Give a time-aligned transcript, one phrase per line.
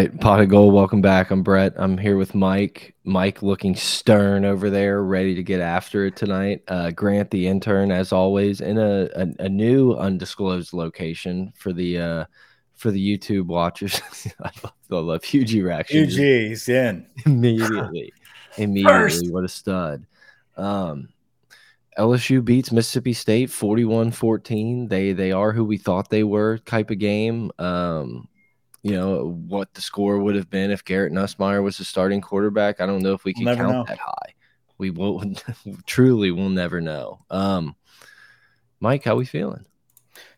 [0.00, 0.72] Right, pot of gold.
[0.72, 1.30] Welcome back.
[1.30, 1.74] I'm Brett.
[1.76, 2.94] I'm here with Mike.
[3.04, 6.62] Mike looking stern over there, ready to get after it tonight.
[6.68, 11.98] Uh, Grant, the intern, as always, in a, a, a new undisclosed location for the
[11.98, 12.24] uh,
[12.76, 14.00] for the YouTube watchers.
[14.42, 16.08] I love, I love huge reaction.
[16.08, 18.14] He's in immediately.
[18.56, 20.06] immediately, what a stud.
[20.56, 21.10] Um,
[21.98, 24.88] LSU beats Mississippi State 41-14.
[24.88, 27.50] They they are who we thought they were type of game.
[27.58, 28.28] Um,
[28.82, 32.80] you know, what the score would have been if Garrett Nussmeier was the starting quarterback.
[32.80, 33.84] I don't know if we can we'll count know.
[33.86, 34.34] that high.
[34.78, 35.22] We will
[35.86, 37.20] truly will never know.
[37.30, 37.76] Um,
[38.80, 39.66] Mike, how we feeling?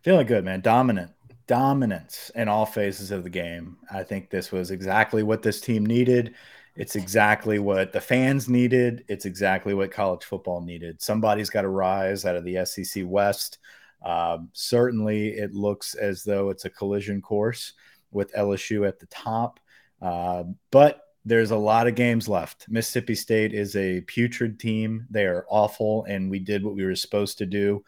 [0.02, 0.60] Feeling good, man.
[0.60, 1.12] Dominant,
[1.46, 3.76] dominance in all phases of the game.
[3.90, 6.34] I think this was exactly what this team needed.
[6.74, 9.04] It's exactly what the fans needed.
[9.06, 11.00] It's exactly what college football needed.
[11.00, 13.58] Somebody's got to rise out of the SEC West.
[14.04, 17.74] Um, certainly, it looks as though it's a collision course
[18.12, 19.58] with LSU at the top.
[20.00, 22.66] Uh, but there's a lot of games left.
[22.68, 25.06] Mississippi State is a putrid team.
[25.10, 27.84] They are awful, and we did what we were supposed to do.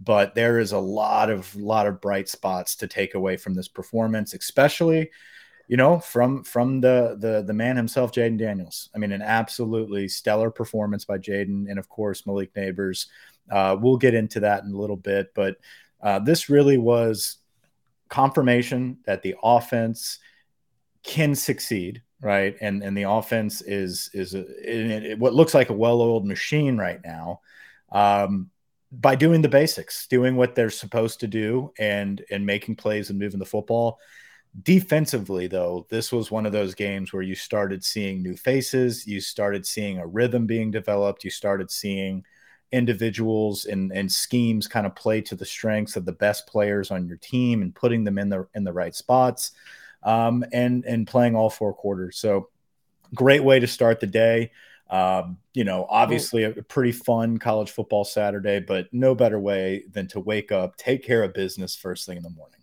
[0.00, 3.68] But there is a lot of lot of bright spots to take away from this
[3.68, 5.10] performance, especially,
[5.66, 8.90] you know, from from the the the man himself, Jayden Daniels.
[8.94, 13.06] I mean, an absolutely stellar performance by Jayden, and of course Malik Nabers.
[13.50, 15.56] Uh, we'll get into that in a little bit, but
[16.00, 17.37] uh, this really was
[18.08, 20.18] confirmation that the offense
[21.02, 22.56] can succeed, right?
[22.60, 27.40] And and the offense is is a, what looks like a well-oiled machine right now.
[27.90, 28.50] Um,
[28.90, 33.18] by doing the basics, doing what they're supposed to do, and and making plays and
[33.18, 33.98] moving the football.
[34.62, 39.20] Defensively, though, this was one of those games where you started seeing new faces, you
[39.20, 42.24] started seeing a rhythm being developed, you started seeing
[42.72, 47.06] individuals and, and schemes kind of play to the strengths of the best players on
[47.06, 49.52] your team and putting them in the in the right spots
[50.02, 52.18] um, and and playing all four quarters.
[52.18, 52.48] So
[53.14, 54.52] great way to start the day.
[54.90, 60.06] Um, you know, obviously a pretty fun college football Saturday, but no better way than
[60.08, 62.57] to wake up, take care of business first thing in the morning.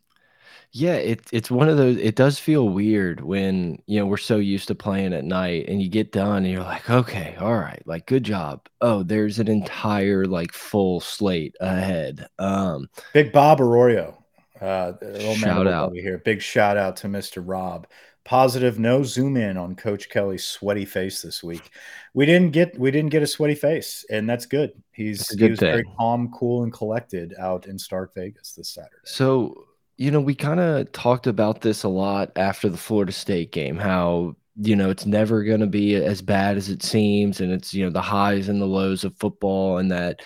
[0.78, 1.96] Yeah, it, it's one of those.
[1.96, 5.82] It does feel weird when you know we're so used to playing at night, and
[5.82, 8.68] you get done, and you're like, okay, all right, like good job.
[8.82, 12.28] Oh, there's an entire like full slate ahead.
[12.40, 14.22] Um, Big Bob Arroyo,
[14.60, 14.92] uh,
[15.36, 16.18] shout out over here.
[16.26, 17.42] Big shout out to Mr.
[17.42, 17.88] Rob.
[18.26, 21.70] Positive, no zoom in on Coach Kelly's sweaty face this week.
[22.14, 24.74] We didn't get we didn't get a sweaty face, and that's good.
[24.92, 25.72] He's good he was thing.
[25.72, 28.98] very calm, cool, and collected out in Stark Vegas this Saturday.
[29.06, 29.68] So
[29.98, 33.78] you know, we kind of talked about this a lot after the Florida State game,
[33.78, 37.40] how, you know, it's never going to be as bad as it seems.
[37.40, 40.22] And it's, you know, the highs and the lows of football, and that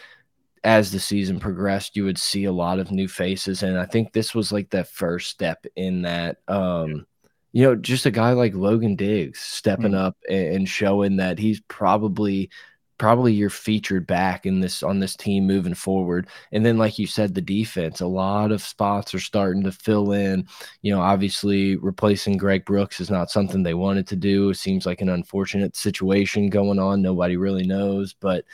[0.63, 3.63] as the season progressed, you would see a lot of new faces.
[3.63, 6.37] And I think this was like that first step in that.
[6.47, 7.05] Um,
[7.51, 10.07] you know, just a guy like Logan Diggs stepping mm -hmm.
[10.07, 12.49] up and showing that he's probably
[12.99, 16.27] probably your featured back in this on this team moving forward.
[16.51, 20.11] And then, like you said, the defense, a lot of spots are starting to fill
[20.11, 20.47] in.
[20.83, 24.51] You know, obviously replacing Greg Brooks is not something they wanted to do.
[24.51, 27.01] It seems like an unfortunate situation going on.
[27.01, 28.45] Nobody really knows, but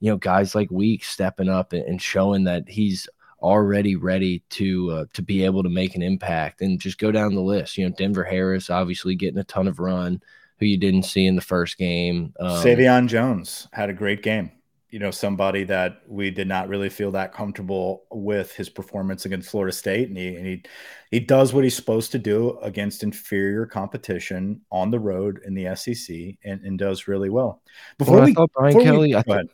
[0.00, 3.08] you know, guys like Weeks stepping up and showing that he's
[3.40, 7.34] already ready to uh, to be able to make an impact and just go down
[7.34, 7.78] the list.
[7.78, 10.20] You know, Denver Harris obviously getting a ton of run
[10.62, 12.32] who you didn't see in the first game.
[12.38, 14.52] Um, Sai'vion Jones had a great game.
[14.90, 19.50] You know, somebody that we did not really feel that comfortable with his performance against
[19.50, 20.62] Florida State, and he and he
[21.10, 25.74] he does what he's supposed to do against inferior competition on the road in the
[25.74, 26.14] SEC,
[26.44, 27.62] and, and does really well.
[27.98, 29.46] Before well, we, I thought Brian Kelly, we, I, th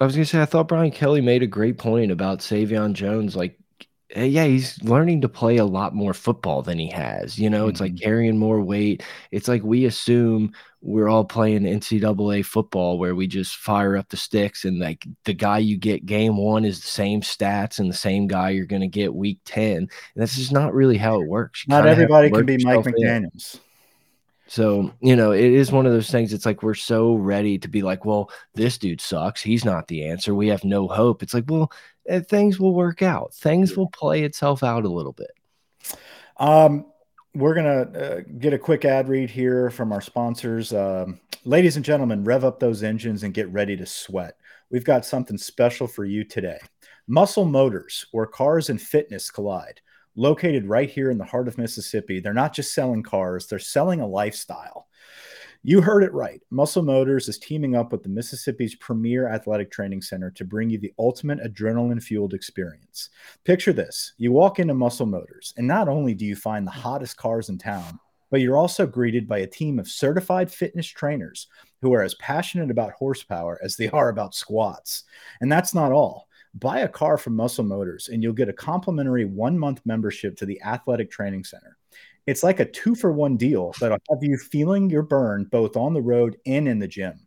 [0.00, 3.36] I was gonna say I thought Brian Kelly made a great point about Sai'vion Jones,
[3.36, 3.59] like
[4.16, 7.38] yeah, he's learning to play a lot more football than he has.
[7.38, 7.70] You know, mm -hmm.
[7.70, 8.04] it's like mm-hmm.
[8.04, 9.02] carrying more weight.
[9.30, 10.52] It's like we assume
[10.82, 15.34] we're all playing NCAA football where we just fire up the sticks and like the
[15.34, 18.90] guy you get game one is the same stats and the same guy you're going
[18.90, 19.76] to get week 10.
[19.76, 21.64] And that's just not really how it works.
[21.66, 23.54] You not everybody can be Mike McDaniels.
[23.54, 23.60] In.
[24.50, 26.32] So, you know, it is one of those things.
[26.32, 29.40] It's like we're so ready to be like, well, this dude sucks.
[29.40, 30.34] He's not the answer.
[30.34, 31.22] We have no hope.
[31.22, 31.70] It's like, well,
[32.10, 33.34] uh, things will work out.
[33.34, 35.30] Things will play itself out a little bit.
[36.36, 36.86] Um,
[37.34, 40.72] we're gonna uh, get a quick ad read here from our sponsors.
[40.72, 44.36] Um, ladies and gentlemen, rev up those engines and get ready to sweat.
[44.70, 46.58] We've got something special for you today.
[47.06, 49.80] Muscle Motors, where cars and fitness collide
[50.16, 52.20] located right here in the heart of Mississippi.
[52.20, 54.88] They're not just selling cars, they're selling a lifestyle.
[55.62, 56.40] You heard it right.
[56.48, 60.78] Muscle Motors is teaming up with the Mississippi's premier athletic training center to bring you
[60.78, 63.10] the ultimate adrenaline fueled experience.
[63.44, 67.18] Picture this you walk into Muscle Motors, and not only do you find the hottest
[67.18, 71.48] cars in town, but you're also greeted by a team of certified fitness trainers
[71.82, 75.04] who are as passionate about horsepower as they are about squats.
[75.42, 76.28] And that's not all.
[76.54, 80.46] Buy a car from Muscle Motors and you'll get a complimentary one month membership to
[80.46, 81.76] the Athletic Training Center.
[82.26, 85.94] It's like a two for one deal that'll have you feeling your burn both on
[85.94, 87.26] the road and in the gym.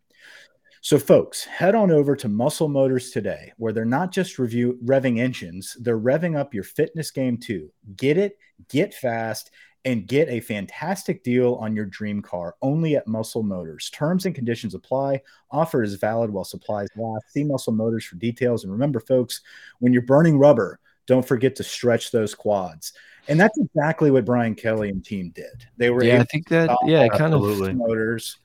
[0.80, 5.18] So, folks, head on over to Muscle Motors today, where they're not just review revving
[5.18, 7.70] engines, they're revving up your fitness game too.
[7.96, 8.36] Get it,
[8.68, 9.50] get fast,
[9.86, 13.90] and get a fantastic deal on your dream car only at Muscle Motors.
[13.90, 15.22] Terms and conditions apply.
[15.50, 17.30] Offer is valid while supplies last.
[17.30, 18.64] See Muscle Motors for details.
[18.64, 19.40] And remember, folks,
[19.80, 22.92] when you're burning rubber, don't forget to stretch those quads.
[23.28, 25.66] And that's exactly what Brian Kelly and team did.
[25.76, 27.40] They were yeah, I think that yeah, kind of
[27.74, 28.38] motors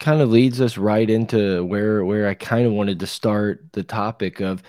[0.00, 3.82] kind of leads us right into where where I kind of wanted to start the
[3.82, 4.62] topic of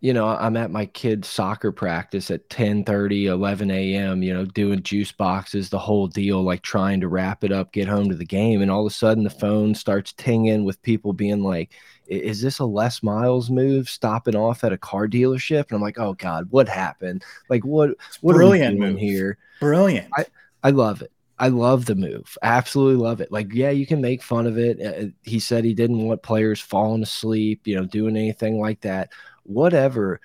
[0.00, 4.44] you know i'm at my kid's soccer practice at 10 30 11 a.m you know
[4.44, 8.14] doing juice boxes the whole deal like trying to wrap it up get home to
[8.14, 11.72] the game and all of a sudden the phone starts tinging with people being like
[12.06, 15.98] is this a les miles move stopping off at a car dealership and i'm like
[15.98, 17.90] oh god what happened like what
[18.20, 20.24] what brilliant are here brilliant i
[20.62, 22.36] i love it I love the move.
[22.42, 23.30] Absolutely love it.
[23.30, 24.80] Like, yeah, you can make fun of it.
[24.80, 29.10] Uh, he said he didn't want players falling asleep, you know, doing anything like that.
[29.46, 30.20] Whatever.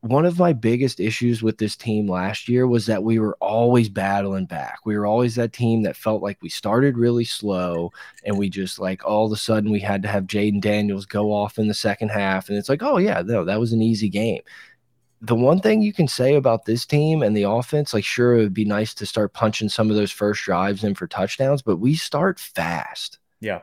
[0.00, 3.88] One of my biggest issues with this team last year was that we were always
[3.88, 4.80] battling back.
[4.84, 7.90] We were always that team that felt like we started really slow
[8.22, 11.32] and we just like all of a sudden we had to have Jayden Daniels go
[11.32, 12.50] off in the second half.
[12.50, 14.42] And it's like, oh, yeah, no, that was an easy game
[15.24, 18.42] the one thing you can say about this team and the offense, like, sure, it
[18.42, 21.76] would be nice to start punching some of those first drives in for touchdowns, but
[21.76, 23.18] we start fast.
[23.40, 23.60] Yeah.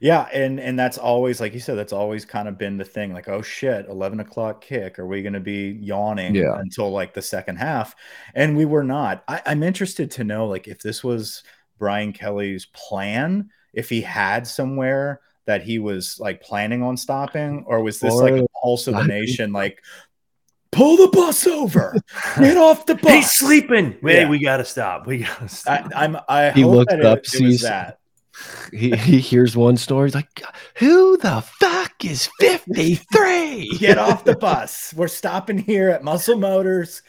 [0.00, 0.28] Yeah.
[0.32, 3.12] And and that's always, like you said, that's always kind of been the thing.
[3.12, 4.98] Like, oh shit, 11 o'clock kick.
[4.98, 6.58] Are we going to be yawning yeah.
[6.58, 7.94] until like the second half?
[8.34, 9.24] And we were not.
[9.28, 11.42] I, I'm interested to know, like, if this was
[11.78, 17.82] Brian Kelly's plan, if he had somewhere that he was like planning on stopping, or
[17.82, 19.82] was this or, like a pulse of the nation, like
[20.74, 21.96] pull the bus over.
[22.38, 23.12] Get off the bus.
[23.12, 23.96] He's sleeping.
[24.02, 24.28] Wait, yeah.
[24.28, 25.06] we gotta stop.
[25.06, 25.90] We gotta stop.
[25.94, 27.98] I, am I he looked up, it, it that.
[28.72, 30.08] He, he hears one story.
[30.08, 30.42] He's like,
[30.76, 33.76] "Who the fuck is 53?
[33.78, 34.92] Get off the bus.
[34.96, 37.02] We're stopping here at Muscle Motors."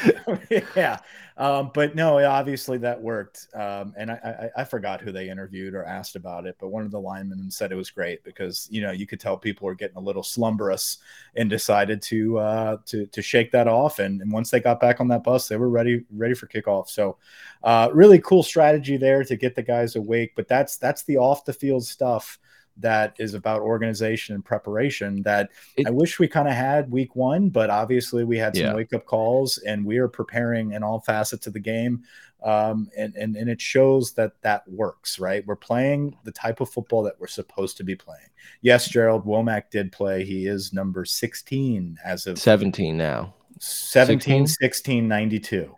[0.76, 0.98] yeah,
[1.36, 3.48] um, but no, obviously that worked.
[3.54, 6.84] Um, and I, I, I, forgot who they interviewed or asked about it, but one
[6.84, 9.74] of the linemen said it was great because you know you could tell people were
[9.74, 10.98] getting a little slumberous
[11.36, 13.98] and decided to uh, to to shake that off.
[13.98, 16.88] And, and once they got back on that bus, they were ready ready for kickoff.
[16.88, 17.16] So
[17.62, 20.32] uh, really cool strategy there to get the guys awake.
[20.36, 22.38] But that's that's the off the field stuff
[22.78, 27.14] that is about organization and preparation that it, I wish we kind of had week
[27.14, 28.74] one, but obviously we had some yeah.
[28.74, 32.02] wake up calls and we are preparing in all facets of the game.
[32.42, 35.46] Um, and, and, and it shows that that works, right?
[35.46, 38.28] We're playing the type of football that we're supposed to be playing.
[38.62, 40.24] Yes, Gerald Womack did play.
[40.24, 43.34] He is number 16 as of 17 now.
[43.60, 45.76] 17, 16, 16 92.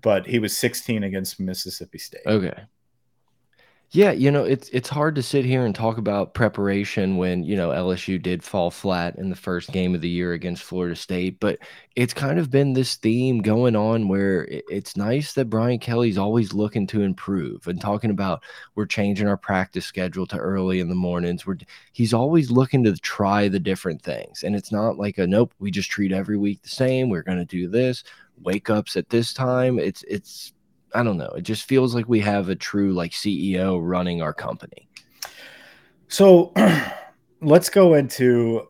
[0.00, 2.26] But he was 16 against Mississippi State.
[2.26, 2.54] Okay.
[3.92, 7.56] Yeah, you know, it's it's hard to sit here and talk about preparation when, you
[7.56, 11.40] know, LSU did fall flat in the first game of the year against Florida State,
[11.40, 11.58] but
[11.96, 16.52] it's kind of been this theme going on where it's nice that Brian Kelly's always
[16.52, 18.44] looking to improve and talking about
[18.76, 21.44] we're changing our practice schedule to early in the mornings.
[21.44, 21.58] We're
[21.92, 24.44] he's always looking to try the different things.
[24.44, 27.08] And it's not like a nope, we just treat every week the same.
[27.08, 28.04] We're going to do this.
[28.42, 29.80] Wake ups at this time.
[29.80, 30.52] It's it's
[30.94, 31.30] I don't know.
[31.36, 34.88] It just feels like we have a true like CEO running our company.
[36.08, 36.52] So
[37.40, 38.68] let's go into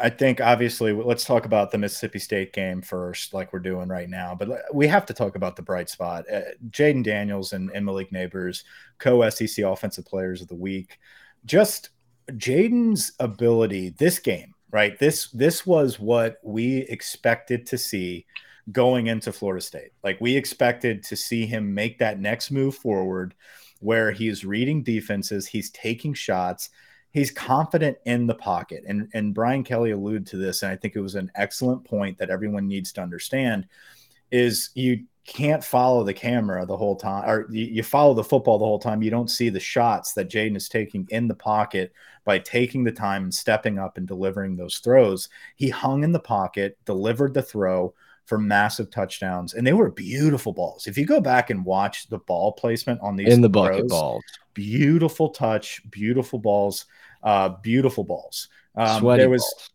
[0.00, 4.08] I think obviously let's talk about the Mississippi State game first, like we're doing right
[4.08, 4.34] now.
[4.34, 6.24] But we have to talk about the bright spot.
[6.32, 8.64] Uh, Jayden Daniels and, and Malik Nabers,
[8.98, 10.98] co SEC Offensive Players of the Week.
[11.44, 11.90] Just
[12.32, 14.98] Jayden's ability, this game, right?
[14.98, 18.24] This this was what we expected to see
[18.72, 19.92] going into Florida State.
[20.02, 23.34] Like we expected to see him make that next move forward
[23.80, 26.70] where he's reading defenses, he's taking shots,
[27.10, 28.84] he's confident in the pocket.
[28.86, 32.18] And and Brian Kelly alluded to this and I think it was an excellent point
[32.18, 33.66] that everyone needs to understand
[34.30, 38.58] is you can't follow the camera the whole time or you, you follow the football
[38.58, 41.92] the whole time you don't see the shots that Jayden is taking in the pocket
[42.24, 46.18] by taking the time and stepping up and delivering those throws he hung in the
[46.18, 47.92] pocket delivered the throw
[48.28, 50.86] for massive touchdowns, and they were beautiful balls.
[50.86, 54.22] If you go back and watch the ball placement on these in the bucket balls,
[54.52, 56.84] beautiful touch, beautiful balls,
[57.22, 58.48] uh, beautiful balls.
[58.76, 59.70] Um, there was balls.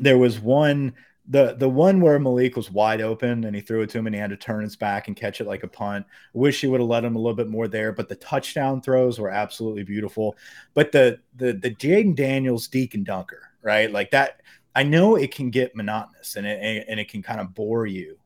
[0.00, 0.94] there was one
[1.28, 4.14] the the one where Malik was wide open and he threw it to him and
[4.14, 6.04] he had to turn his back and catch it like a punt.
[6.32, 9.20] Wish he would have let him a little bit more there, but the touchdown throws
[9.20, 10.36] were absolutely beautiful.
[10.74, 13.90] But the the the Jayden Daniels Deacon dunker, right?
[13.90, 14.40] Like that.
[14.74, 18.18] I know it can get monotonous and it and it can kind of bore you,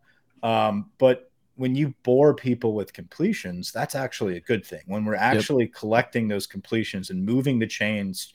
[0.42, 4.82] um, but when you bore people with completions, that's actually a good thing.
[4.86, 5.74] When we're actually yep.
[5.74, 8.32] collecting those completions and moving the chains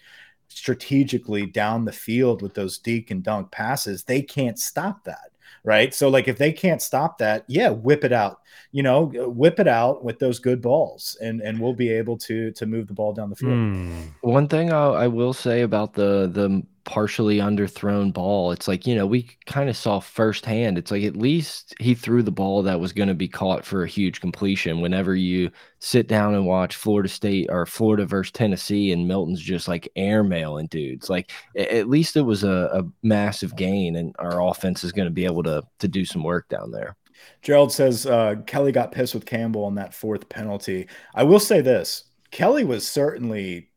[0.47, 5.31] strategically down the field with those dink and dunk passes, they can't stop that.
[5.63, 5.93] Right.
[5.93, 8.39] So, like, if they can't stop that, yeah, whip it out,
[8.71, 12.51] you know, whip it out with those good balls and, and we'll be able to,
[12.53, 13.53] to move the ball down the field.
[13.53, 14.11] Mm.
[14.21, 18.51] One thing I, I will say about the, the partially underthrown ball.
[18.51, 20.77] It's like, you know, we kind of saw firsthand.
[20.77, 23.83] It's like at least he threw the ball that was going to be caught for
[23.83, 24.81] a huge completion.
[24.81, 29.67] Whenever you sit down and watch Florida State or Florida versus Tennessee and Milton's just
[29.67, 34.83] like airmailing dudes, like at least it was a, a massive gain and our offense
[34.83, 36.95] is going to be able to to do some work down there.
[37.41, 40.87] Gerald says uh, Kelly got pissed with Campbell on that fourth penalty.
[41.13, 43.70] I will say this Kelly was certainly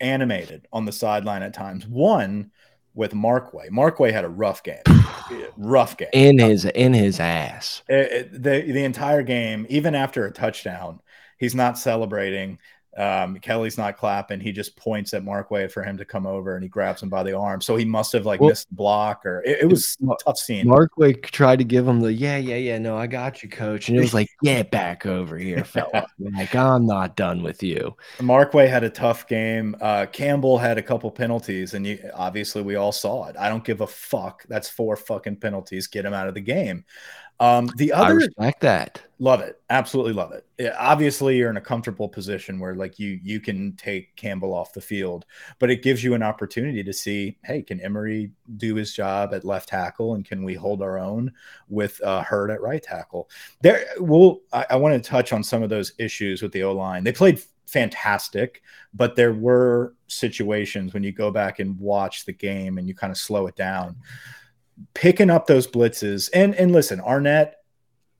[0.00, 1.86] animated on the sideline at times.
[1.86, 2.50] One
[2.94, 3.70] with Markway.
[3.70, 4.82] Markway had a rough game,
[5.56, 7.82] rough game in his in his ass.
[7.88, 11.00] It, it, the the entire game, even after a touchdown,
[11.38, 12.58] he's not celebrating.
[12.98, 14.40] Um, Kelly's not clapping.
[14.40, 17.22] He just points at Markway for him to come over, and he grabs him by
[17.22, 17.60] the arm.
[17.60, 20.66] So he must have like well, missed the block, or it, it was tough scene.
[20.66, 22.78] Markway tried to give him the yeah, yeah, yeah.
[22.78, 26.08] No, I got you, coach, and it was like get back over here, fella.
[26.18, 27.96] like I'm not done with you.
[28.18, 29.76] Markway had a tough game.
[29.80, 33.36] Uh, Campbell had a couple penalties, and you, obviously we all saw it.
[33.38, 34.44] I don't give a fuck.
[34.48, 35.86] That's four fucking penalties.
[35.86, 36.84] Get him out of the game.
[37.40, 39.00] Um, the other, I respect that.
[39.20, 40.44] Love it, absolutely love it.
[40.58, 44.72] Yeah, obviously, you're in a comfortable position where like you you can take Campbell off
[44.72, 45.24] the field,
[45.60, 49.44] but it gives you an opportunity to see, hey, can Emery do his job at
[49.44, 51.32] left tackle, and can we hold our own
[51.68, 53.30] with uh, Heard at right tackle?
[53.60, 54.40] There, we'll.
[54.52, 57.04] I, I want to touch on some of those issues with the O line.
[57.04, 58.62] They played fantastic,
[58.94, 63.10] but there were situations when you go back and watch the game and you kind
[63.12, 63.94] of slow it down
[64.94, 66.30] picking up those blitzes.
[66.34, 67.58] And and listen, Arnett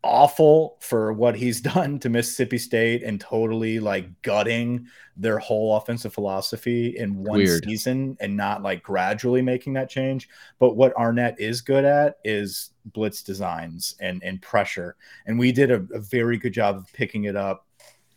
[0.04, 4.86] awful for what he's done to Mississippi State and totally like gutting
[5.16, 7.64] their whole offensive philosophy in one Weird.
[7.64, 10.28] season and not like gradually making that change.
[10.58, 14.96] But what Arnett is good at is blitz designs and and pressure.
[15.26, 17.66] And we did a, a very good job of picking it up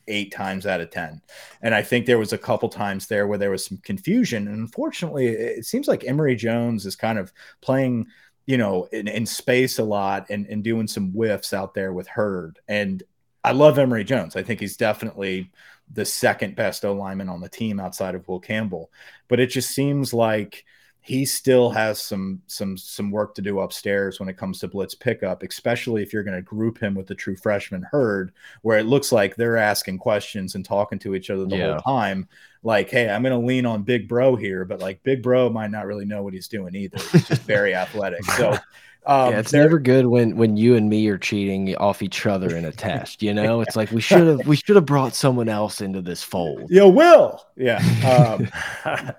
[0.07, 1.21] eight times out of 10.
[1.61, 4.47] And I think there was a couple times there where there was some confusion.
[4.47, 7.31] And unfortunately, it seems like Emery Jones is kind of
[7.61, 8.07] playing
[8.51, 12.07] you know, in, in space a lot and, and doing some whiffs out there with
[12.07, 12.59] Heard.
[12.67, 13.01] And
[13.45, 14.35] I love Emery Jones.
[14.35, 15.49] I think he's definitely
[15.93, 18.91] the second best O lineman on the team outside of Will Campbell.
[19.29, 20.65] But it just seems like–
[21.03, 24.93] he still has some some some work to do upstairs when it comes to blitz
[24.93, 28.31] pickup, especially if you're going to group him with the true freshman Heard,
[28.61, 31.71] where it looks like they're asking questions and talking to each other the yeah.
[31.71, 32.29] whole time.
[32.63, 35.71] Like, hey, I'm going to lean on Big Bro here, but like Big Bro might
[35.71, 36.97] not really know what he's doing either.
[37.11, 38.23] He's just very athletic.
[38.25, 38.57] So
[39.03, 42.55] um, yeah, it's never good when when you and me are cheating off each other
[42.55, 43.23] in a test.
[43.23, 46.21] You know, it's like we should have we should have brought someone else into this
[46.21, 46.69] fold.
[46.69, 47.43] Yeah, Will.
[47.57, 48.47] Yeah, um,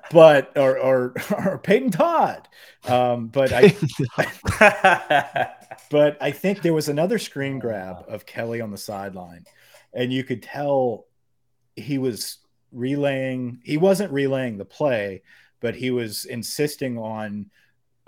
[0.13, 2.49] but or, or or Peyton Todd.
[2.87, 3.77] Um, but I,
[5.91, 9.45] but I think there was another screen grab of Kelly on the sideline,
[9.93, 11.07] and you could tell
[11.75, 12.39] he was
[12.73, 13.61] relaying.
[13.65, 15.23] He wasn't relaying the play,
[15.61, 17.51] but he was insisting on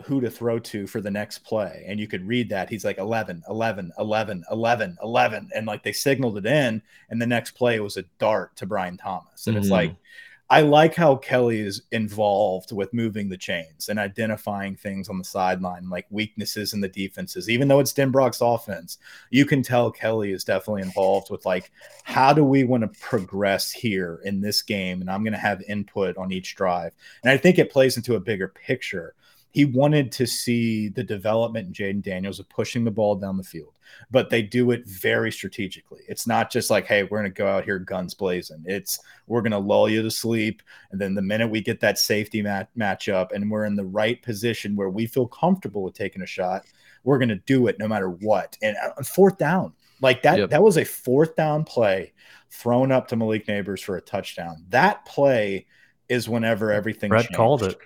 [0.05, 1.85] who to throw to for the next play.
[1.87, 2.69] And you could read that.
[2.69, 5.51] He's like 11, 11, 11, 11, 11.
[5.55, 6.83] And like they signaled it in.
[7.11, 9.47] And the next play was a dart to Brian Thomas.
[9.47, 9.63] And mm-hmm.
[9.63, 9.95] it's like,
[10.51, 15.25] I like how Kelly is involved with moving the chains and identifying things on the
[15.25, 17.49] sideline, like weaknesses in the defenses.
[17.49, 18.99] Even though it's Denbrock's offense,
[19.31, 21.73] you can tell Kelly is definitely involved with like,
[22.03, 25.01] how do we want to progress here in this game?
[25.01, 26.93] And I'm going to have input on each drive.
[27.23, 29.15] And I think it plays into a bigger picture
[29.55, 33.45] he wanted to see the development in Jayden Daniels of pushing the ball down the
[33.45, 33.79] field,
[34.11, 36.01] but they do it very strategically.
[36.09, 38.65] It's not just like, hey, we're going to go out here guns blazing.
[38.67, 40.61] It's we're going to lull you to sleep.
[40.91, 44.21] And then the minute we get that safety mat- matchup and we're in the right
[44.23, 46.65] position where we feel comfortable with taking a shot,
[47.05, 48.59] we're going to do it no matter what.
[48.61, 50.51] And uh, fourth down, like that, yep.
[50.51, 52.13] that was a fourth down play
[52.51, 54.65] thrown up to Malik Nabers for a touchdown.
[54.71, 55.67] That play
[56.09, 57.37] is whenever everything Brett changed.
[57.37, 57.79] called it.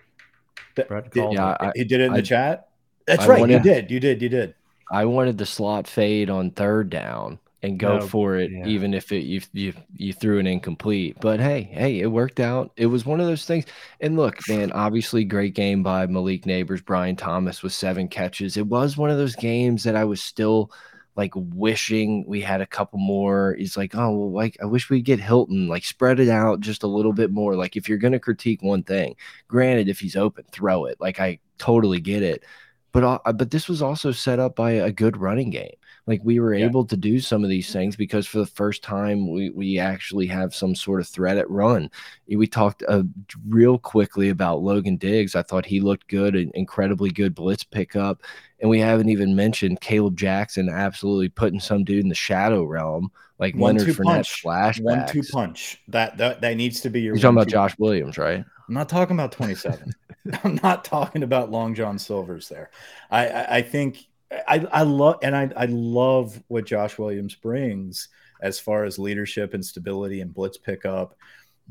[0.75, 2.69] Brett did, yeah, I, he did it in I, the chat.
[3.07, 3.41] That's I right.
[3.41, 3.91] Wanted, you did.
[3.91, 4.23] You did.
[4.23, 4.55] You did.
[4.91, 8.67] I wanted the slot fade on third down and go no, for it, yeah.
[8.67, 11.17] even if it you, you you threw an incomplete.
[11.21, 12.71] But hey, hey, it worked out.
[12.77, 13.65] It was one of those things.
[14.01, 16.85] And look, man, obviously great game by Malik Nabers.
[16.85, 18.57] Brian Thomas with seven catches.
[18.57, 20.71] It was one of those games that I was still
[21.19, 23.57] like wishing we had a couple more.
[23.59, 26.85] He's like, oh, well, like I wish we get Hilton, like spread it out just
[26.85, 27.57] a little bit more.
[27.57, 29.17] Like if you're gonna critique one thing,
[29.49, 30.97] granted, if he's open, throw it.
[31.01, 32.45] Like I totally get it.
[32.93, 35.75] But uh, but this was also set up by a good running game.
[36.09, 36.65] Like we were yeah.
[36.65, 40.27] able to do some of these things because for the first time we we actually
[40.29, 41.91] have some sort of threat at run.
[42.27, 43.03] We talked uh,
[43.47, 45.37] real quickly about Logan Diggs.
[45.37, 48.23] I thought he looked good, an incredibly good blitz pickup,
[48.61, 53.13] and we haven't even mentioned Kaleb Jackson absolutely putting some dude in the shadow realm
[53.39, 54.43] like one Leonard Fournette punch.
[54.43, 54.83] flashbacks.
[54.83, 55.79] One two punch.
[55.89, 57.15] That that that needs to be your.
[57.15, 58.43] You're talking about Josh Williams, right?
[58.69, 59.95] I'm not talking about 27.
[60.45, 62.71] I'm not talking about Long John Silver's there.
[63.11, 68.09] I I, I think I, I love and I, I love what Josh Williams brings
[68.41, 71.17] as far as leadership and stability and blitz pickup.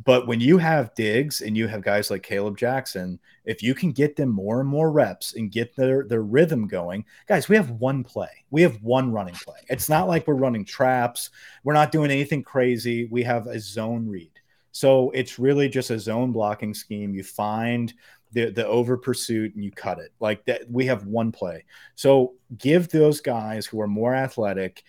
[0.04, 3.92] But when you have Diggs and you have guys like Kaleb Jackson, if you can
[3.92, 7.72] get them more and more reps and get their their rhythm going, guys, we have
[7.72, 8.30] one play.
[8.52, 9.58] We have one running play.
[9.70, 11.32] It's not like we're running traps.
[11.64, 13.06] We're not doing anything crazy.
[13.06, 14.32] We have a zone read.
[14.72, 17.16] So it's really just a zone blocking scheme.
[17.16, 17.92] You find
[18.32, 20.70] the the over pursuit and you cut it like that.
[20.70, 21.66] We have one play,
[21.96, 24.84] so give those guys who are more athletic,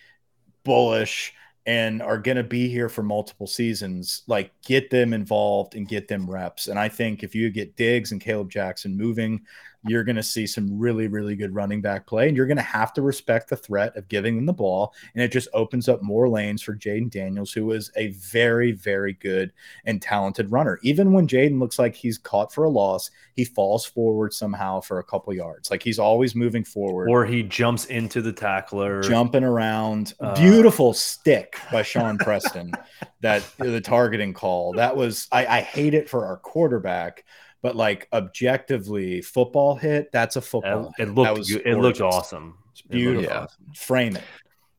[0.63, 1.33] bullish,
[1.65, 6.07] and are going to be here for multiple seasons, like get them involved and get
[6.07, 6.67] them reps.
[6.67, 9.41] And I think if you get Diggs and Kaleb Jackson moving,
[9.87, 12.27] you're going to see some really, really good running back play.
[12.27, 14.93] And you're going to have to respect the threat of giving them the ball.
[15.13, 19.13] And it just opens up more lanes for Jayden Daniels, who is a very, very
[19.13, 19.53] good
[19.85, 20.79] and talented runner.
[20.83, 24.99] Even when Jayden looks like he's caught for a loss, he falls forward somehow for
[24.99, 25.71] a couple yards.
[25.71, 27.09] Like he's always moving forward.
[27.09, 30.13] Or he jumps into the tackler, jumping around.
[30.19, 32.71] Uh, Beautiful stick by Shawn Preston.
[33.21, 34.73] that the targeting call.
[34.73, 37.25] That was, I, I hate it for our quarterback
[37.61, 42.57] but like objectively football hit that's a football it, it looked it looked awesome.
[42.71, 43.23] It's beautiful.
[43.23, 43.47] yeah.
[43.75, 44.23] frame it.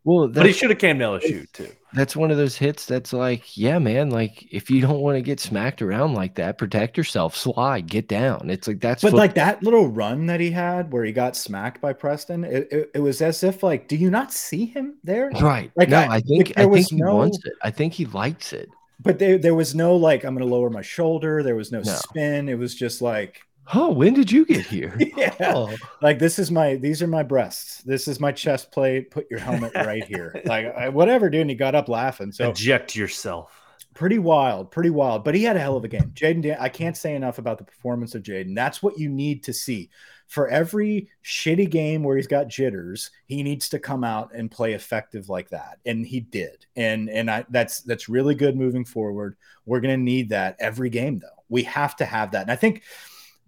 [0.04, 1.68] Well but he should have came down shoot too.
[1.92, 5.22] that's one of those hits that's like yeah man like if you don't want to
[5.22, 8.48] get smacked around like that protect yourself slide get down.
[8.48, 11.82] It's like that's but like that little run that he had where he got smacked
[11.82, 15.30] by preston it, it, it, was as if like do you not see him there?
[15.38, 15.70] Right.
[15.76, 17.16] Like no i, I think i think he no...
[17.16, 17.52] wants it.
[17.62, 18.70] I think he likes it
[19.02, 21.42] but there, there was no like I'm going to lower my shoulder.
[21.42, 22.48] There was no, no, spin.
[22.48, 23.40] It was just like,
[23.74, 24.96] oh, when did you get here?
[25.16, 25.74] yeah, oh.
[26.02, 27.82] like this is my these are my breasts.
[27.82, 29.10] This is my chest plate.
[29.10, 30.40] Put your helmet right here.
[30.44, 31.42] like I, whatever, dude.
[31.42, 32.32] And he got up laughing.
[32.32, 33.56] So eject yourself.
[33.94, 35.24] Pretty wild, pretty wild.
[35.24, 36.12] But he had a hell of a game.
[36.14, 39.52] Jayden I can't say enough about the performance of Jayden That's what you need to
[39.52, 39.90] see
[40.30, 44.74] for every shitty game where he's got jitters, he needs to come out and play
[44.74, 45.80] effective like that.
[45.84, 46.66] And he did.
[46.76, 49.36] And and I that's that's really good moving forward.
[49.66, 51.42] We're gonna need that every game though.
[51.48, 52.42] We have to have that.
[52.42, 52.84] And I think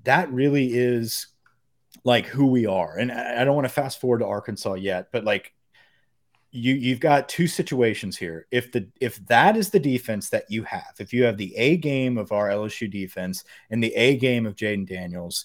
[0.03, 1.29] that really is
[2.03, 2.99] like who we are.
[2.99, 5.55] And I don't want to fast forward to Arkansas yet, but like
[6.51, 8.49] you you've got two situations here.
[8.51, 11.77] If the if that is the defense that you have, if you have the A
[11.77, 15.45] game of our LSU defense and the A game of Jayden Daniels,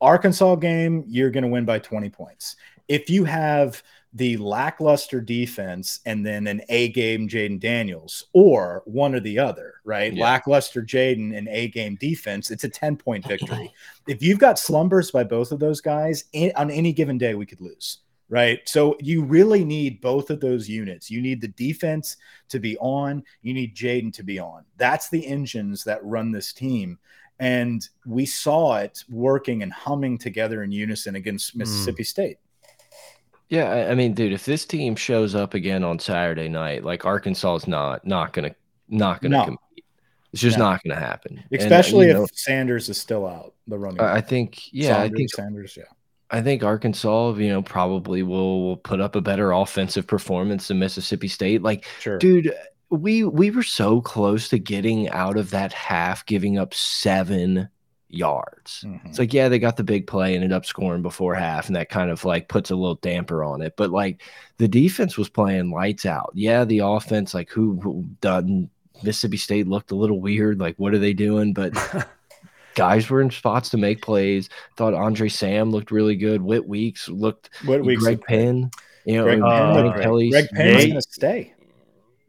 [0.00, 2.56] Arkansas game, you're going to win by 20 points.
[2.88, 3.82] If you have
[4.14, 9.74] the lackluster defense and then an A game Jayden Daniels or one or the other,
[9.84, 10.14] right?
[10.14, 10.24] Yeah.
[10.24, 13.72] Lackluster Jayden and A game defense, it's a 10 point victory.
[14.06, 17.44] if you've got slumbers by both of those guys in, on any given day, we
[17.44, 17.98] could lose,
[18.30, 18.66] right?
[18.66, 21.10] So you really need both of those units.
[21.10, 22.16] You need the defense
[22.48, 24.64] to be on, you need Jayden to be on.
[24.78, 26.98] That's the engines that run this team
[27.40, 31.60] and we saw it working and humming together in unison against hmm.
[31.60, 32.06] Mississippi mm.
[32.06, 32.38] State.
[33.48, 37.56] Yeah, I mean, dude, if this team shows up again on Saturday night, like Arkansas
[37.56, 38.54] is not not gonna
[38.88, 39.44] not gonna no.
[39.44, 39.84] compete.
[40.32, 40.64] It's just no.
[40.64, 41.42] not gonna happen.
[41.50, 44.00] Especially and, if know, Sanders is still out, the running.
[44.00, 45.84] I think, yeah, Saunders, I think Sanders, yeah.
[46.30, 50.78] I think Arkansas, you know, probably will, will put up a better offensive performance than
[50.78, 51.62] Mississippi State.
[51.62, 52.18] Like, sure.
[52.18, 52.52] dude,
[52.90, 57.68] we we were so close to getting out of that half, giving up seven
[58.08, 58.84] yards.
[58.84, 59.08] Mm -hmm.
[59.08, 61.90] It's like, yeah, they got the big play, ended up scoring before half, and that
[61.90, 63.76] kind of like puts a little damper on it.
[63.76, 64.22] But like
[64.56, 66.30] the defense was playing lights out.
[66.34, 68.70] Yeah, the offense, like who, who done
[69.02, 70.60] Mississippi State looked a little weird.
[70.60, 71.52] Like, what are they doing?
[71.52, 71.72] But
[72.74, 74.48] guys were in spots to make plays.
[74.76, 76.40] Thought Andre Sam looked really good.
[76.42, 77.50] Whit Weeks looked.
[77.64, 78.02] Whit Weeks.
[78.02, 78.70] Greg Penn.
[79.04, 81.54] You know, Greg, uh, Penn, Greg Penn's going to stay.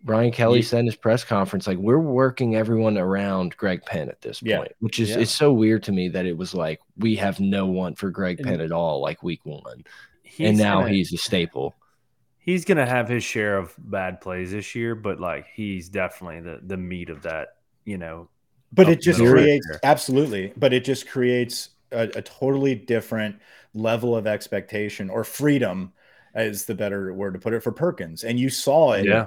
[0.04, 4.22] Brian Kelly said in his press conference, like we're working everyone around Greg Penn at
[4.22, 4.68] this point, yeah.
[4.80, 5.20] which is yeah.
[5.20, 8.42] it's so weird to me that it was like we have no one for Greg
[8.42, 9.84] Penn at all, like week one,
[10.40, 11.76] and now gonna, he's a staple.
[12.38, 16.60] he's gonna have his share of bad plays this year, but like he's definitely the
[16.64, 18.30] the meat of that, you know.
[18.72, 19.80] But it just creates there.
[19.84, 23.38] absolutely, but it just creates a, a totally different
[23.74, 25.92] level of expectation or freedom
[26.36, 28.24] is the better word to put it for Perkins.
[28.24, 29.26] And you saw it Yeah.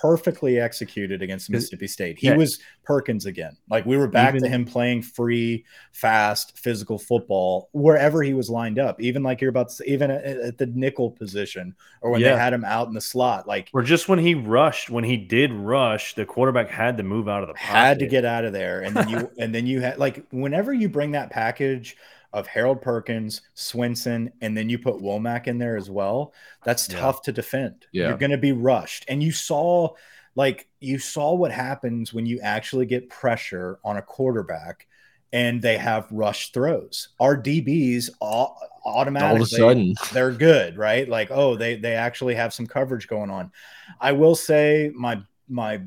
[0.00, 2.18] Perfectly executed against Mississippi State.
[2.18, 2.36] He Yeah.
[2.36, 3.56] was Perkins again.
[3.68, 8.78] Like we were back to him playing free, fast, physical football wherever he was lined
[8.78, 9.00] up.
[9.00, 12.32] Even like you're about to say, even at, at the nickel position or when Yeah.
[12.34, 15.16] they had him out in the slot, like Or just when he rushed, when he
[15.16, 17.66] did rush, the quarterback had to move out of the pocket.
[17.76, 20.72] had to get out of there and then you and then you had like whenever
[20.72, 21.96] you bring that package
[22.32, 26.32] of Harold Perkins, Swinson, and then you put Womack in there as well,
[26.64, 27.00] that's Yeah.
[27.00, 27.86] tough to defend.
[27.92, 28.08] Yeah.
[28.08, 29.04] You're going to be rushed.
[29.08, 29.94] And you saw
[30.34, 34.86] like you saw what happens when you actually get pressure on a quarterback
[35.32, 37.08] and they have rush throws.
[37.18, 39.94] Our DBs all, automatically sudden.
[40.12, 41.08] they're good, right?
[41.08, 43.50] Like, oh, they they actually have some coverage going on.
[44.00, 45.80] I will say my my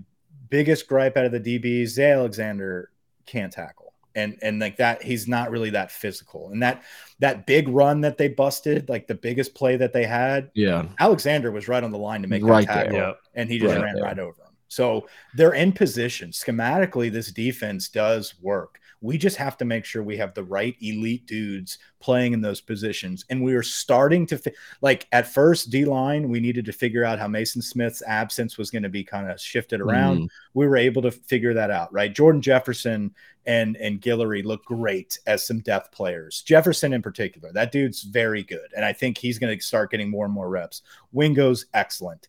[0.50, 2.90] biggest gripe out of the DBs, Zay Alexander
[3.28, 3.89] can't tackle.
[4.20, 6.52] And and like that, he's not really that physical.
[6.52, 6.84] And that
[7.20, 10.86] that big run that they busted, like the biggest play that they had, Yeah.
[11.00, 13.20] Alexander was right on the line to make Right that tackle, Yep.
[13.36, 14.04] and he just Right ran there.
[14.04, 14.54] right over him.
[14.68, 16.30] So they're in position.
[16.30, 18.79] Schematically, this defense does work.
[19.02, 22.62] We just have to make sure we have the right elite dudes playing in those
[22.62, 23.26] positions.
[23.30, 27.04] And we are starting to fi- like at first D line, we needed to figure
[27.04, 30.20] out how Mason Smith's absence was going to be kind of shifted around.
[30.24, 30.30] Mm.
[30.54, 32.14] We were able to figure that out, right?
[32.14, 33.14] Jordan Jefferson
[33.46, 36.42] and and Guillory look great as some depth players.
[36.42, 40.10] Jefferson in particular, that dude's very good, and I think he's going to start getting
[40.10, 40.84] more and more reps.
[41.12, 42.28] Wingo's excellent.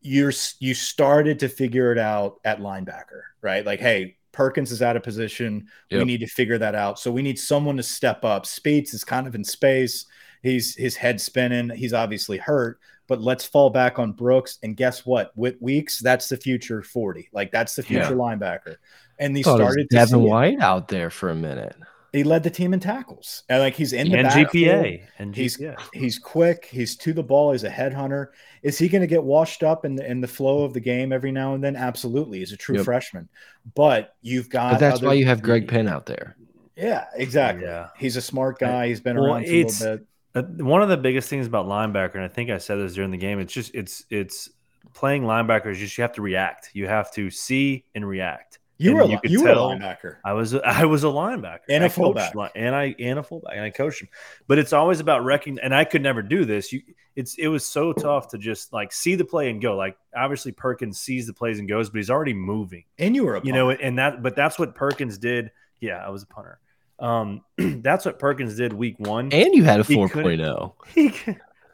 [0.00, 3.66] You're you started to figure it out at linebacker, right?
[3.66, 5.66] Like, hey, Perkins is out of position.
[5.90, 6.98] We need to figure that out.
[6.98, 8.44] So we need someone to step up.
[8.44, 10.04] Speights is kind of in space.
[10.42, 11.70] He's his head spinning.
[11.70, 14.58] He's obviously hurt, but let's fall back on Brooks.
[14.62, 15.32] And guess what?
[15.36, 17.30] With Weeks, that's the future 40.
[17.32, 18.10] Like that's the future Yeah.
[18.10, 18.76] linebacker.
[19.18, 20.28] And he Thought it was started to Devin see it.
[20.28, 21.74] White out there for a minute.
[22.16, 23.44] He led the team in tackles.
[23.48, 24.28] And like he's in the and.
[24.28, 25.76] GPA and He's- GPA.
[25.92, 26.64] He's quick.
[26.70, 27.52] He's to the ball.
[27.52, 28.28] He's a headhunter.
[28.62, 31.12] Is he going to get washed up in the in the flow of the game
[31.12, 31.76] every now and then?
[31.76, 32.38] Absolutely.
[32.40, 32.84] He's a true Yep.
[32.84, 33.28] freshman.
[33.74, 34.72] But you've got.
[34.72, 36.36] But that's other- why you have Greg Penn out there.
[36.76, 37.64] Yeah, exactly.
[37.64, 37.88] Yeah.
[37.96, 38.88] He's a smart guy.
[38.88, 39.98] He's been Well, around for a little
[40.34, 40.46] bit.
[40.62, 43.16] One of the biggest things about linebacker, and I think I said this during the
[43.16, 44.50] game, it's just it's it's
[44.92, 46.70] playing linebacker is just you have to react.
[46.74, 48.58] You have to see and react.
[48.78, 50.16] You and were a, you you, were tell- a linebacker.
[50.24, 52.34] I was I was a linebacker And a I fullback.
[52.34, 54.08] li- and I and a fullback and I coached him.
[54.46, 55.58] But it's always about wrecking.
[55.62, 56.72] And I could never do this.
[56.72, 56.82] You,
[57.14, 59.76] it's it was so tough to just like see the play and go.
[59.76, 62.84] Like obviously Perkins sees the plays and goes, but he's already moving.
[62.98, 65.50] And you were a You know, and that but that's what Perkins did.
[65.80, 66.58] Yeah, I was a punter.
[66.98, 67.42] Um,
[67.82, 69.32] that's what Perkins did week one.
[69.32, 70.72] And you had a He 4.0.
[70.94, 71.12] He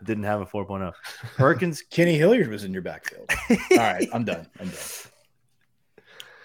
[0.05, 0.93] didn't have a 4.0.
[1.37, 3.31] Perkins Kenny Hilliard was in your backfield.
[3.51, 4.47] All right, I'm done.
[4.61, 4.77] I'm done.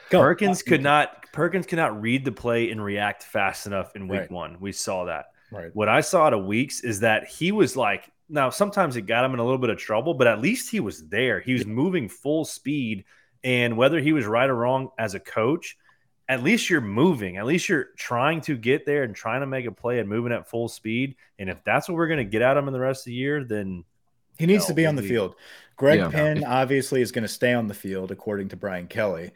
[0.10, 0.20] Go.
[0.22, 4.22] Perkins could not Perkins could not read the play and react fast enough in week
[4.22, 4.32] Right.
[4.32, 4.58] one.
[4.60, 5.28] We saw that.
[5.52, 5.70] Right.
[5.74, 9.24] What I saw out of weeks is that he was like now sometimes it got
[9.24, 11.40] him in a little bit of trouble, but at least he was there.
[11.40, 13.06] He was moving full speed.
[13.44, 15.78] And whether he was right or wrong as a coach,
[16.28, 17.38] at least you're moving.
[17.38, 20.34] At least you're trying to get there and trying to make a play and moving
[20.34, 21.16] at full speed.
[21.40, 23.06] And if that's what we're going to get out of him in the rest of
[23.06, 23.86] the year, then
[24.40, 25.36] He needs No, to be on the we- field.
[25.78, 26.10] Greg Yeah.
[26.10, 29.32] Penn obviously is going to stay on the field, according to Brian Kelly.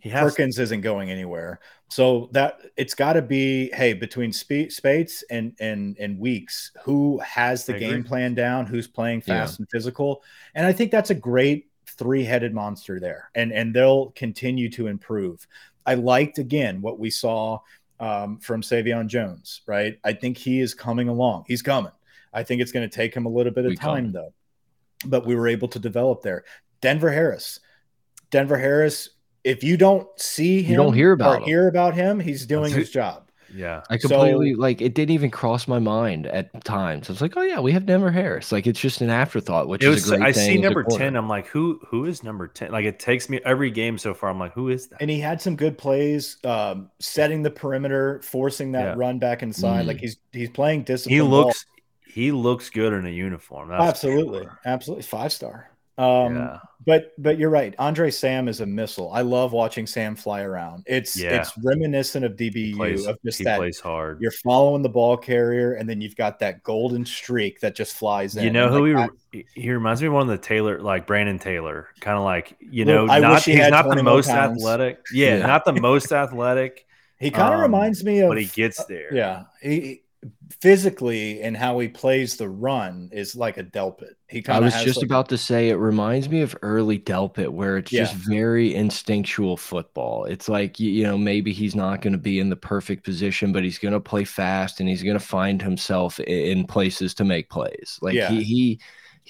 [0.00, 1.60] He has Perkins isn't going anywhere.
[1.88, 7.18] So that it's got to be hey between Spe- Speights and and and Weeks, who
[7.20, 8.02] has the I game agree.
[8.08, 9.40] plan down, who's playing Yeah.
[9.40, 10.22] fast and physical,
[10.54, 15.46] and I think that's a great three-headed monster there, and and they'll continue to improve.
[15.84, 17.58] I liked again what we saw
[17.98, 19.98] um, from Sai'vion Jones, right?
[20.04, 21.44] I think he is coming along.
[21.48, 21.92] He's coming.
[22.32, 24.12] I think it's going to take him a little bit of We time coming.
[24.12, 24.32] though,
[25.06, 26.44] but we were able to develop there.
[26.80, 27.58] Denver Harris,
[28.30, 29.10] Denver Harris.
[29.44, 31.42] If you don't see him, You don't hear about or him.
[31.44, 33.30] hear about him, he's doing his job.
[33.52, 33.82] yeah.
[33.90, 37.08] I completely like it didn't even cross my mind at times.
[37.08, 38.52] I was like, oh yeah, we have Denver Harris.
[38.52, 40.84] Like it's just an afterthought, which It is was a great I thing see number
[40.84, 41.16] 10.
[41.16, 42.70] I'm like, who who is number 10?
[42.70, 44.30] Like it takes me every game so far.
[44.30, 45.00] I'm like, who is that?
[45.00, 48.94] And he had some good plays, um, setting the perimeter, forcing that Yeah.
[48.96, 49.84] run back inside.
[49.84, 49.88] Mhm.
[49.88, 51.14] Like he's he's playing discipline.
[51.14, 51.30] He ball.
[51.46, 51.64] looks
[52.06, 53.70] he looks good in a uniform.
[53.70, 55.69] That's absolutely, absolutely five star.
[56.00, 56.58] Um, yeah.
[56.86, 57.74] But but you're right.
[57.78, 59.12] Andre Sam is a missile.
[59.12, 60.84] I love watching Sam fly around.
[60.86, 61.38] It's Yeah.
[61.38, 64.18] it's reminiscent of DBU plays, of just he that plays hard.
[64.22, 68.34] you're following the ball carrier, and then you've got that golden streak that just flies
[68.34, 68.44] in.
[68.44, 71.38] You know who like, he, he reminds me of one of the Taylor, like Brandon
[71.38, 74.28] Taylor, kind of like you know, I not wish he he's had not the most
[74.30, 74.62] pounds.
[74.62, 75.00] athletic.
[75.12, 75.46] Yeah, Yeah.
[75.46, 76.86] not the most athletic,
[77.18, 79.14] He kind of Um, reminds me of, but he gets there.
[79.14, 79.42] yeah.
[79.60, 80.00] He
[80.60, 84.14] physically and how he plays the run is like a Delpit.
[84.28, 86.98] He kind of I was just like about to say it reminds me of early
[86.98, 88.04] Delpit where it's yeah.
[88.04, 90.24] just very instinctual football.
[90.24, 93.64] It's like you know maybe he's not going to be in the perfect position, but
[93.64, 97.48] he's going to play fast and he's going to find himself in places to make
[97.48, 97.98] plays.
[98.02, 98.30] Like yeah.
[98.30, 98.80] he he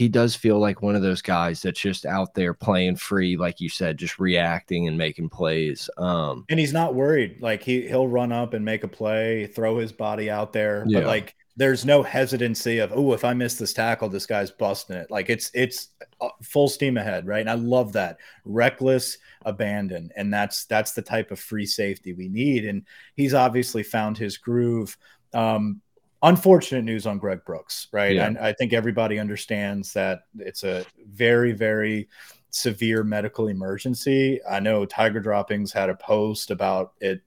[0.00, 3.60] he does feel like one of those guys that's just out there playing free, like
[3.60, 5.90] you said, just reacting and making plays.
[5.98, 7.42] Um, and he's not worried.
[7.42, 11.00] Like he he'll run up and make a play, throw his body out there, yeah.
[11.00, 14.96] but like there's no hesitancy of oh if I miss this tackle, this guy's busting
[14.96, 15.10] it.
[15.10, 15.90] Like it's it's
[16.22, 17.42] uh, full steam ahead, right?
[17.42, 22.30] And I love that reckless abandon, and that's that's the type of free safety we
[22.30, 22.64] need.
[22.64, 22.86] And
[23.16, 24.96] he's obviously found his groove.
[25.34, 25.82] Um,
[26.22, 28.16] unfortunate news on Greg Brooks, right?
[28.16, 28.26] Yeah.
[28.26, 32.08] And I think everybody understands that it's a very, very
[32.50, 34.40] severe medical emergency.
[34.48, 37.22] I know Tiger Droppings had a post about it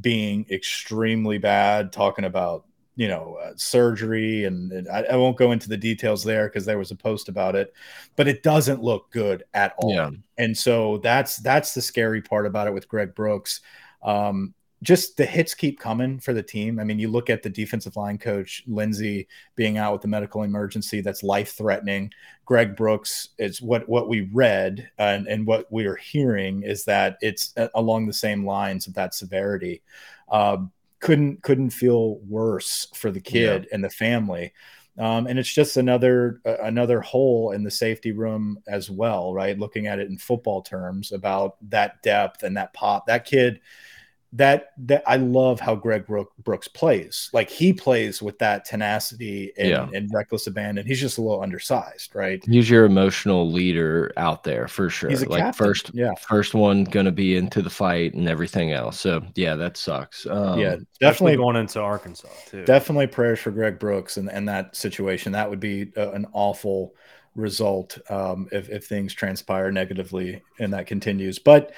[0.00, 2.64] being extremely bad, talking about
[2.98, 6.64] you know uh, surgery and, and I, I, won't go into the details there because
[6.64, 7.72] there was a post about it
[8.16, 10.10] but it doesn't look good at all yeah.
[10.36, 13.60] and so that's that's the scary part about it with greg brooks
[14.02, 16.78] um, just the hits keep coming for the team.
[16.78, 20.44] I mean, you look at the defensive line coach Lindsey being out with the medical
[20.44, 22.12] emergency that's life threatening.
[22.44, 27.18] Greg Brooks is what what we read and, and what we are hearing is that
[27.20, 29.82] it's uh, along the same lines of that severity.
[30.28, 30.58] Uh,
[31.00, 33.74] couldn't couldn't feel worse for the kid yeah.
[33.74, 34.52] and the family.
[34.98, 39.58] Um, and it's just another uh, another hole in the safety room as well, right?
[39.58, 43.06] Looking at it in football terms about that depth and that pop.
[43.06, 43.60] That kid
[44.32, 47.30] that that I love how Greg Brooks plays.
[47.32, 49.88] Like he plays with that tenacity and, yeah.
[49.94, 50.86] and, reckless abandon.
[50.86, 52.44] He's just a little undersized, right?
[52.44, 55.08] He's your emotional leader out there for sure.
[55.08, 55.66] He's a like captain.
[55.66, 59.00] first, yeah, first one going to be into the fight and everything else.
[59.00, 60.26] So yeah, that sucks.
[60.26, 62.64] Um, yeah, definitely going into Arkansas too.
[62.66, 65.32] Definitely prayers for Greg Brooks and and that situation.
[65.32, 66.94] That would be a, an awful
[67.34, 71.38] result um, if if things transpire negatively and that continues.
[71.38, 71.72] But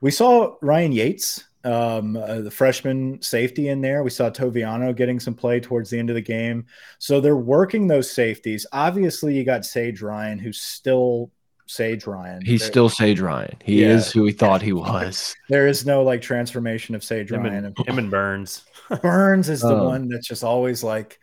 [0.00, 4.02] we saw Ryan Yates um, uh, the freshman safety in there.
[4.02, 6.66] We saw Toviano getting some play towards the end of the game.
[6.98, 8.66] So they're working those safeties.
[8.72, 11.30] Obviously, you got Sage Ryan, who's still
[11.66, 12.44] Sage Ryan.
[12.44, 13.56] He's there, still Sage Ryan.
[13.64, 13.92] He yeah.
[13.92, 15.34] is who he thought he was.
[15.48, 17.66] there is no like transformation of Sage him Ryan.
[17.66, 18.64] And, him and Burns.
[19.02, 21.18] Burns is the um, one that's just always like,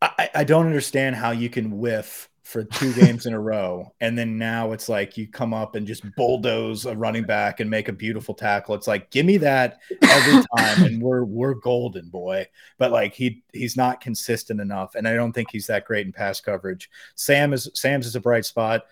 [0.00, 3.92] I, I don't understand how you can whiff for two games in a row.
[4.00, 7.68] And then now it's like you come up and just bulldoze a running back and
[7.68, 8.76] make a beautiful tackle.
[8.76, 12.46] It's like, give me that every time and we're we're golden, boy.
[12.78, 14.94] But like he he's not consistent enough.
[14.94, 16.88] And I don't think he's that great in pass coverage.
[17.16, 18.84] Sam is Sam's is a bright spot.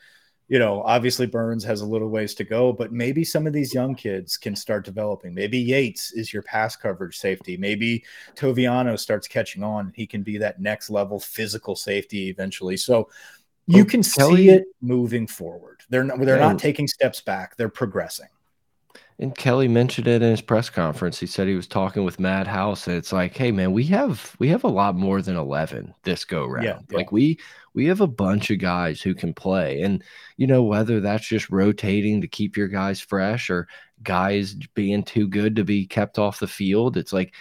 [0.48, 3.72] You know, obviously Burns has a little ways to go, but maybe some of these
[3.72, 5.32] young kids can start developing.
[5.32, 7.56] Maybe Yates is your pass coverage safety.
[7.56, 9.92] Maybe Toviano starts catching on.
[9.94, 12.76] He can be that next level physical safety eventually.
[12.76, 13.08] So
[13.66, 15.80] you can Kelly, see it moving forward.
[15.88, 17.56] They're not, they're not taking steps back.
[17.56, 18.28] They're progressing.
[19.20, 21.20] And Kelly mentioned it in his press conference.
[21.20, 24.34] He said he was talking with Matt House, and it's like, hey man, we have
[24.40, 26.64] we have a lot more than eleven this go round.
[26.64, 26.96] Yeah, yeah.
[26.96, 27.38] Like we
[27.74, 30.02] we have a bunch of guys who can play, and
[30.36, 33.68] you know whether that's just rotating to keep your guys fresh or
[34.02, 36.96] guys being too good to be kept off the field.
[36.96, 37.34] It's like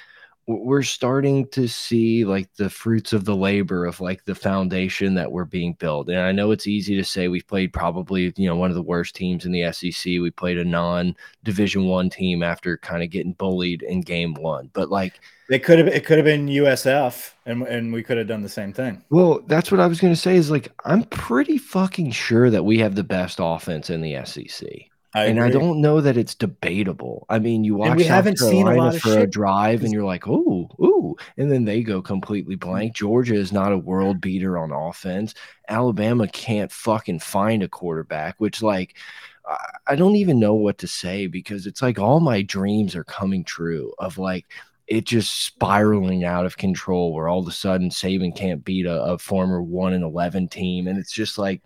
[0.46, 5.32] we're starting to see like the fruits of the labor of like the foundation that
[5.32, 6.10] we're being built.
[6.10, 8.82] And I know it's easy to say we've played probably, you know, one of the
[8.82, 10.06] worst teams in the SEC.
[10.06, 14.70] We played a non division one team after kind of getting bullied in game one.
[14.74, 18.28] But like it could have it could have been USF and and we could have
[18.28, 19.02] done the same thing.
[19.10, 22.80] Well, that's what I was gonna say is like I'm pretty fucking sure that we
[22.80, 24.90] have the best offense in the SEC.
[25.14, 25.50] I and agree.
[25.50, 27.26] I don't know that it's debatable.
[27.30, 30.04] I mean, you watch we South haven't Carolina seen a for a drive, and you're
[30.04, 32.96] like, "Oh, ooh," and then they go completely blank.
[32.96, 35.36] Georgia is not a world beater on offense.
[35.70, 38.96] Alabama can't fucking find a quarterback, which like
[39.88, 43.44] I don't even know what to say because it's like all my dreams are coming
[43.44, 44.46] true of like
[44.88, 49.04] it just spiraling out of control where all of a sudden Saban can't beat a,
[49.04, 51.62] a former one and eleven team, and it's just like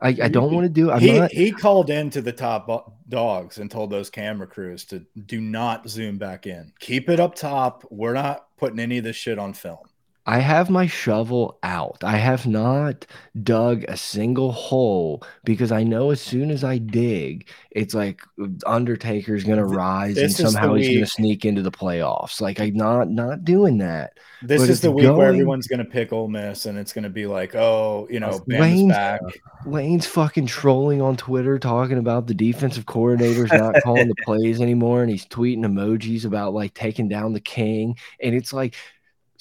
[0.00, 0.90] I, I don't want to do.
[0.90, 1.32] I'm he not...
[1.32, 6.18] he called into the top dogs and told those camera crews to do not zoom
[6.18, 6.72] back in.
[6.78, 7.84] Keep it up top.
[7.90, 9.78] We're not putting any of this shit on film.
[10.24, 12.04] I have my shovel out.
[12.04, 13.06] I have not
[13.42, 18.20] dug a single hole because I know as soon as I dig, it's like
[18.64, 22.40] Undertaker's gonna rise this and somehow he's gonna sneak into the playoffs.
[22.40, 24.16] Like I'm not not doing that.
[24.42, 27.10] This but is the week going, where everyone's gonna pick Ole Miss and it's gonna
[27.10, 29.20] be like, oh, you know, Lane's back.
[29.24, 34.60] Uh, Lane's fucking trolling on Twitter talking about the defensive coordinator's not calling the plays
[34.60, 38.76] anymore, and he's tweeting emojis about like taking down the king, and it's like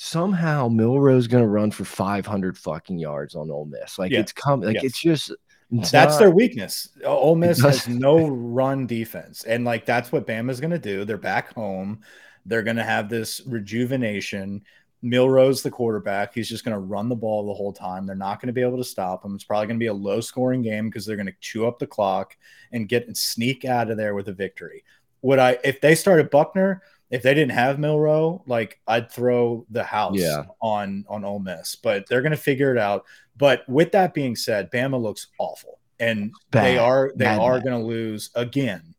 [0.02, 4.00] somehow Milroe's going to run for 500 fucking yards on Ole Miss.
[4.00, 4.22] Like Yeah.
[4.22, 5.32] it's come, like it's just
[5.72, 6.90] it's That's not- their weakness.
[7.06, 11.06] Ole Miss has no run defense, and like that's what Bama's going to do.
[11.06, 12.02] They're back home.
[12.48, 14.64] They're going to have this rejuvenation.
[15.04, 18.06] Milrose, the quarterback, he's just going to run the ball the whole time.
[18.06, 19.34] They're not going to be able to stop him.
[19.36, 21.80] It's probably going to be a low scoring game because they're going to chew up
[21.80, 22.36] the clock
[22.72, 24.84] and get and sneak out of there with a victory.
[25.24, 29.84] Would I, if they started Buckner, if they didn't have Milroe, like I'd throw the
[29.84, 30.46] house Yeah.
[30.62, 33.06] on on Ole Miss, but they're going to figure it out.
[33.38, 37.64] But with that being said, Bama looks awful, and they are they Bad, are bad.
[37.66, 38.96] going to lose again.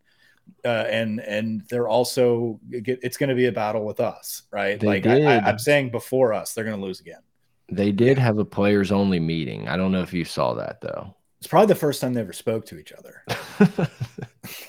[0.64, 4.79] Uh, and and they're also it's going to be a battle with us, right?
[4.79, 5.29] They like I, I, did.
[5.44, 7.20] I'm saying before us, they're going to lose again.
[7.70, 9.66] They did have a players only meeting.
[9.68, 11.14] I don't know if you saw that though.
[11.38, 13.25] It's probably the first time they ever spoke to each other.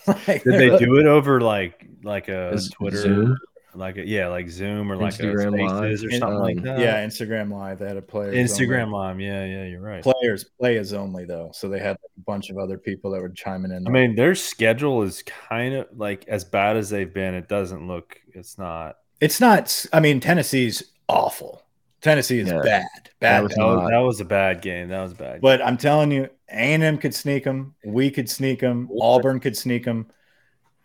[0.08, 3.38] Like, Did they do it over like like a Z- Twitter, Zoom?
[3.76, 5.84] like a, yeah, like Zoom or like Instagram a Live?
[5.94, 6.80] Or something like Um, that?
[6.80, 7.80] Yeah, Instagram Live.
[7.80, 8.32] They had a player.
[8.34, 9.20] Instagram Live.
[9.20, 10.04] Yeah, yeah, you're right.
[10.04, 13.72] players players only though, so they had a bunch of other people that were chiming
[13.72, 13.88] in.
[13.88, 17.34] I mean, their schedule is kind of like as bad as they've been.
[17.34, 18.20] It doesn't look.
[18.34, 18.98] It's not.
[19.20, 19.86] It's not.
[19.94, 21.62] I mean, Tennessee's awful.
[22.02, 22.62] Tennessee is Yeah.
[22.62, 22.86] bad,
[23.22, 23.44] bad.
[23.44, 23.62] was bad.
[23.62, 24.90] That was, that was a bad game.
[24.90, 25.40] That was a bad.
[25.40, 27.76] But I'm telling you, A&M could sneak them.
[27.86, 28.90] We could sneak them.
[29.02, 30.08] Auburn could sneak them.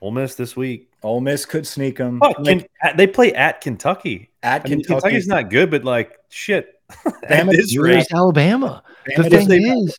[0.01, 0.91] Ole Miss this week.
[1.03, 2.21] Ole Miss could sneak them.
[2.23, 4.31] Oh, Ken- at- they play at Kentucky.
[4.43, 6.81] at I mean, Kentucky, Kentucky's not good, but like shit.
[7.29, 8.83] Damn at it, this Neither is rate, Alabama.
[9.07, 9.53] The thing doesn't-
[9.85, 9.99] is,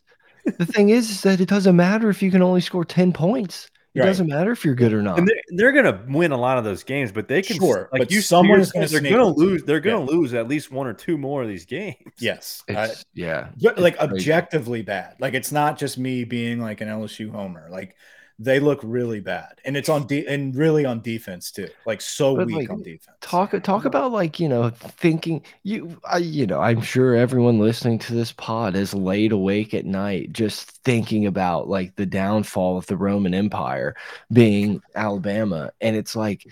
[0.58, 3.68] the thing is, is that it doesn't matter if you can only score 10 points.
[3.92, 4.06] It Right.
[4.06, 5.18] doesn't matter if you're good or not.
[5.18, 8.02] and they're, they're gonna win a lot of those games, but they can Sure, like
[8.02, 8.20] but you.
[8.20, 9.64] someone is gonna They're gonna lose.
[9.64, 11.96] They're gonna lose at least one or two more of these games.
[12.20, 13.48] Yes, I- It's, yeah.
[13.56, 14.14] Yeah, like It's crazy.
[14.32, 15.16] objectively bad.
[15.18, 17.66] Like it's not just me being like an LSU homer.
[17.68, 17.96] Like
[18.42, 21.68] they look really bad, and it's on de- and really on defense too.
[21.84, 23.18] Like so But, weak like, on defense.
[23.20, 27.98] Talk talk about like you know thinking you I, you know I'm sure everyone listening
[28.00, 32.86] to this pod is laid awake at night just thinking about like the downfall of
[32.86, 33.94] the Roman Empire
[34.32, 36.46] being Alabama and it's like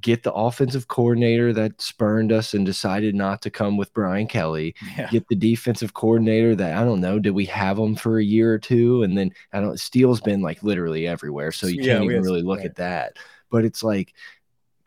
[0.00, 4.74] get the offensive coordinator that spurned us and decided not to come with Brian Kelly
[4.96, 5.08] Yeah.
[5.10, 7.18] get the defensive coordinator that I don't know.
[7.18, 9.02] Did we have him for a year or two?
[9.02, 9.78] And then I don't.
[9.78, 13.16] Steele's been like literally everywhere, so you can't we even really look at that.
[13.50, 14.14] But it's like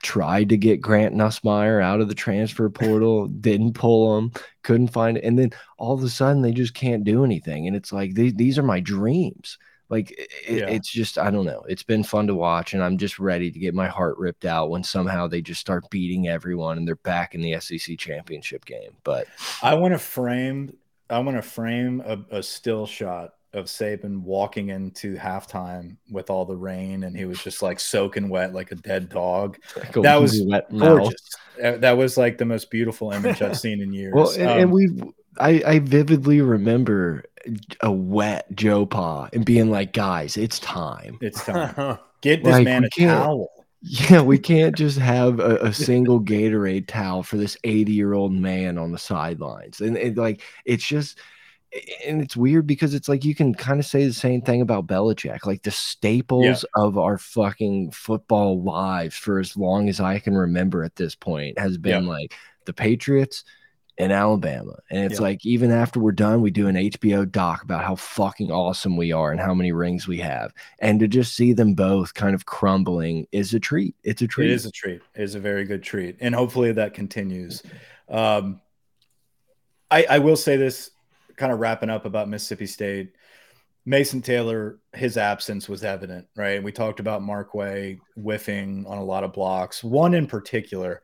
[0.01, 5.17] tried to get Grant Nussmeier out of the transfer portal, didn't pull him, couldn't find
[5.17, 7.67] it, and then all of a sudden they just can't do anything.
[7.67, 9.57] And it's like these these are my dreams.
[9.89, 10.67] Like it, Yeah.
[10.69, 11.63] it's just I don't know.
[11.67, 14.69] It's been fun to watch, and I'm just ready to get my heart ripped out
[14.69, 18.91] when somehow they just start beating everyone and they're back in the SEC championship game.
[19.03, 19.27] But
[19.61, 20.77] I want to frame.
[21.09, 26.43] I want to frame a, a still shot of Saban walking into halftime with all
[26.45, 29.59] the rain, and he was just like soaking wet like a dead dog.
[30.01, 30.97] That was wet mouth.
[30.97, 31.21] Gorgeous.
[31.63, 34.13] Uh, That was like the most beautiful image I've seen in years.
[34.15, 37.25] Well, and, Um, and we, I, I vividly remember
[37.81, 41.17] a wet Joe Pa and being like, guys, it's time.
[41.21, 41.97] it's time.
[42.21, 43.49] Get this Like, man a towel.
[43.81, 48.31] Yeah, we can't just have a, a single Gatorade towel for this 80 year old
[48.31, 49.81] man on the sidelines.
[49.81, 51.19] And it, like, it's just,
[52.05, 54.87] and it's weird because it's like you can kind of say the same thing about
[54.87, 55.45] Belichick.
[55.45, 60.83] Like the staples of our fucking football lives for as long as I can remember
[60.83, 62.33] at this point has been like
[62.65, 63.43] the Patriots
[63.97, 64.73] and Alabama.
[64.89, 65.27] And it's Yeah.
[65.27, 69.11] like even after we're done, we do an HBO doc about how fucking awesome we
[69.11, 70.53] are and how many rings we have.
[70.79, 73.95] And to just see them both kind of crumbling is a treat.
[74.03, 74.49] It's a treat.
[74.49, 75.01] It is a treat.
[75.15, 77.61] It is a very good treat, and hopefully that continues.
[78.09, 78.61] Um,
[79.91, 80.89] I, I will say this,
[81.35, 83.13] kind of wrapping up about Mississippi State.
[83.85, 86.63] Mason Taylor, his absence was evident, right?
[86.63, 89.83] We talked about Markway whiffing on a lot of blocks.
[89.83, 91.01] One in particular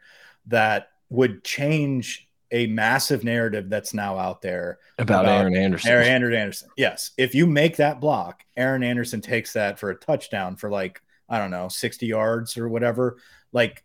[0.48, 5.92] that would change a massive narrative that's now out there about, about Aaron Anderson.
[5.92, 6.70] Aaron Andrew Anderson.
[6.78, 7.12] Yes.
[7.18, 11.38] If you make that block, Aaron Anderson takes that for a touchdown for like, I
[11.38, 13.18] don't know, 60 yards or whatever.
[13.52, 13.84] Like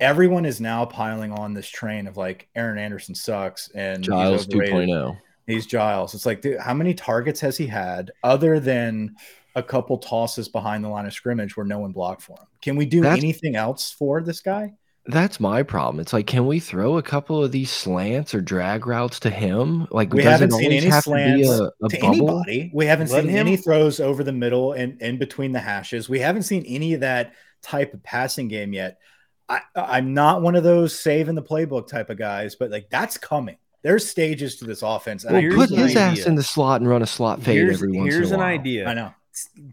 [0.00, 4.52] everyone is now piling on this train of like Aaron Anderson sucks and Giles oh.
[4.52, 5.18] 2.0.
[5.46, 6.14] He's Giles.
[6.14, 9.14] It's like, dude, how many targets has he had other than
[9.54, 12.46] a couple tosses behind the line of scrimmage where no one blocked for him?
[12.60, 14.74] Can we do That's- anything else for this guy?
[15.08, 16.00] That's my problem.
[16.00, 19.86] It's like, can we throw a couple of these slants or drag routes to him?
[19.90, 22.70] Like, We haven't seen any have to slants a, a to anybody.
[22.74, 26.08] We haven't Let seen him- any throws over the middle and in between the hashes.
[26.10, 27.32] We haven't seen any of that
[27.62, 28.98] type of passing game yet.
[29.48, 32.90] I, I'm not one of those save in the playbook type of guys, but like
[32.90, 33.56] that's coming.
[33.82, 35.24] There's stages to this offense.
[35.24, 37.92] Well, put an his ass in the slot and run a slot fade here's every
[37.92, 38.86] once here's in a an idea.
[38.86, 39.14] I know.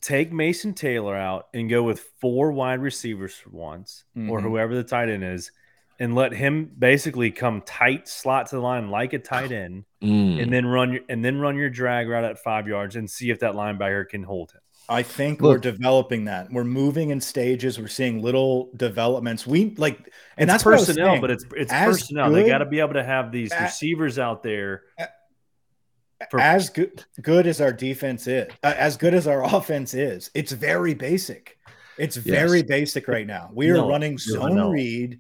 [0.02, 4.44] Take Mason Taylor out and go with four wide receivers for once, or Mhm.
[4.44, 5.52] whoever the tight end is,
[6.00, 10.42] and let him basically come tight slot to the line like a tight end, Mm.
[10.44, 13.30] and then run your and then run your drag route at five yards and see
[13.30, 14.60] if that linebacker can hold him.
[14.88, 16.52] I think Look- we're developing that.
[16.52, 17.80] We're moving in stages.
[17.80, 19.48] We're seeing little developments.
[19.48, 22.32] We like, and that's what I was personnel, but it's it's As personnel.
[22.32, 24.84] They got to be able to have these a- receivers out there.
[26.32, 30.32] For- as good good as our defense is, uh, as good as our offense is,
[30.34, 31.58] it's very basic.
[31.98, 33.50] It's very basic right now.
[33.54, 35.20] We are running zone read,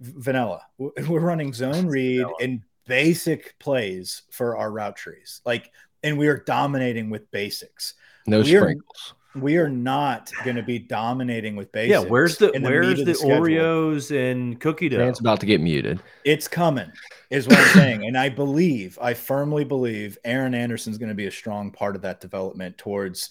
[0.00, 0.62] vanilla.
[0.78, 2.34] We're running zone read vanilla.
[2.40, 5.42] and basic plays for our route trees.
[5.44, 5.70] Like,
[6.02, 7.94] and we are dominating with basics.
[8.26, 9.14] no we are- sprinkles.
[9.36, 12.02] We are not going to be dominating with basics.
[12.02, 13.12] Yeah, where's the in where's meat the.
[13.12, 15.06] Oreos and cookie dough?
[15.08, 16.00] It's about to get muted.
[16.24, 16.90] It's coming,
[17.30, 18.04] is what I'm saying.
[18.06, 22.02] And I believe, I firmly believe Aaron Anderson's going to be a strong part of
[22.02, 23.30] that development towards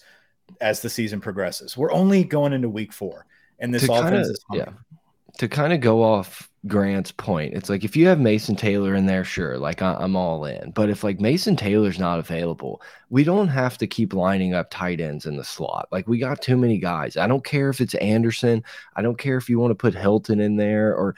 [0.60, 1.76] as the season progresses.
[1.76, 3.26] We're only going into week four,
[3.58, 4.66] and this To offense kinda- is humming.
[4.66, 4.72] yeah.
[5.38, 9.06] To kind of go off Grant's point, it's like if you have Mason Taylor in
[9.06, 10.70] there, sure, like I, I'm all in.
[10.72, 15.00] But if like Mason Taylor's not available, we don't have to keep lining up tight
[15.00, 15.88] ends in the slot.
[15.90, 17.16] Like we got too many guys.
[17.16, 18.62] I don't care if it's Anderson.
[18.96, 21.14] I don't care if you want to put Hilton in there or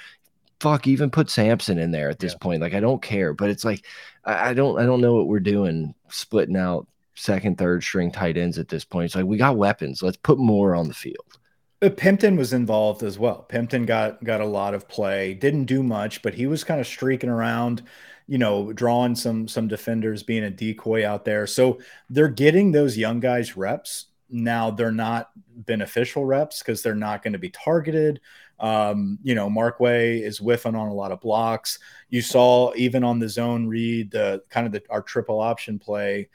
[0.61, 2.39] fuck even put Sampson in there at this Yeah.
[2.39, 2.61] point.
[2.61, 3.33] Like I don't care.
[3.35, 3.85] But it's like
[4.25, 8.37] I, I don't I don't know what we're doing splitting out second, third string tight
[8.37, 9.07] ends at this point.
[9.07, 10.03] It's like we got weapons.
[10.03, 11.39] Let's put more on the field.
[11.83, 13.45] Uh, Pimpton was involved as well.
[13.49, 15.35] Pimpton got got a lot of play.
[15.35, 17.83] Didn't do much, but he was kind of streaking around,
[18.29, 21.47] you know, drawing some some defenders, being a decoy out there.
[21.47, 24.07] So they're getting those young guys reps.
[24.31, 28.21] Now they're not beneficial reps because they're not going to be targeted.
[28.61, 31.81] Um, you know, Markway is whiffing on a lot of blocks.
[32.11, 36.29] You saw even on the zone read the kind of the our triple option play,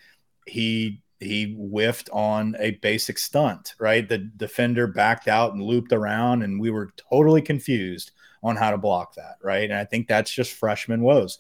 [0.46, 4.08] he he whiffed on a basic stunt, right?
[4.08, 8.12] The defender backed out and looped around, and we were totally confused
[8.44, 9.70] on how to block that, right?
[9.70, 11.40] And I think that's just freshman woes.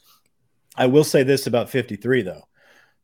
[0.75, 2.47] I will say this about 53, though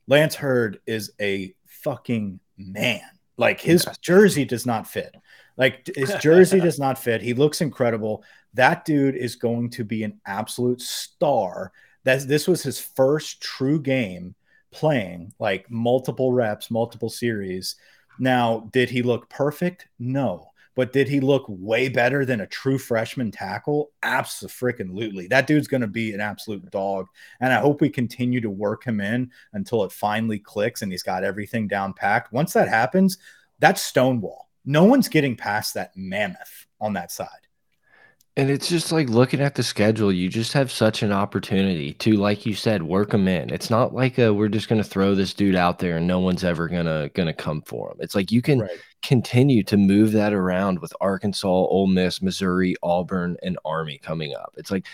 [0.07, 3.01] Lance Heard is a fucking man.
[3.37, 5.15] Like his jersey does not fit.
[5.57, 7.21] Like his jersey does not fit.
[7.21, 8.23] He looks incredible.
[8.53, 11.71] That dude is going to be an absolute star.
[12.03, 14.35] That this was his first true game
[14.73, 17.75] playing like multiple reps, multiple series.
[18.19, 19.87] Now, did he look perfect?
[19.99, 20.49] No.
[20.75, 23.91] But did he look way better than a true freshman tackle?
[24.01, 25.27] Absolutely.
[25.27, 27.05] That dude's going to be an absolute dog.
[27.39, 31.03] And I hope we continue to work him in until it finally clicks and he's
[31.03, 32.33] got everything down packed.
[32.33, 33.19] Once that happens,
[33.59, 34.49] that's Stonewall.
[34.65, 37.27] No one's getting past that mammoth on that side.
[38.35, 42.13] And it's just like looking at the schedule, you just have such an opportunity to,
[42.13, 43.51] like you said, work them in.
[43.51, 46.43] It's not like uh we're just gonna throw this dude out there and no one's
[46.43, 47.97] ever gonna gonna come for him.
[47.99, 48.71] It's like you can Right.
[49.03, 54.55] continue to move that around with Arkansas, Ole Miss, Missouri, Auburn, and Army coming up.
[54.57, 54.87] It's like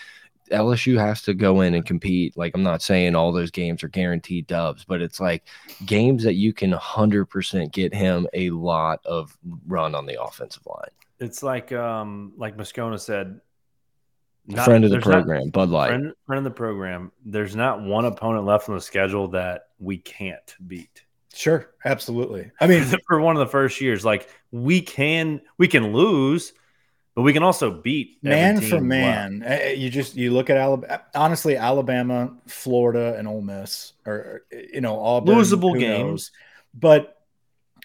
[0.50, 2.36] LSU has to go in and compete.
[2.36, 5.44] Like I'm not saying all those games are guaranteed dubs, but it's like
[5.86, 10.90] games that you can 100% get him a lot of run on the offensive line.
[11.20, 13.40] It's like um like Moscona said.
[14.46, 15.88] not- friend of the there's not- program, Bud Light.
[15.88, 17.12] friend, friend of the program.
[17.24, 21.04] There's not one opponent left on the schedule that we can't beat.
[21.32, 21.70] Sure.
[21.84, 22.50] Absolutely.
[22.60, 26.52] I mean, for one of the first years, like we can we can lose,
[27.14, 30.56] but we can also beat man for man, eh, eh, you just you look at
[30.56, 31.02] Alabama.
[31.14, 35.98] Honestly, Alabama, Florida, and Ole Miss, or you know, Auburn, Losable games.
[36.08, 36.30] knows?
[36.74, 37.16] But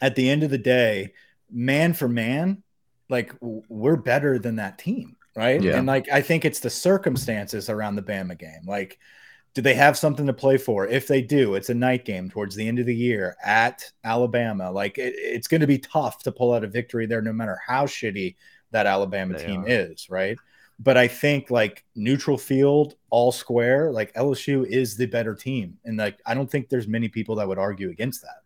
[0.01, 1.13] at the end of the day,
[1.51, 2.63] man for man,
[3.09, 5.61] like we're better than that team, right?
[5.61, 5.77] Yeah.
[5.77, 8.99] And like I think it's the circumstances around the Bama game, like.
[9.53, 10.85] Do they have something to play for?
[10.85, 14.69] If they do, it's a night game towards the end of the year at Alabama.
[14.69, 17.57] Like it, it's going to be tough to pull out a victory there, no matter
[17.65, 18.35] how shitty
[18.71, 19.69] that Alabama They team are.
[19.69, 20.37] is, right?
[20.77, 25.95] But I think like neutral field, all square, like LSU is the better team, and
[25.95, 28.43] like I don't think there's many people that would argue against that.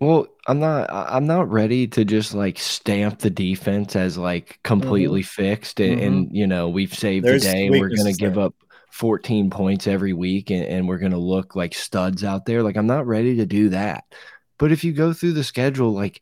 [0.00, 4.46] Well, I'm not I- I'm not ready to just like stamp the defense as like
[4.48, 4.60] mm-hmm.
[4.62, 6.06] completely fixed and, mm-hmm.
[6.06, 8.54] and you know, we've saved There's the day and we're gonna give up
[8.90, 12.62] 14 points every week and, and we're gonna look like studs out there.
[12.62, 14.04] Like I'm not ready to do that.
[14.58, 16.20] But if you go through the schedule, like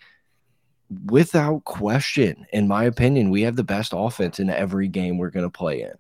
[1.06, 5.50] without question, in my opinion, we have the best offense in every game we're gonna
[5.50, 5.92] play in.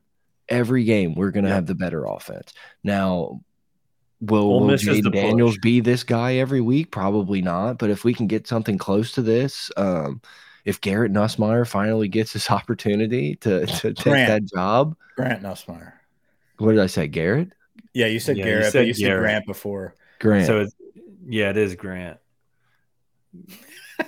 [0.48, 1.54] Every game we're gonna Yeah.
[1.54, 2.52] have the better offense.
[2.84, 3.40] Now
[4.20, 5.62] Will, Ole will Miss is the Jayden Daniels push.
[5.62, 6.90] be this guy every week?
[6.90, 7.78] Probably not.
[7.78, 10.20] But if we can get something close to this, um,
[10.64, 14.28] if Garrett Nussmeier finally gets this opportunity to, to take Grant.
[14.28, 15.92] that job, Grant Nussmeier.
[16.58, 17.06] what did I say?
[17.08, 17.48] Garrett?
[17.94, 19.20] Yeah, you said Yeah, you Garrett, but said you said Garrett.
[19.22, 19.94] Grant before.
[20.18, 20.46] Grant.
[20.46, 20.74] So it's
[21.26, 22.18] yeah, it is Grant.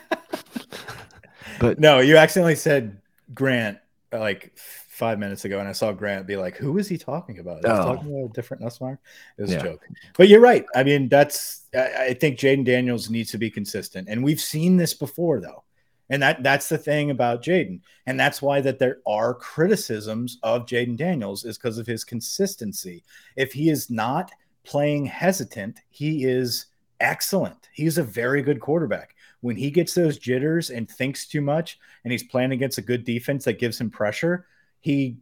[1.61, 3.01] but No, you accidentally said
[3.35, 3.79] Grant
[4.13, 4.53] like
[4.93, 7.64] five minutes ago, and I saw Grant be like, "Who is he talking about?
[7.64, 7.84] Is Oh.
[7.84, 8.99] talking about a different Nussmeier?"
[9.38, 9.61] It was Yeah.
[9.61, 9.88] a joke,
[10.18, 10.66] but you're right.
[10.74, 14.76] I mean, that's I, I think Jayden Daniels needs to be consistent, and we've seen
[14.76, 15.64] this before, though,
[16.11, 20.66] and that that's the thing about Jayden, and that's why that there are criticisms of
[20.66, 23.03] Jayden Daniels is because of his consistency.
[23.34, 24.30] If he is not
[24.64, 26.66] playing hesitant, he is
[27.01, 27.70] excellent.
[27.72, 29.14] He's a very good quarterback.
[29.40, 33.05] When he gets those jitters and thinks too much, and he's playing against a good
[33.05, 34.47] defense that gives him pressure,
[34.83, 35.16] he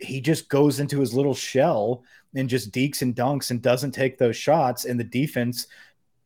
[0.00, 2.02] he just goes into his little shell
[2.34, 5.68] and just dinks and dunks and doesn't take those shots, and the defense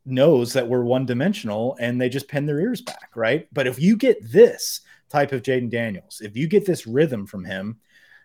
[0.07, 3.49] knows that we're one dimensional and they just pin their ears back, right?
[3.53, 4.81] But if you get this
[5.11, 7.79] type of Jayden Daniels, if you get this rhythm from him,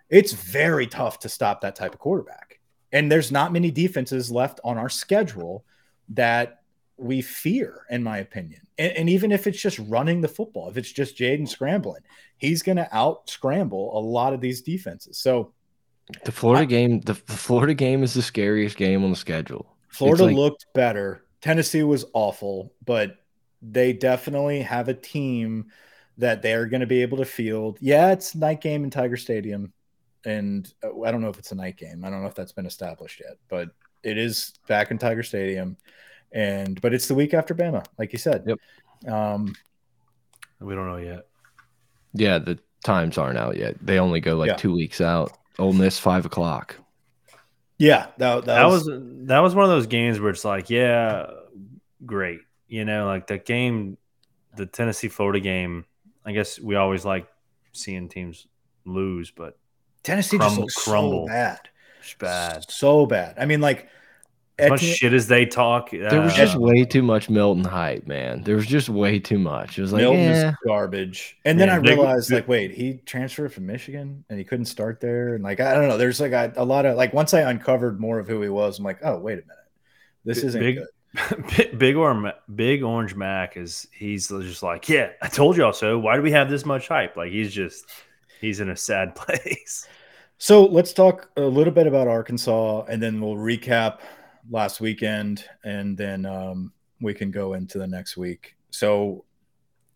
[0.10, 2.60] it's very tough to stop that type of quarterback.
[2.92, 5.66] And there's not many defenses left on our schedule
[6.10, 6.61] that
[7.02, 8.62] we fear, in my opinion.
[8.78, 12.02] And, and even if it's just running the football, if it's just Jayden scrambling,
[12.38, 15.18] he's going to out scramble a lot of these defenses.
[15.18, 15.54] So
[16.26, 19.76] The Florida I- game, the, the Florida game is the scariest game on the schedule.
[19.90, 21.26] Florida like- looked better.
[21.42, 23.18] Tennessee was awful, but
[23.64, 25.72] they definitely have a team
[26.18, 27.78] that they're going to be able to field.
[27.82, 29.74] Yeah, it's night game in Tiger Stadium,
[30.24, 32.06] and uh, I don't know if it's a night game.
[32.06, 33.70] I don't know if that's been established yet, but
[34.04, 35.78] it is back in Tiger Stadium,
[36.32, 38.44] and but it's the week after Bama, like you said.
[38.46, 39.14] Yep.
[39.14, 39.56] Um,
[40.60, 41.26] We don't know yet.
[42.14, 43.76] Yeah, the times aren't out yet.
[43.82, 44.56] They only go like Yeah.
[44.56, 45.32] two weeks out.
[45.60, 46.76] Ole Miss five o'clock.
[47.78, 50.70] yeah, that, that, That was, was that was one of those games where it's like,
[50.70, 51.28] yeah,
[52.06, 52.40] great.
[52.68, 53.98] You know, like that game,
[54.56, 55.86] the Tennessee Florida game.
[56.26, 57.28] I guess we always like
[57.74, 58.46] seeing teams
[58.86, 59.58] lose, but
[60.04, 61.28] Tennessee just crumble- looks crumble.
[61.28, 61.60] so bad,
[62.00, 62.70] it's bad.
[62.72, 63.36] so bad.
[63.40, 63.88] I mean, like
[64.62, 68.08] As much shit as they talk, There was uh, just way too much Milton hype,
[68.08, 68.44] man.
[68.44, 69.78] There was just way too much.
[69.78, 71.38] It was like, Milton yeah, garbage.
[71.46, 74.66] And then Yeah, I realized, big- like, wait, he transferred from Michigan and he couldn't
[74.66, 75.36] start there.
[75.36, 75.98] And like, I don't know.
[75.98, 78.80] There's like a, a lot of like, once I uncovered more of who he was,
[78.80, 79.58] I'm like, oh, wait a minute,
[80.26, 80.88] this isn't big- good.
[81.58, 86.00] Big- Big Orange, Big Orange Mac is he's just like, yeah, I told y'all so.
[86.00, 87.18] Why do we have this much hype?
[87.18, 87.86] Like he's just
[88.40, 89.88] he's in a sad place.
[90.38, 94.00] So let's talk a little bit about Arkansas, and then we'll recap
[94.52, 96.72] last weekend, and then um,
[97.02, 98.56] we can go into the next week.
[98.70, 99.26] So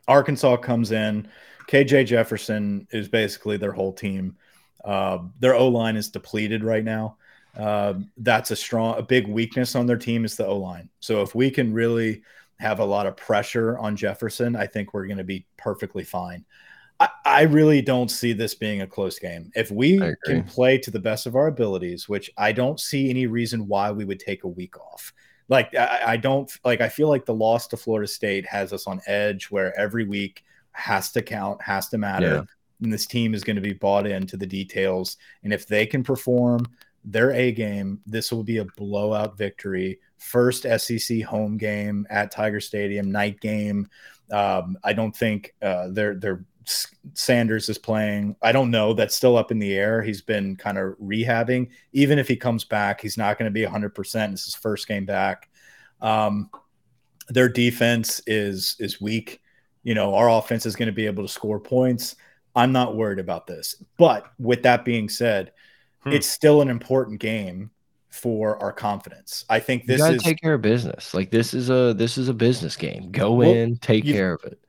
[0.07, 1.27] Arkansas comes in.
[1.67, 4.37] KJ Jefferson is basically their whole team.
[4.83, 7.17] Uh, their O line is depleted right now.
[7.57, 10.89] Uh, that's a strong, a big weakness on their team is the O line.
[10.99, 12.21] So if we can really
[12.59, 16.45] have a lot of pressure on Jefferson, I think we're going to be perfectly fine.
[16.99, 19.51] I, I really don't see this being a close game.
[19.55, 23.27] If we can play to the best of our abilities, which I don't see any
[23.27, 25.11] reason why we would take a week off.
[25.49, 26.81] Like I, I don't like.
[26.81, 30.43] I feel like the loss to Florida State has us on edge, where every week
[30.71, 32.41] has to count, has to matter, Yeah.
[32.81, 35.17] and this team is going to be bought into the details.
[35.43, 36.65] And if they can perform
[37.03, 39.99] their A game, this will be a blowout victory.
[40.17, 43.87] First SEC home game at Tiger Stadium, night game.
[44.31, 46.43] Um, I don't think uh, they're they're
[47.13, 48.35] Sanders is playing.
[48.41, 48.93] I don't know.
[48.93, 50.01] That's still up in the air.
[50.01, 51.69] He's been kind of rehabbing.
[51.93, 54.31] Even if he comes back, he's not going to be 100%.
[54.31, 55.49] This is his first game back.
[56.01, 56.49] Um,
[57.29, 59.41] their defense is is weak.
[59.83, 62.15] You know, our offense is going to be able to score points.
[62.55, 63.81] I'm not worried about this.
[63.97, 65.51] But with that being said,
[66.03, 66.11] Hmm.
[66.11, 67.71] it's still an important game
[68.09, 69.43] for our confidence.
[69.49, 71.13] I think you this gotta is take care of business.
[71.13, 73.11] Like this is a this is a business game.
[73.11, 74.59] Go Well, in, take care of it.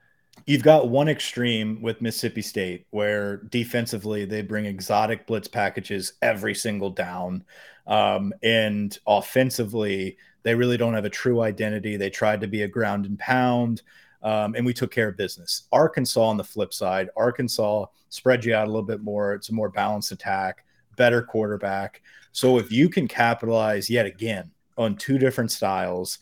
[0.47, 6.55] You've got one extreme with Mississippi State where defensively they bring exotic blitz packages every
[6.55, 7.45] single down.
[7.87, 11.97] Um, and offensively, they really don't have a true identity.
[11.97, 13.83] They tried to be a ground and pound,
[14.23, 15.65] um, and we took care of business.
[15.73, 19.35] Arkansas, on the flip side, Arkansas spread you out a little bit more.
[19.35, 20.65] It's a more balanced attack,
[20.97, 22.03] better quarterback.
[22.31, 26.19] So if you can capitalize yet again on two different styles,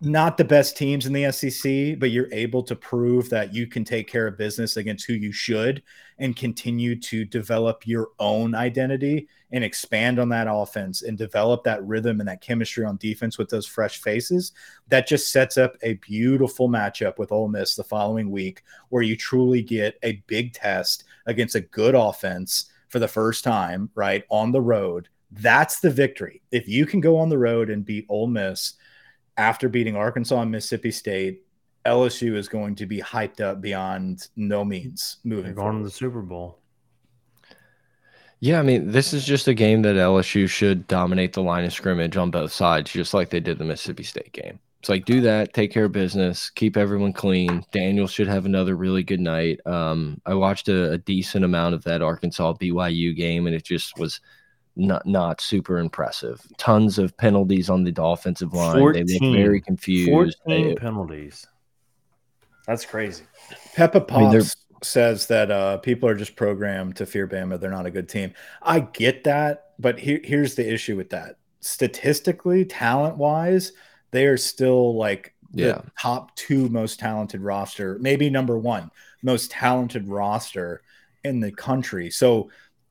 [0.00, 3.84] not the best teams in the SEC, but you're able to prove that you can
[3.84, 5.82] take care of business against who you should
[6.18, 11.84] and continue to develop your own identity and expand on that offense and develop that
[11.84, 14.52] rhythm and that chemistry on defense with those fresh faces.
[14.88, 19.16] That just sets up a beautiful matchup with Ole Miss the following week where you
[19.16, 24.24] truly get a big test against a good offense for the first time, right?
[24.30, 25.08] On the road.
[25.32, 26.40] That's the victory.
[26.52, 28.74] If you can go on the road and beat Ole Miss,
[29.38, 31.44] after beating Arkansas and Mississippi State,
[31.86, 35.90] LSU is going to be hyped up beyond no means They're moving going to the
[35.90, 36.58] Super Bowl.
[38.40, 41.72] Yeah, I mean, this is just a game that LSU should dominate the line of
[41.72, 44.60] scrimmage on both sides, just like they did the Mississippi State game.
[44.78, 47.64] It's like do that, take care of business, keep everyone clean.
[47.72, 49.60] Daniel should have another really good night.
[49.66, 53.98] Um, I watched a, a decent amount of that Arkansas BYU game, and it just
[53.98, 54.20] was
[54.78, 56.40] not not super impressive.
[56.56, 58.78] Tons of penalties on the offensive line.
[58.78, 60.38] 14, they look very confused.
[60.44, 61.46] Fourteen penalties.
[62.66, 63.24] That's crazy.
[63.74, 64.42] Peppa Pops I mean,
[64.82, 67.58] says that uh, people are just programmed to fear Bama.
[67.58, 68.34] They're not a good team.
[68.62, 71.36] I get that, but here, here's the issue with that.
[71.60, 73.72] Statistically, talent wise,
[74.10, 75.72] they are still like yeah.
[75.72, 78.90] the top two most talented roster, maybe number one
[79.22, 80.82] most talented roster
[81.24, 82.10] in the country.
[82.10, 82.50] So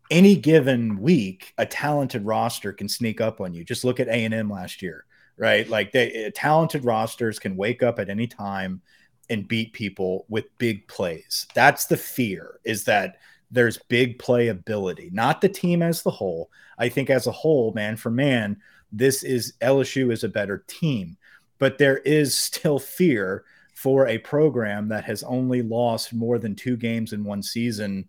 [0.09, 3.63] any given week, a talented roster can sneak up on you.
[3.63, 5.05] Just look at A and M last year,
[5.37, 5.67] right?
[5.69, 8.81] Like they eh, talented rosters can wake up at any time
[9.29, 11.47] and beat people with big plays.
[11.53, 13.17] That's the fear is that
[13.51, 16.49] there's big playability, not the team as the whole.
[16.77, 18.57] I think as a whole, man for man,
[18.91, 21.17] this is LSU is a better team,
[21.59, 23.43] but there is still fear
[23.73, 28.07] for a program that has only lost more than two games in one season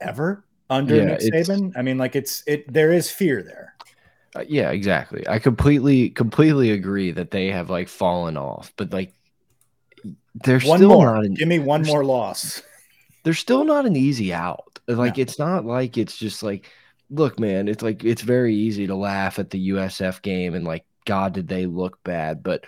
[0.00, 1.72] ever under yeah, Nick Saban.
[1.76, 2.72] I mean, like it's it.
[2.72, 3.74] There is fear there.
[4.34, 5.26] Uh, yeah, exactly.
[5.28, 9.12] I completely completely agree that they have like fallen off, but like
[10.44, 11.14] they're one still more.
[11.14, 11.24] not.
[11.24, 12.62] An, Give me one more loss.
[13.24, 14.78] They're still not an easy out.
[14.86, 15.22] Like no.
[15.22, 16.70] it's not like it's just like,
[17.10, 17.68] look, man.
[17.68, 21.48] It's like it's very easy to laugh at the USF game and like, God, did
[21.48, 22.42] they look bad?
[22.42, 22.64] But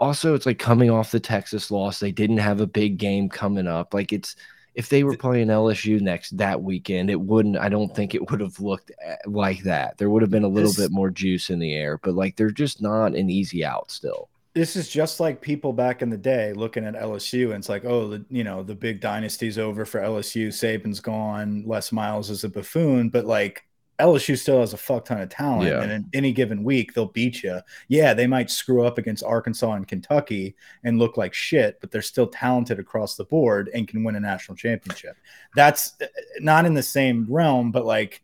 [0.00, 2.00] also, it's like coming off the Texas loss.
[2.00, 3.94] They didn't have a big game coming up.
[3.94, 4.34] Like it's
[4.74, 7.56] if they were playing LSU next that weekend, it wouldn't.
[7.56, 9.98] I don't think it would have looked eh, like that.
[9.98, 12.36] There would have been a little this, bit more juice in the air, but like
[12.36, 16.16] they're just not an easy out still this is just like people back in the
[16.16, 19.84] day looking at LSU and it's like, oh, the you know the big dynasty's over
[19.84, 20.48] for LSU.
[20.48, 21.64] Saban's gone.
[21.66, 23.64] Les Miles is a buffoon, but like
[23.98, 25.82] LSU still has a fuck ton of talent, yeah.
[25.82, 27.60] and in any given week they'll beat you.
[27.88, 32.02] Yeah, they might screw up against Arkansas and Kentucky and look like shit, but they're
[32.02, 35.16] still talented across the board and can win a national championship.
[35.54, 36.06] That's uh,
[36.40, 38.20] not in the same realm, but like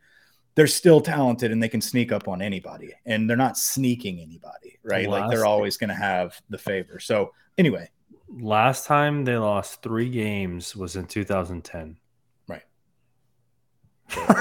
[0.54, 4.78] they're still talented and they can sneak up on anybody and they're not sneaking anybody
[4.82, 7.88] right last like they're always going to have the favor so anyway
[8.28, 11.96] last time they lost three games was in 2010 right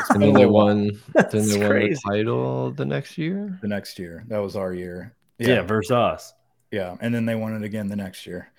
[0.09, 0.91] and then they won
[1.31, 5.13] then they won the title the next year the next year that was our year
[5.37, 6.33] yeah, yeah versus us
[6.71, 8.51] yeah and then they won it again the next year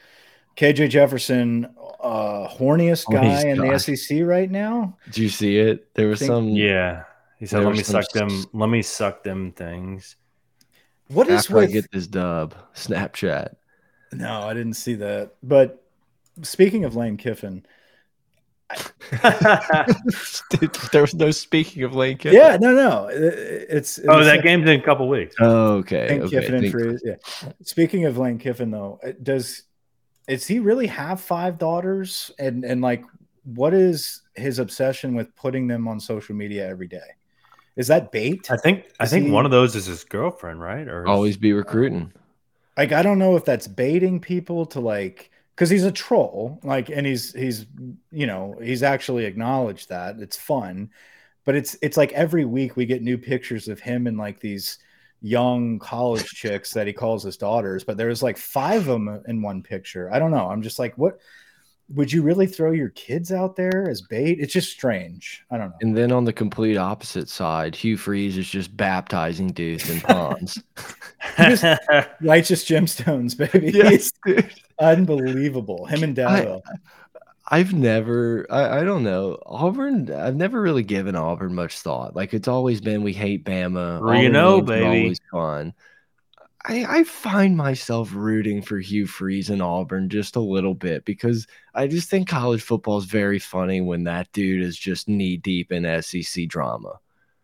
[0.56, 4.94] KJ Jefferson, uh, horniest guy in the SEC right now.
[5.06, 5.94] Did you see it?
[5.94, 6.48] There was some.
[6.48, 7.04] Yeah,
[7.38, 8.44] he said, "Let me suck them.
[8.52, 10.16] Let me suck them things."
[11.08, 11.70] What is After with...
[11.70, 13.54] I get this dub Snapchat?
[14.12, 15.32] No, I didn't see that.
[15.42, 15.82] But
[16.42, 17.64] speaking of Lane Kiffin,
[20.92, 22.38] there was no speaking of Lane Kiffin.
[22.38, 23.08] Yeah, no, no.
[23.10, 25.34] It's, it's oh, that game's in a couple weeks.
[25.40, 26.10] Oh, okay.
[26.10, 26.40] Lane okay.
[26.40, 27.02] Kiffin and Freeze.
[27.04, 27.16] Yeah.
[27.62, 29.62] Speaking of Lane Kiffin, though, does
[30.28, 32.30] is he really have five daughters?
[32.38, 33.04] And and like,
[33.44, 36.98] what is his obsession with putting them on social media every day?
[37.76, 38.50] Is that bait?
[38.50, 40.86] I think I think he, one of those is his girlfriend, right?
[40.86, 42.12] Or always be recruiting.
[42.76, 45.30] Like I don't know if that's baiting people to like
[45.61, 47.66] because he's a troll, like, and he's he's
[48.11, 50.88] you know he's actually acknowledged that it's fun,
[51.44, 54.78] but it's it's like every week we get new pictures of him and like these
[55.20, 59.42] young college chicks that he calls his daughters, but there's like five of them in
[59.42, 60.11] one picture.
[60.11, 60.48] I don't know.
[60.48, 61.20] I'm just like, what?
[61.95, 64.38] Would you really throw your kids out there as bait?
[64.41, 65.45] It's just strange.
[65.51, 65.76] I don't know.
[65.80, 70.62] And then on the complete opposite side, Hugh Freeze is just baptizing dudes in ponds.
[72.20, 73.72] righteous gemstones, baby.
[73.80, 74.12] Yes,
[74.78, 75.86] unbelievable.
[75.86, 76.61] Him and Dabo.
[77.49, 79.38] I, have never, I, I, don't know.
[79.47, 82.14] Auburn, I've never really given Auburn much thought.
[82.14, 84.22] Like it's always been, we hate Bama.
[84.22, 84.84] You know, baby.
[84.84, 85.74] Always fun.
[86.64, 91.46] I, I find myself rooting for Hugh Freeze and Auburn just a little bit because
[91.74, 95.72] I just think college football is very funny when that dude is just knee deep
[95.72, 96.98] in SEC drama.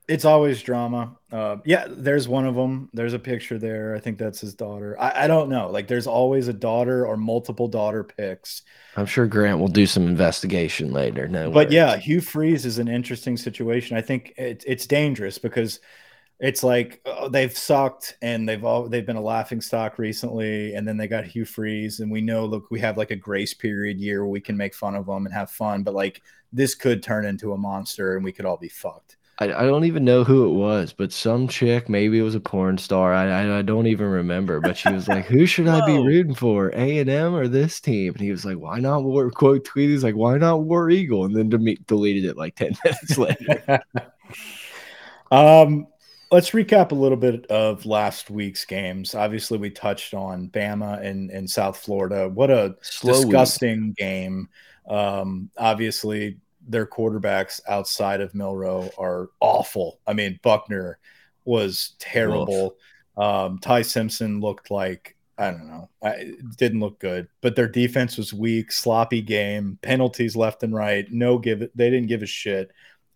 [0.06, 1.16] It's always drama.
[1.32, 2.90] Uh, yeah, there's one of them.
[2.92, 3.96] There's a picture there.
[3.96, 4.96] I think that's his daughter.
[5.00, 5.68] I, I don't know.
[5.68, 8.62] Like, there's always a daughter or multiple daughter pics.
[8.96, 11.26] I'm sure Grant will do some investigation later.
[11.26, 11.74] No, but worries.
[11.74, 13.96] yeah, Hugh Freeze is an interesting situation.
[13.96, 15.80] I think it, it's dangerous because–
[16.38, 20.86] it's like oh, they've sucked and they've all they've been a laughing stock recently and
[20.86, 23.98] then they got Hugh Freeze and we know look we have like a grace period
[23.98, 26.22] year where we can make fun of them and have fun but like
[26.52, 29.16] this could turn into a monster and we could all be fucked.
[29.38, 32.40] I, I don't even know who it was, but some chick, maybe it was a
[32.40, 33.12] porn star.
[33.12, 36.34] I, I, I don't even remember, but she was like, "Who should I be rooting
[36.34, 39.66] for, A and M or this team?" And he was like, "Why not War?" Quote
[39.66, 39.90] tweet.
[39.90, 43.82] He's like, "Why not War Eagle?" And then deleted it like ten minutes later.
[45.30, 45.86] um,
[46.30, 49.14] let's recap a little bit of last week's games.
[49.14, 52.28] Obviously, we touched on Bama and, and South Florida.
[52.28, 53.96] What a Slow disgusting week.
[53.96, 54.48] game.
[54.88, 60.00] Um, obviously, their quarterbacks outside of Milroe are awful.
[60.06, 60.98] I mean, Buckner
[61.44, 62.76] was terrible.
[63.16, 65.90] Um, Ty Simpson looked like I don't know.
[66.02, 71.06] I, didn't look good, but their defense was weak, sloppy game, penalties left and right.
[71.10, 71.76] No give it.
[71.76, 72.70] They didn't give a shit.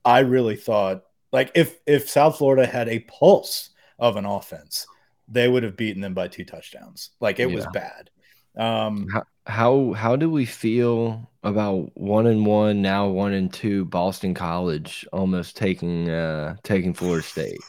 [0.04, 4.87] I really thought like if if South Florida had a pulse of an offense,
[5.28, 7.11] they would have beaten them by two touchdowns.
[7.20, 7.55] Like it yeah.
[7.55, 8.11] was bad.
[8.57, 13.85] Um, how, how how do we feel about one and one now one and two
[13.87, 17.61] Boston College almost taking uh taking Florida State?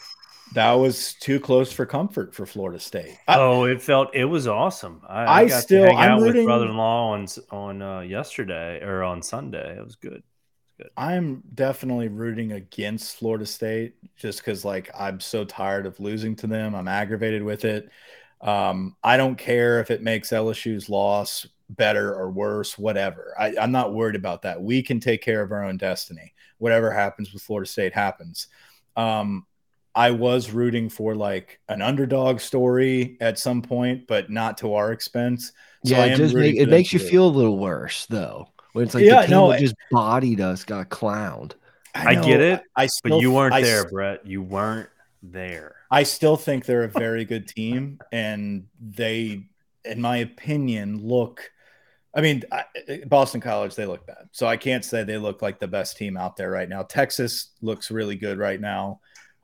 [0.54, 3.18] That was too close for comfort for Florida State.
[3.28, 5.02] I, oh, it felt it was awesome.
[5.08, 9.04] I, I, I still hang I'm out rooting, with brother-in-law on on uh, yesterday or
[9.04, 9.78] on Sunday.
[9.78, 10.24] It was good
[10.82, 10.90] good.
[10.98, 16.48] I'm definitely rooting against Florida State just because, like, I'm so tired of losing to
[16.48, 16.76] them.
[16.76, 17.90] I'm aggravated with it.
[18.42, 23.34] Um, I don't care if it makes LSU's loss better or worse, whatever.
[23.40, 24.62] I, I'm not worried about that.
[24.62, 26.34] We can take care of our own destiny.
[26.58, 28.48] Whatever happens with Florida State happens.
[28.96, 29.46] Um,
[29.94, 34.92] I was rooting for like an underdog story at some point, but not to our
[34.92, 35.52] expense.
[35.86, 38.48] So yeah, it just make, it makes you feel a little worse though.
[38.74, 41.54] When it's like yeah, the team no, that just bodied us got clowned.
[41.94, 44.26] I, I get it, I, I still, but you weren't I, there, Brett.
[44.26, 44.90] You weren't
[45.22, 45.76] there.
[45.90, 49.46] I still think they're a very good team, and they,
[49.86, 51.52] in my opinion, look.
[52.14, 52.44] I mean,
[53.06, 54.28] Boston College, they look bad.
[54.34, 56.84] So I can't say they look like the best team out there right now.
[56.84, 59.00] Texas looks really good right now.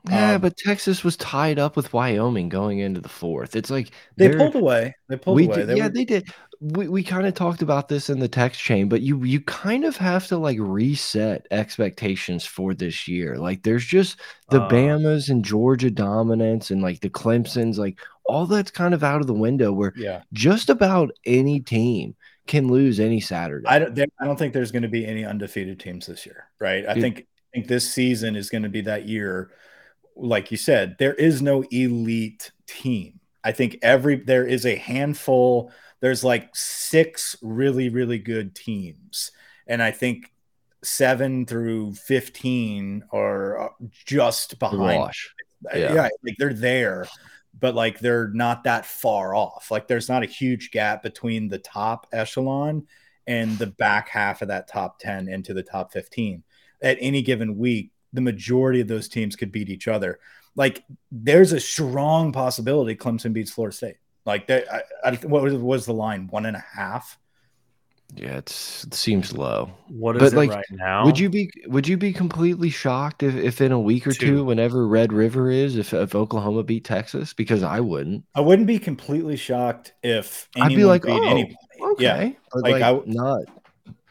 [0.09, 3.55] Yeah, um, but Texas was tied up with Wyoming going into the fourth.
[3.55, 4.95] It's like they pulled away.
[5.07, 5.55] They pulled away.
[5.55, 5.89] Did, they yeah, were...
[5.93, 9.23] they did we, we kind of talked about this in the text chain, but you
[9.23, 13.37] you kind of have to like reset expectations for this year.
[13.37, 18.45] Like there's just the uh, Bamas and Georgia dominance and like the Clemsons, like all
[18.45, 22.15] that's kind of out of the window where yeah, just about any team
[22.47, 23.67] can lose any Saturday.
[23.67, 26.49] I don't there, I don't think there's going to be any undefeated teams this year,
[26.59, 26.85] right?
[26.87, 29.51] I think I think this season is going to be that year
[30.19, 33.19] like you said, there is no elite team.
[33.43, 39.31] I think every there is a handful there's like six really really good teams.
[39.67, 40.31] And i think
[40.83, 43.69] 7 through 15 are uh,
[44.05, 45.11] just behind
[45.73, 45.93] yeah.
[45.93, 47.07] yeah like they're there
[47.59, 49.71] but like they're not that far off.
[49.71, 52.87] Like there's not a huge gap between the top echelon
[53.25, 56.43] and the back half of that top 10 into the top 15
[56.81, 60.19] at any given week the majority of those teams could beat each other.
[60.55, 63.97] Like there's a strong possibility clemson beats florida state
[64.27, 66.27] like that, I, I, what was, was the line?
[66.27, 67.17] One and a half.
[68.15, 69.71] Yeah, it seems low.
[69.89, 71.05] What is but, it like, right now?
[71.05, 74.27] Would you be would you be completely shocked if, if in a week or two,
[74.27, 77.33] two whenever Red River is, if, if Oklahoma beat Texas?
[77.33, 78.23] Because I wouldn't.
[78.33, 81.57] I wouldn't be completely shocked if I'd be like, oh, anybody.
[81.81, 83.41] okay, yeah, like, like, I not.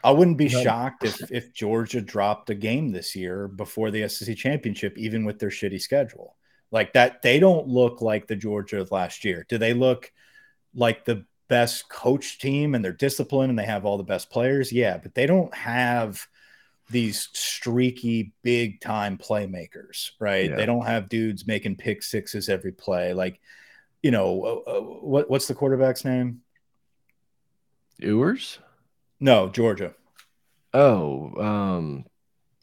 [0.03, 4.07] I wouldn't be not, shocked if if Georgia dropped a game this year before the
[4.07, 6.36] SEC championship, even with their shitty schedule.
[6.71, 9.45] Like that, they don't look like the Georgia of last year.
[9.47, 10.11] Do they look
[10.75, 14.71] like the best coach team and they're disciplined and they have all the best players?
[14.71, 16.27] Yeah, but they don't have
[16.89, 20.49] these streaky big time playmakers, right?
[20.49, 20.55] Yeah.
[20.55, 23.13] They don't have dudes making pick sixes every play.
[23.13, 23.39] Like,
[24.01, 26.41] you know, uh, uh, what what's the quarterback's name?
[27.99, 28.59] Ewers?
[29.19, 29.93] No, Georgia.
[30.73, 32.05] Oh, um,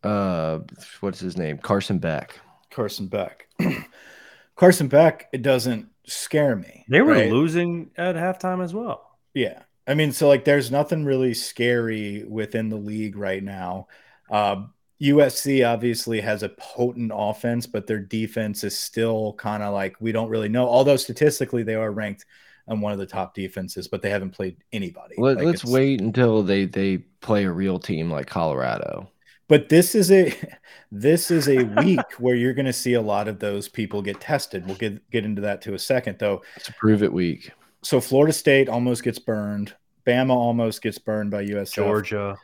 [0.03, 0.61] uh,
[1.01, 1.59] what's his name?
[1.59, 2.39] Carson Beck.
[2.75, 3.49] Carson Beck.
[4.57, 6.85] Carson Beck, it doesn't scare me.
[6.89, 7.31] They were right?
[7.31, 9.19] losing at halftime as well.
[9.33, 9.63] Yeah.
[9.87, 13.89] I mean, so like there's nothing really scary within the league right now.
[14.31, 14.67] Uh,
[15.03, 20.13] USC obviously has a potent offense, but their defense is still kind of like we
[20.13, 20.67] don't really know.
[20.69, 22.25] Although statistically they are ranked
[22.67, 25.17] on one of the top defenses, but they haven't played anybody.
[25.19, 29.11] Let, us like wait until they they play a real team like Colorado.
[29.49, 30.35] But this is a
[30.93, 34.21] this is a week where you're going to see a lot of those people get
[34.21, 34.67] tested.
[34.67, 36.43] We'll get get into that to a second though.
[36.57, 37.51] It's a prove it week.
[37.83, 39.75] So Florida State almost gets burned.
[40.07, 41.75] Bama almost gets burned by USF.
[41.75, 42.37] Georgia.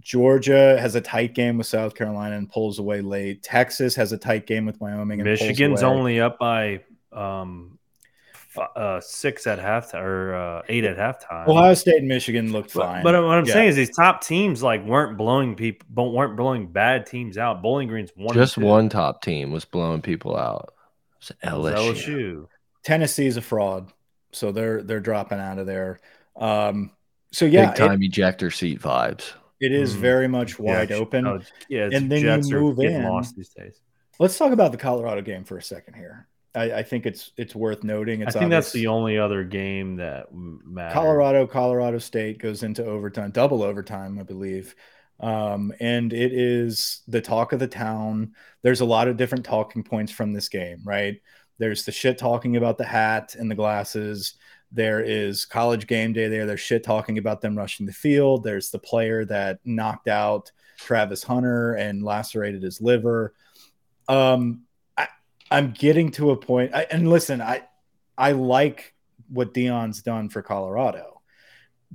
[0.00, 3.42] Georgia has a tight game with South Carolina and pulls away late.
[3.42, 5.22] Texas has a tight game with Wyoming.
[5.22, 6.80] Michigan's only up by
[7.12, 7.78] um,
[8.58, 11.46] uh, six at halftime or uh, eight at halftime.
[11.48, 13.02] Ohio State and Michigan looked fine.
[13.02, 13.52] But, but what I'm yeah.
[13.52, 17.62] saying is these top teams like weren't blowing people, but weren't blowing bad teams out.
[17.62, 18.34] Bowling Green's one.
[18.34, 20.74] Just one top team was blowing people out.
[21.42, 21.74] LSU.
[21.74, 22.46] LSU.
[22.82, 23.92] Tennessee's a fraud,
[24.32, 26.00] so they're they're dropping out of there.
[26.36, 26.90] Um,
[27.32, 29.32] so yeah, big time it, ejector seat vibes.
[29.60, 30.00] It is mm.
[30.00, 31.26] very much wide yeah, open.
[31.26, 33.04] Oh, yeah, and then Jets you move in.
[33.04, 33.80] Lost these days
[34.18, 36.28] Let's talk about the Colorado game for a second here.
[36.54, 38.20] I, I think it's it's worth noting.
[38.22, 38.66] It's I think obvious.
[38.66, 40.92] that's the only other game that matters.
[40.92, 44.74] Colorado, Colorado State goes into overtime, double overtime, I believe.
[45.20, 48.34] Um, and it is the talk of the town.
[48.62, 51.20] There's a lot of different talking points from this game, right?
[51.58, 54.34] There's the shit talking about the hat and the glasses.
[54.72, 56.46] There is college game day there.
[56.46, 58.42] There's shit talking about them rushing the field.
[58.42, 63.34] There's the player that knocked out Travis Hunter and lacerated his liver.
[64.08, 64.62] Um,
[65.50, 66.74] I'm getting to a point.
[66.74, 67.62] I, and listen, I
[68.16, 68.94] I like
[69.28, 71.20] what Deion's done for Colorado,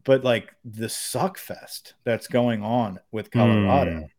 [0.03, 4.09] but like the suck fest that's going on with Colorado, Mm.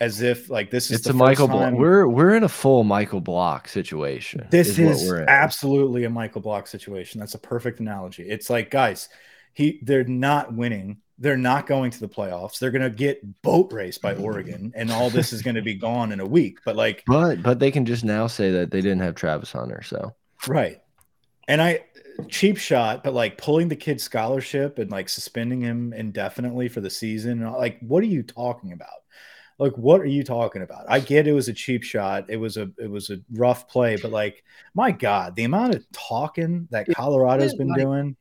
[0.00, 1.46] as if like this is It's the a Michael.
[1.46, 4.46] first Blo- time- we're we're in a full Michael Block situation.
[4.50, 7.20] this is, we're absolutely a Michael Block situation.
[7.20, 8.22] That's a perfect analogy.
[8.28, 9.08] It's like, guys,
[9.54, 10.98] he they're not winning.
[11.20, 12.58] They're not going to the playoffs.
[12.58, 16.20] They're gonna get boat raced by Oregon, and all this is gonna be gone in
[16.20, 16.58] a week.
[16.64, 19.82] But like, But but they can just now say that they didn't have Travis Hunter.
[19.82, 20.14] So
[20.46, 20.80] right.
[21.48, 21.84] And I
[22.28, 26.90] cheap shot, but like pulling the kid's scholarship and like suspending him indefinitely for the
[26.90, 27.48] season.
[27.52, 28.88] Like, what are you talking about?
[29.58, 30.86] Like, what are you talking about?
[30.88, 32.26] I get it was a cheap shot.
[32.28, 34.44] It was a it was a rough play, but like,
[34.74, 38.16] my God, the amount of talking that Colorado's been doing.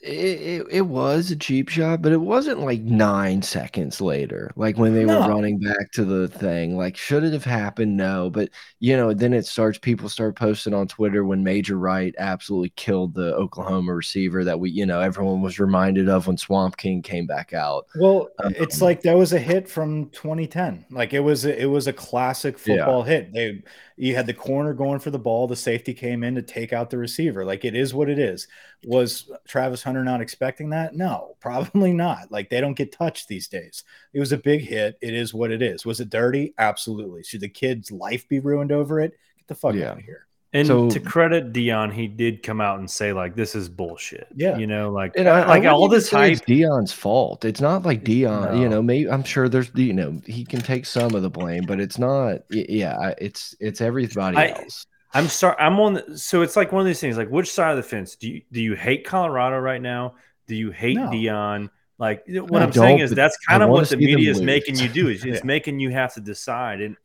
[0.00, 4.78] It, it, it was a cheap shot, but it wasn't like nine seconds later, like
[4.78, 5.18] when they No.
[5.18, 6.76] were running back to the thing.
[6.76, 7.96] Like, should it have happened?
[7.98, 8.48] No, but
[8.78, 9.78] you know, then it starts.
[9.78, 14.70] People start posting on Twitter when Major Wright absolutely killed the Oklahoma receiver that we,
[14.70, 17.86] you know, everyone was reminded of when Swamp King came back out.
[17.94, 20.86] Well, Um, it's like that was a hit from 2010.
[20.90, 22.76] Like it was a, it was a classic Yeah.
[22.76, 23.32] football hit.
[23.32, 23.62] They
[24.00, 26.88] you had the corner going for the ball, the safety came in to take out
[26.88, 27.44] the receiver.
[27.44, 28.48] Like it is what it is.
[28.84, 30.94] Was Travis Hunter not expecting that?
[30.94, 32.30] No, probably not.
[32.32, 33.84] Like they don't get touched these days.
[34.14, 34.96] It was a big hit.
[35.02, 35.84] It is what it is.
[35.84, 36.54] Was it dirty?
[36.56, 37.22] Absolutely.
[37.24, 39.12] Should the kid's life be ruined over it?
[39.36, 39.90] Get the fuck Yeah.
[39.90, 40.26] out of here.
[40.52, 44.26] And So- to credit Deion, he did come out and say like, "This is bullshit."
[44.34, 44.58] Yeah.
[44.58, 46.32] you know, like And I, like I all this hype.
[46.32, 47.44] it's Deion's fault.
[47.44, 48.82] It's not like Deion, you know.
[48.82, 51.98] Maybe I'm sure there's, you know, he can take some of the blame, but it's
[51.98, 52.40] not.
[52.50, 54.86] Yeah, it's it's everybody I- else.
[55.14, 55.56] I'm sorry.
[55.58, 55.94] I'm on.
[55.94, 57.16] The, so it's like one of these things.
[57.16, 60.14] Like, which side of the fence do you do you hate Colorado right now?
[60.48, 61.10] Do you hate No.
[61.10, 61.68] Deion?
[61.98, 64.78] Like what I I'm saying is that's I kind of what the media is making
[64.78, 65.08] you do.
[65.08, 65.44] Is it's Yeah.
[65.44, 66.80] making you have to decide.
[66.80, 66.96] And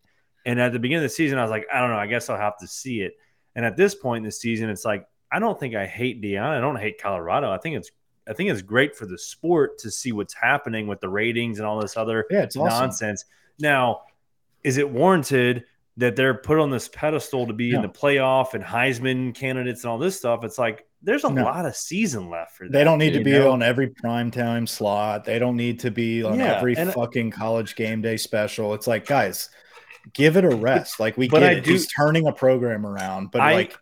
[0.47, 1.97] and at the beginning of the season, I was like, I don't know.
[1.97, 3.13] I guess I'll have to see it.
[3.55, 6.41] And at this point in the season, it's like I don't think I hate Deion.
[6.43, 7.51] I don't hate Colorado.
[7.51, 7.91] I think it's
[8.27, 11.67] I think it's great for the sport to see what's happening with the ratings and
[11.67, 12.67] all this other Yeah, it's awesome.
[12.85, 13.25] nonsense.
[13.59, 14.01] Now,
[14.63, 15.65] is it warranted
[15.97, 19.91] that they're put on this pedestal to be in the playoff and Heisman candidates and
[19.91, 20.43] all this stuff?
[20.43, 21.43] It's like there's a No.
[21.43, 22.71] lot of season left for them.
[22.71, 23.51] They don't need to be know?
[23.51, 25.23] on every prime time slot.
[25.23, 28.73] They don't need to be on Yeah, every fucking college game day special.
[28.73, 29.49] It's like, guys,
[30.13, 30.99] give it a rest.
[30.99, 31.63] Like we But get I it.
[31.63, 33.77] do- He's turning a program around, but I- like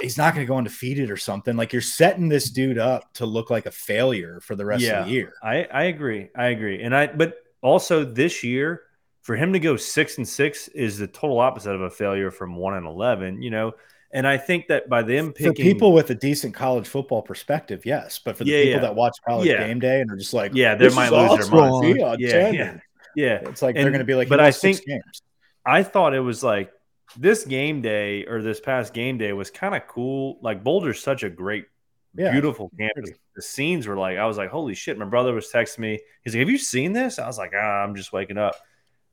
[0.00, 1.56] he's not going to go undefeated or something.
[1.56, 5.00] Like you're setting this dude up to look like a failure for the rest Yeah.
[5.00, 5.32] of the year.
[5.42, 6.28] I, I agree.
[6.36, 6.82] I agree.
[6.82, 8.82] And I but also this year,
[9.22, 12.56] for him to go six and six is the total opposite of a failure from
[12.56, 13.72] one and eleven, you know.
[14.12, 17.84] And I think that by them For picking people with a decent college football perspective,
[17.84, 18.20] yes.
[18.24, 18.80] But for the Yeah, people yeah.
[18.80, 21.58] that watch college game day and are just like, Yeah, they might lose their.
[21.60, 22.78] Deion Yeah, yeah.
[23.16, 23.38] Yeah.
[23.48, 25.22] It's like they're going to be like, but but I I six think- games.
[25.64, 26.70] I thought it was like
[27.16, 30.38] this game day or this past game day was kind of cool.
[30.42, 31.66] Like Boulder's such a great,
[32.14, 32.92] Yeah, beautiful campus.
[33.10, 33.18] pretty.
[33.34, 34.96] The scenes were like, I was like, holy shit.
[34.96, 35.98] My brother was texting me.
[36.22, 37.18] He's like, Have you seen this?
[37.18, 38.54] I was like, ah, I'm just waking up.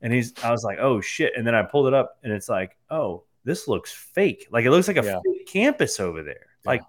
[0.01, 1.34] And he's I was like, oh shit.
[1.36, 4.47] And then I pulled it up and it's like, oh, this looks fake.
[4.51, 5.20] Like it looks like a Yeah.
[5.26, 6.47] fake campus over there.
[6.66, 6.82] Like,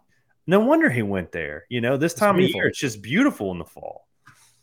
[0.46, 1.64] no wonder he went there.
[1.70, 2.60] You know, this It's time beautiful.
[2.60, 4.06] of year, it's just beautiful in the fall.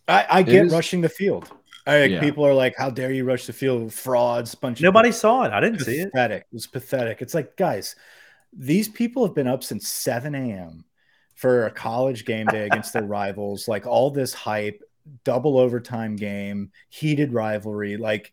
[0.08, 1.49] I, I get rushing the field.
[1.88, 2.19] I, Yeah.
[2.19, 3.93] People are like, "How dare you rush the field?
[3.93, 5.51] Frauds, bunch of Nobody saw it.
[5.51, 6.11] I didn't see it.
[6.11, 6.43] pathetic.
[6.51, 7.21] It was pathetic.
[7.21, 7.95] It's like, guys,
[8.53, 10.86] these people have been up since 7 a.m.
[11.36, 13.67] for a college game day against their rivals.
[13.67, 14.84] Like all this hype,
[15.23, 17.97] double overtime game, heated rivalry.
[17.97, 18.32] Like,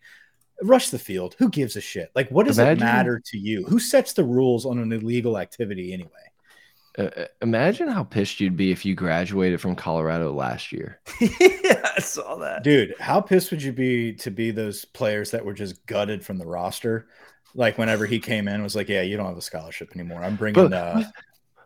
[0.63, 1.35] rush the field.
[1.39, 2.11] Who gives a shit?
[2.15, 3.65] Like, what does Imagine- it matter to you?
[3.65, 6.11] Who sets the rules on an illegal activity anyway?
[6.99, 11.01] Uh, uh, imagine how pissed you'd be if you graduated from Colorado last year.
[11.21, 12.65] yeah, I saw that.
[12.65, 16.39] Dude, how pissed would you be to be those players that were just gutted from
[16.39, 17.07] the roster?
[17.55, 20.23] Like whenever he came in, was like, "Yeah, you don't have a scholarship anymore.
[20.23, 21.03] I'm bringing, But uh,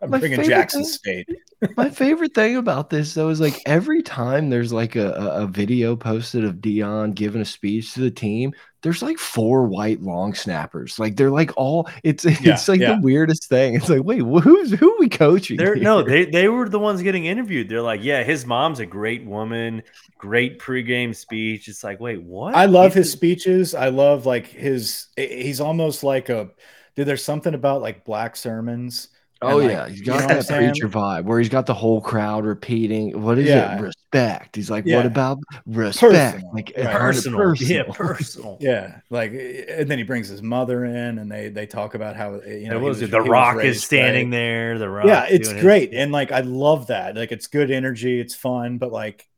[0.03, 1.29] I'm my bringing Jackson thing- State."
[1.77, 5.47] My favorite thing about this though is like every time there's like a, a, a
[5.47, 8.53] video posted of Deion giving a speech to the team,
[8.83, 10.99] there's like four white long snappers.
[10.99, 12.87] Like they're like all it's it's Yeah, like yeah.
[12.87, 13.75] the weirdest thing.
[13.75, 15.65] It's like, wait, who's who are we coaching?
[15.65, 15.83] They're here?
[15.83, 17.69] no, they they were the ones getting interviewed.
[17.69, 19.83] They're like, yeah, his mom's a great woman,
[20.19, 21.69] great pregame speech.
[21.69, 22.55] It's like, wait, what?
[22.55, 23.75] I love He's his speeches.
[23.75, 25.09] I love like his.
[25.17, 26.51] He's almost like a.
[26.95, 29.09] Dude, there's something about like black sermons.
[29.45, 31.75] Oh and, like, yeah, he's you got know that preacher vibe where he's got the
[31.75, 33.21] whole crowd repeating.
[33.21, 33.77] What is Yeah.
[33.77, 33.81] it?
[33.81, 34.55] Respect.
[34.57, 34.99] He's like, Yeah.
[34.99, 36.37] what about respect?
[36.37, 36.87] Personal, Like right.
[36.87, 38.59] heard it personal, yeah, personal.
[38.61, 42.15] Yeah, like, eh, and then he brings his mother in, and they they talk about
[42.17, 44.37] how eh, you know was, was- the he was Rock raised is standing right.
[44.37, 44.79] there.
[44.79, 47.17] The Rock, Yeah, it's doing his great, and like I love that.
[47.17, 49.29] Like it's good energy, it's fun, but like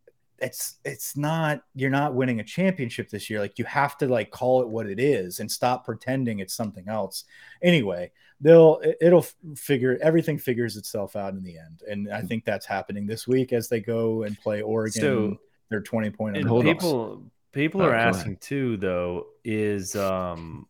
[0.40, 3.40] it's it's not you're not winning a championship this year.
[3.40, 6.88] Like you have to like call it what it is and stop pretending it's something
[6.88, 7.24] else.
[7.62, 8.10] Anyway,
[8.44, 9.26] they'll it- it'll
[9.56, 13.52] figure everything figures itself out in the end, and I think that's happening this week
[13.52, 15.00] as they go and play Oregon.
[15.02, 15.40] So-
[15.70, 16.74] they're twenty point And Hold on.
[16.74, 18.08] people people Oh, are go ahead.
[18.14, 20.68] asking too, though, is um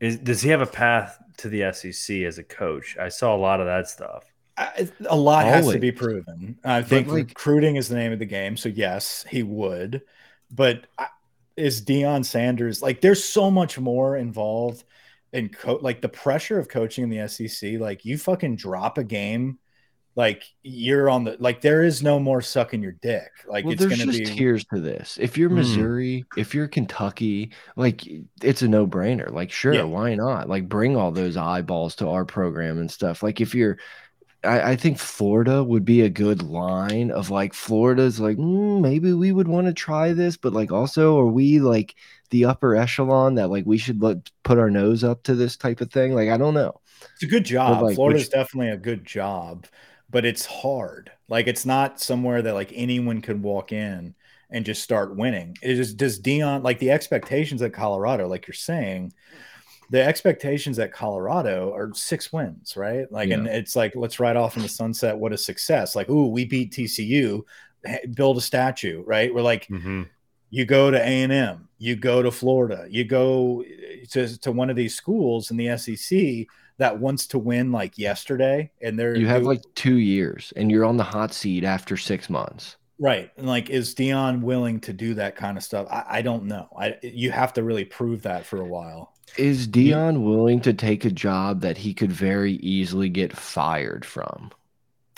[0.00, 2.96] is does he have a path to the SEC as a coach?
[2.98, 4.24] I saw a lot of that stuff.
[4.56, 6.58] I, a lot has to be proven.
[6.62, 8.56] I think like- recruiting is the name of the game.
[8.56, 10.02] So yes, he would.
[10.50, 11.08] But I-
[11.56, 13.00] is Deion Sanders like?
[13.00, 14.84] There's so much more involved
[15.34, 17.72] in co- like the pressure of coaching in the SEC.
[17.78, 19.58] Like you fucking drop a game,
[20.16, 21.60] like you're on the like.
[21.60, 23.30] There is no more sucking your dick.
[23.46, 24.36] Like well, it's there's gonna just be.
[24.38, 25.18] tiers to this.
[25.20, 25.56] If you're Hmm.
[25.56, 28.02] Missouri, if you're Kentucky, like
[28.42, 29.30] it's a no brainer.
[29.30, 29.82] Like, sure, Yeah.
[29.82, 30.48] why not?
[30.48, 33.22] Like, bring all those eyeballs to our program and stuff.
[33.22, 33.78] Like, if you're,
[34.44, 39.12] I, I think Florida would be a good line of like Florida's like "Mm, maybe
[39.12, 41.94] we would want to try this, but like also are we like
[42.30, 45.80] the upper echelon that like we should let put our nose up to this type
[45.80, 46.14] of thing?
[46.14, 46.80] Like, I don't know.
[47.14, 47.82] It's a good job.
[47.82, 49.66] like, Florida's which- definitely a good job,
[50.10, 51.10] but it's hard.
[51.28, 54.14] Like it's not somewhere that like anyone could walk in
[54.50, 55.56] and just start winning.
[55.62, 59.12] It is does Deion like the expectations at Colorado, like you're saying,
[59.90, 63.10] the expectations at Colorado are six wins, right?
[63.12, 65.16] Like, and it's like let's ride off in the sunset.
[65.16, 65.94] What a success!
[65.94, 67.42] Like, ooh, we beat TCU,
[68.14, 69.34] build a statue, right?
[69.34, 70.04] We're like, mm-hmm.
[70.50, 74.76] you go to a&m you go to florida you go eh, to, to one of
[74.76, 76.46] these schools in the sec
[76.78, 80.84] that wants to win like yesterday and they're You have like two years and you're
[80.84, 82.76] on the hot seat after six months.
[82.98, 86.44] right and like is deion willing to do that kind of stuff i, I don't
[86.44, 90.72] know i you have to really prove that for a while Is Deion willing to
[90.72, 94.52] take a job that he could very easily get fired from?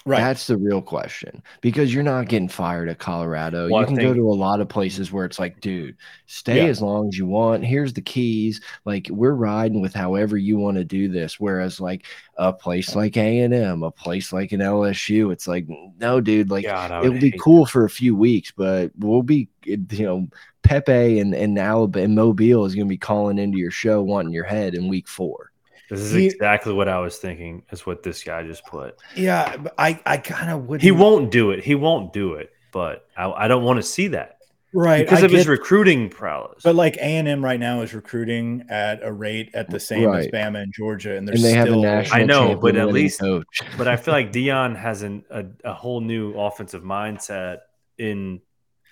[0.07, 3.69] Right That's the real question because you're not getting fired at Colorado.
[3.69, 5.97] Well, you can go to a lot of places where it's like, dude,
[6.27, 6.69] stay Yeah.
[6.69, 7.65] as long as you want.
[7.65, 8.61] Here's the keys.
[8.85, 11.39] Like we're riding with however you want to do this.
[11.41, 12.07] Whereas like
[12.39, 15.67] a place like A and M, a place like an LSU, it's like,
[15.99, 19.23] no, dude, like God, it would would be cool for a few weeks, but we'll
[19.23, 20.29] be, you know,
[20.63, 24.33] Pepe and and Alabama and Mobile is going to be calling into your show wanting
[24.33, 25.51] your head in week four.
[25.91, 27.63] This is He- exactly what I was thinking.
[27.71, 28.97] Is what this guy just put.
[29.15, 31.65] yeah i i kind of would He won't do it.
[31.65, 32.51] He won't do it.
[32.73, 34.33] But I, I don't want to see that
[34.75, 36.63] right because I of his recruiting prowess.
[36.63, 40.61] but like a&m right now is recruiting at a rate at the same as bama
[40.61, 43.21] and georgia and, they're And they have a still- national I know, but at least-
[43.21, 43.63] coach.
[43.79, 47.59] but I feel like Deion has an, a, a whole new offensive mindset
[47.97, 48.41] in.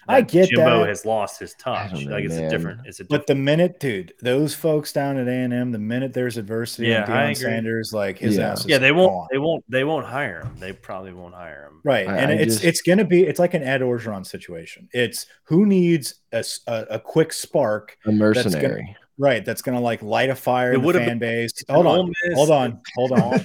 [0.08, 0.88] I that get Jimbo that.
[0.88, 1.92] has lost his touch.
[2.04, 2.80] know, like it's a different.
[2.86, 3.08] It's a Different.
[3.08, 6.88] But the minute, dude, those folks down at A and M, the minute there's adversity,
[6.88, 7.36] Yeah, on Deion.
[7.36, 8.52] Sanders, like his Yeah.
[8.52, 9.12] ass, is yeah, they won't.
[9.12, 9.28] gone.
[9.32, 9.64] They won't.
[9.70, 10.56] They won't hire him.
[10.58, 11.80] They probably won't hire him.
[11.84, 14.88] right, I- and I it's just- it's gonna be it's like an Ed Orgeron situation.
[14.92, 18.96] It's who needs a a quick spark, A mercenary.
[19.16, 19.44] Right?
[19.44, 21.52] That's gonna like light a fire It in the fan base.
[21.68, 23.40] Hold on, hold on, hold on,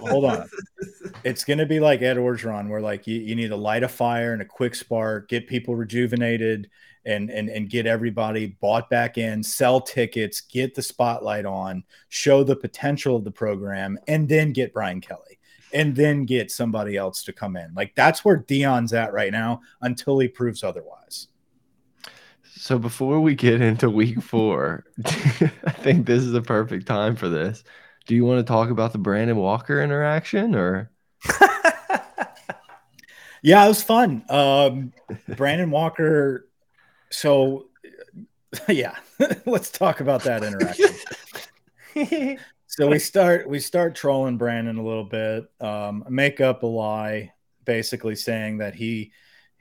[0.00, 0.48] hold on.
[1.22, 4.32] It's gonna be like Ed Orgeron, where like you, you need to light a fire
[4.32, 6.68] and a quick spark, get people rejuvenated,
[7.04, 12.44] and and and get everybody bought back in, sell tickets, get the spotlight on, show
[12.44, 15.38] the potential of the program, and then get Brian Kelly,
[15.72, 17.72] and then get somebody else to come in.
[17.74, 21.28] Like that's where Deion's at right now until he proves otherwise.
[22.54, 27.28] So before we get into week four, I think this is the perfect time for
[27.28, 27.64] this.
[28.06, 30.90] Do you want to talk about the Brandon Walker interaction or
[33.42, 34.24] Yeah, it was fun.
[34.28, 34.92] Um,
[35.36, 36.48] Brandon Walker.
[37.10, 37.66] So,
[38.68, 38.96] yeah,
[39.44, 42.38] let's talk about that interaction.
[42.68, 45.50] so we start we start trolling Brandon a little bit.
[45.60, 47.32] Um, make up a lie,
[47.64, 49.12] basically saying that he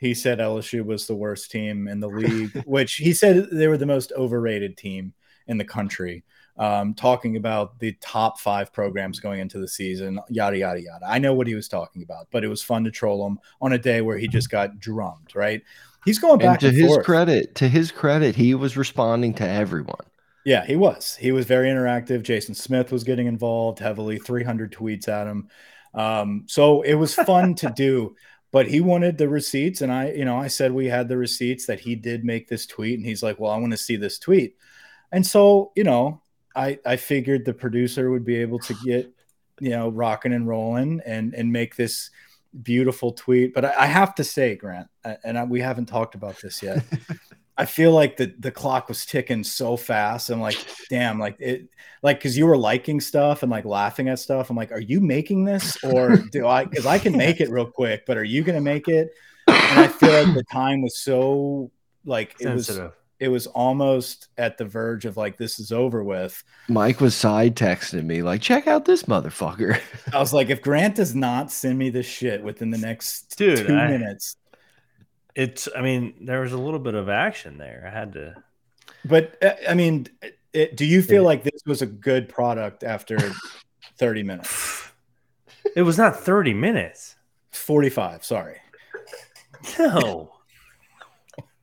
[0.01, 3.77] he said LSU was the worst team in the league, which he said they were
[3.77, 5.13] the most overrated team
[5.47, 6.23] in the country.
[6.57, 11.05] Um, talking about the top five programs going into the season, yada yada yada.
[11.07, 13.73] I know what he was talking about, but it was fun to troll him on
[13.73, 15.61] a day where he just got drummed, right?
[16.05, 17.05] he's going back and to his forth.
[17.05, 20.05] credit, to his credit, he was responding to everyone.
[20.45, 21.15] Yeah, he was.
[21.15, 22.23] He was very interactive.
[22.23, 25.47] Jason Smith was getting involved heavily, 300 tweets at him.
[25.93, 28.15] Um, so it was fun to do,
[28.51, 29.81] but he wanted the receipts.
[29.81, 32.65] And I, you know, I said we had the receipts that he did make this
[32.65, 32.99] tweet.
[32.99, 34.57] And he's like, well, I want to see this tweet.
[35.11, 36.21] And so, you know,
[36.55, 39.09] I, I figured the producer would be able to get,
[39.59, 42.09] you know, rocking and rolling and, and make this
[42.61, 43.53] beautiful tweet.
[43.53, 44.89] But I, I have to say, Grant,
[45.23, 46.83] and I, we haven't talked about this yet.
[47.57, 50.29] I feel like the the clock was ticking so fast.
[50.29, 50.57] I'm like,
[50.89, 51.69] damn, like it,
[52.01, 54.49] like because you were liking stuff and like laughing at stuff.
[54.49, 56.65] I'm like, are you making this or do I?
[56.65, 59.11] Because I can make it real quick, but are you gonna make it?
[59.47, 61.71] And I feel like the time was so
[62.05, 62.79] like it was
[63.21, 66.43] it was almost at the verge of like this is over with.
[66.67, 69.79] Mike was side texting me like, check out this motherfucker.
[70.11, 73.67] I was like, if Grant does not send me this shit within the next Dude,
[73.67, 74.37] two I, minutes,
[75.35, 75.67] it's.
[75.75, 77.83] I mean, there was a little bit of action there.
[77.85, 78.35] I had to.
[79.05, 80.07] But uh, I mean,
[80.53, 83.17] it, do you feel like this was a good product after
[83.97, 84.83] 30 minutes?
[85.75, 87.15] It was not 30 minutes.
[87.51, 88.57] 45, sorry.
[89.77, 90.33] No.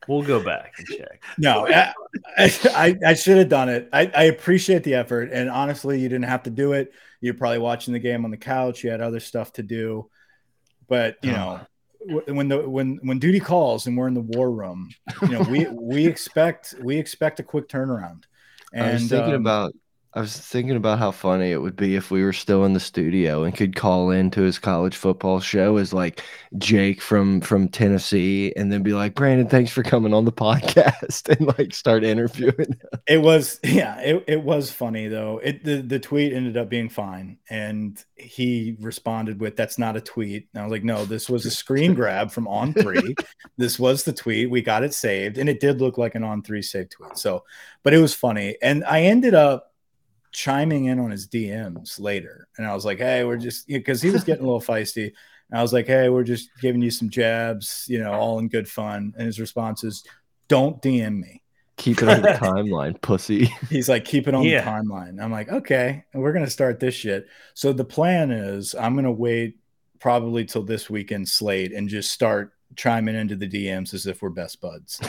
[0.06, 1.22] We'll go back and check.
[1.36, 1.92] No, I,
[2.38, 3.90] I, I should have done it.
[3.92, 5.30] I, I, appreciate the effort.
[5.32, 6.92] And honestly, you didn't have to do it.
[7.20, 8.82] You're probably watching the game on the couch.
[8.82, 10.08] You had other stuff to do.
[10.86, 11.60] But, you know,
[12.00, 14.90] when the when when duty calls and we're in the war room,
[15.22, 18.24] you know, we we expect we expect a quick turnaround.
[18.72, 19.74] And I was thinking um, about
[20.14, 22.80] I was thinking about how funny it would be if we were still in the
[22.80, 26.24] studio and could call into his college football show as like
[26.56, 31.28] Jake from from Tennessee and then be like, Brandon, thanks for coming on the podcast
[31.28, 32.78] and like start interviewing.
[33.06, 35.40] It was yeah, it, it was funny though.
[35.42, 37.38] It the, the tweet ended up being fine.
[37.50, 40.48] And he responded with that's not a tweet.
[40.52, 43.14] And I was like, no, this was a screen grab from on three.
[43.58, 44.50] this was the tweet.
[44.50, 47.18] We got it saved, and it did look like an on three save tweet.
[47.18, 47.44] So,
[47.82, 48.56] but it was funny.
[48.62, 49.67] And I ended up
[50.32, 52.48] chiming in on his DMs later.
[52.56, 55.12] And I was like, hey, we're just because he was getting a little feisty.
[55.50, 58.48] And I was like, hey, we're just giving you some jabs, you know, all in
[58.48, 59.14] good fun.
[59.16, 60.04] And his response is,
[60.48, 61.42] don't DM me.
[61.76, 63.46] Keep it on the timeline, pussy.
[63.70, 64.62] He's like, keep it on yeah.
[64.62, 65.22] the timeline.
[65.22, 67.28] I'm like, okay, we're gonna start this shit.
[67.54, 69.58] So the plan is I'm gonna wait
[70.00, 74.30] probably till this weekend slate and just start chiming into the DMs as if we're
[74.30, 75.00] best buds.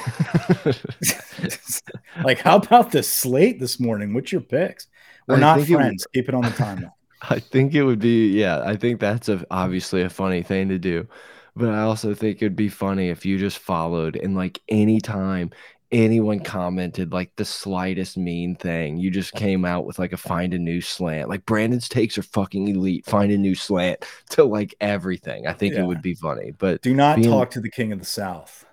[2.24, 4.14] like, how about the slate this morning?
[4.14, 4.88] What's your picks?
[5.30, 6.06] We're I not friends.
[6.12, 6.92] It, Keep it on the timeline.
[7.22, 8.64] I think it would be, yeah.
[8.66, 11.08] I think that's a, obviously a funny thing to do,
[11.56, 15.52] but I also think it'd be funny if you just followed and like anytime
[15.92, 20.54] anyone commented like the slightest mean thing, you just came out with like a find
[20.54, 21.30] a new slant.
[21.30, 23.06] Like Brandon's takes are fucking elite.
[23.06, 25.46] Find a new slant to like everything.
[25.46, 25.82] I think yeah.
[25.82, 26.54] it would be funny.
[26.58, 27.30] But do not being...
[27.30, 28.66] talk to the king of the south.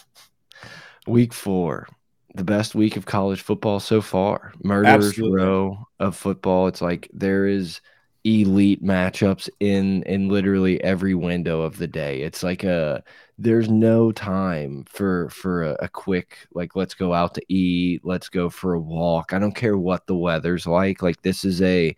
[1.06, 1.86] Week four
[2.34, 4.52] the best week of college football so far.
[4.62, 5.40] Murderers Absolutely.
[5.40, 6.66] row of football.
[6.66, 7.80] It's like there is
[8.24, 12.22] elite matchups in in literally every window of the day.
[12.22, 13.04] It's like a
[13.38, 18.28] there's no time for for a, a, quick like let's go out to eat, let's
[18.28, 19.32] go for a walk.
[19.32, 21.02] I don't care what the weather's like.
[21.02, 21.94] Like this is a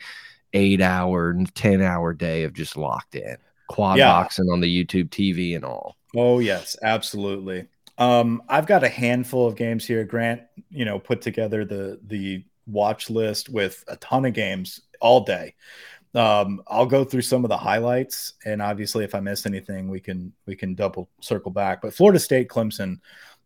[0.52, 3.36] 8 hour and 10 hour day of just locked in.
[3.68, 4.08] Quad yeah.
[4.08, 5.96] boxing on the YouTube TV and all.
[6.14, 7.66] Oh yes, absolutely.
[7.98, 10.04] Um, I've got a handful of games here.
[10.04, 15.20] Grant, you know, put together the the watch list with a ton of games all
[15.20, 15.54] day.
[16.14, 20.00] Um, I'll go through some of the highlights, and obviously, if I miss anything, we
[20.00, 21.82] can we can double circle back.
[21.82, 23.00] But Florida State Clemson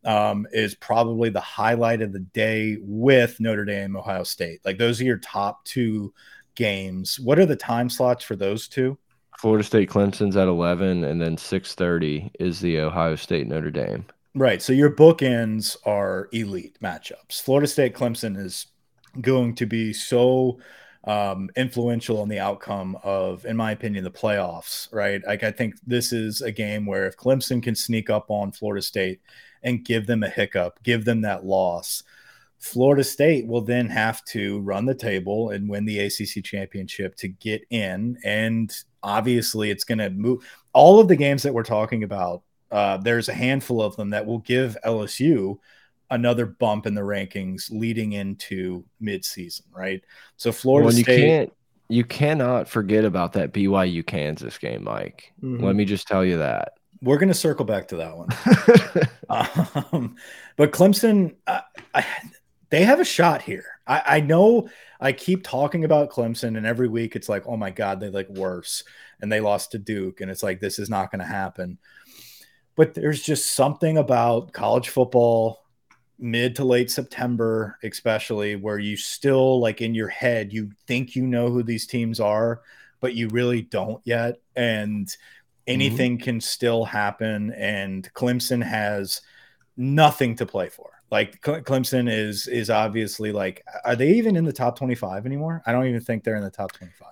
[0.04, 4.60] um, is probably the highlight of the day with Notre Dame Ohio State.
[4.64, 6.12] Like those are your top two
[6.54, 7.18] games.
[7.20, 8.98] What are the time slots for those two?
[9.38, 14.04] Florida State Clemson's at 11 and then 6:30 is the Ohio State Notre Dame.
[14.34, 14.62] Right.
[14.62, 17.42] So your bookends are elite matchups.
[17.42, 18.66] Florida State Clemson is
[19.20, 20.60] going to be so
[21.04, 24.92] um, influential in the outcome of, in my opinion, the playoffs.
[24.92, 25.20] Right.
[25.26, 28.82] Like I think this is a game where if Clemson can sneak up on Florida
[28.82, 29.20] State
[29.62, 32.04] and give them a hiccup, give them that loss.
[32.60, 37.28] Florida State will then have to run the table and win the ACC championship to
[37.28, 38.18] get in.
[38.22, 38.70] And
[39.02, 40.44] obviously, it's going to move
[40.74, 44.26] all of the games that we're talking about uh, there's a handful of them that
[44.26, 45.58] will give LSU
[46.10, 50.02] another bump in the rankings leading into midseason, right?
[50.36, 51.18] So Florida well, State.
[51.18, 51.52] You can't,
[51.88, 55.32] you cannot forget about that BYU Kansas game, Mike.
[55.42, 55.64] Mm -hmm.
[55.64, 56.74] Let me just tell you that.
[57.02, 58.28] We're going to circle back to that one.
[59.92, 60.16] um,
[60.56, 61.62] but Clemson, uh,
[61.94, 62.04] I,
[62.70, 63.64] they have a shot here.
[63.86, 64.68] I, I know
[65.00, 68.28] I keep talking about Clemson, and every week it's like, oh my God, they like
[68.28, 68.84] worse.
[69.20, 70.20] And they lost to Duke.
[70.20, 71.78] And it's like, this is not going to happen.
[72.76, 75.60] But there's just something about college football
[76.18, 81.26] mid to late September, especially where you still like in your head, you think you
[81.26, 82.60] know who these teams are,
[83.00, 84.40] but you really don't yet.
[84.54, 85.14] And
[85.66, 86.24] anything mm-hmm.
[86.24, 87.52] can still happen.
[87.52, 89.22] And Clemson has
[89.76, 90.90] nothing to play for.
[91.10, 95.62] Like Clemson is is obviously like, are they even in the top 25 anymore?
[95.66, 97.08] I don't even think they're in the top 25.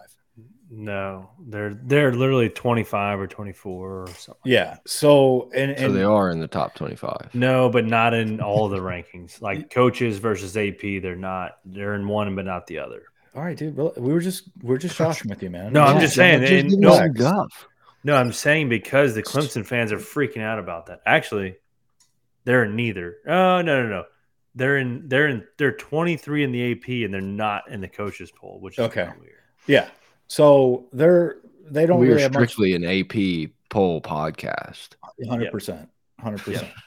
[0.71, 4.43] No, they're they're literally 25 or 24 or something.
[4.45, 4.77] Yeah.
[4.87, 7.35] So and, and so they are in the top 25.
[7.35, 9.41] No, but not in all the rankings.
[9.41, 11.59] Like coaches versus AP, they're not.
[11.65, 13.05] They're in one but not the other.
[13.35, 13.77] All right, dude.
[13.77, 15.73] We were just we are just joshing with you, man.
[15.73, 16.43] No, yeah, I'm just saying.
[16.43, 17.49] Just no,
[18.05, 21.01] no, I'm saying because the Clemson fans are freaking out about that.
[21.07, 21.57] Actually,
[22.45, 23.17] they're in neither.
[23.27, 24.05] Oh no, no, no.
[24.55, 28.31] They're in they're in they're 23 in the AP and they're not in the coaches
[28.31, 29.09] poll, which is okay.
[29.21, 29.35] weird.
[29.67, 29.89] Yeah.
[30.29, 31.39] So they're
[31.71, 32.83] they don't we really are strictly much...
[32.83, 34.91] an AP poll podcast.
[35.29, 35.89] Hundred percent,
[36.21, 36.69] hundred percent.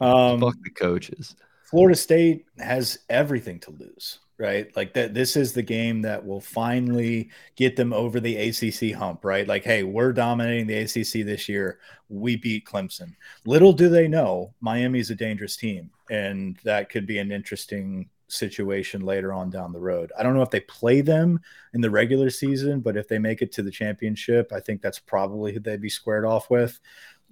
[0.00, 1.36] Um, Fuck the coaches.
[1.62, 4.74] Florida State has everything to lose, right?
[4.74, 5.14] Like that.
[5.14, 9.46] This is the game that will finally get them over the ACC hump, right?
[9.46, 11.78] Like, hey, we're dominating the ACC this year.
[12.08, 13.14] We beat Clemson.
[13.44, 19.02] Little do they know, Miami's a dangerous team, and that could be an interesting situation
[19.02, 20.12] later on down the road.
[20.18, 21.40] I don't know if they play them
[21.74, 24.98] in the regular season, but if they make it to the championship, I think that's
[24.98, 26.78] probably who they'd be squared off with.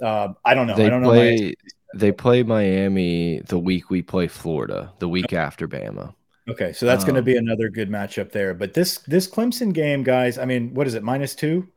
[0.02, 0.76] Uh, I don't know.
[0.76, 1.52] They I don't play, know.
[1.94, 6.14] They play Miami the week we play Florida, the week after Bama.
[6.48, 8.54] Okay, so that's um, going to be another good matchup there.
[8.54, 11.02] But this this Clemson game, guys, I mean, what is it?
[11.02, 11.68] Minus two?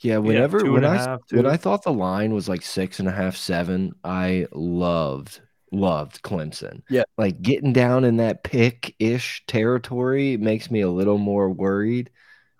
[0.00, 3.08] Yeah, whenever yeah, when I half, when I thought the line was like six and
[3.08, 5.40] a half, seven, I loved
[5.72, 6.82] loved Clemson.
[6.88, 7.04] Yeah.
[7.16, 12.10] Like getting down in that pick ish territory makes me a little more worried,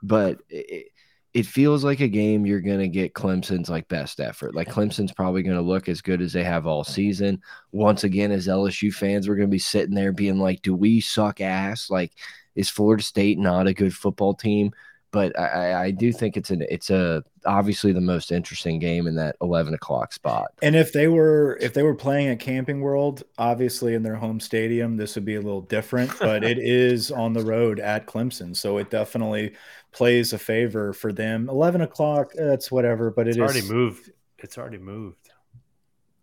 [0.03, 0.89] but it,
[1.35, 4.55] it feels like a game you're going to get Clemson's like best effort.
[4.55, 7.43] Like Clemson's probably going to look as good as they have all season.
[7.71, 11.01] Once again, as LSU fans, we're going to be sitting there being like, do we
[11.01, 11.91] suck ass?
[11.91, 12.13] Like,
[12.55, 14.73] is Florida State not a good football team?
[15.11, 19.15] But I, I do think it's an it's a obviously the most interesting game in
[19.17, 20.53] that eleven o'clock spot.
[20.63, 24.41] And if they were if they were playing at Camping World, obviously in their home
[24.41, 26.13] stadium, this would be a little different.
[26.19, 29.55] But it is on the road at Clemson, so it definitely
[29.93, 31.49] plays a favor for them.
[31.49, 33.11] Eleven o'clock, that's whatever.
[33.11, 34.13] But it's it already moved.
[34.39, 35.31] It's already moved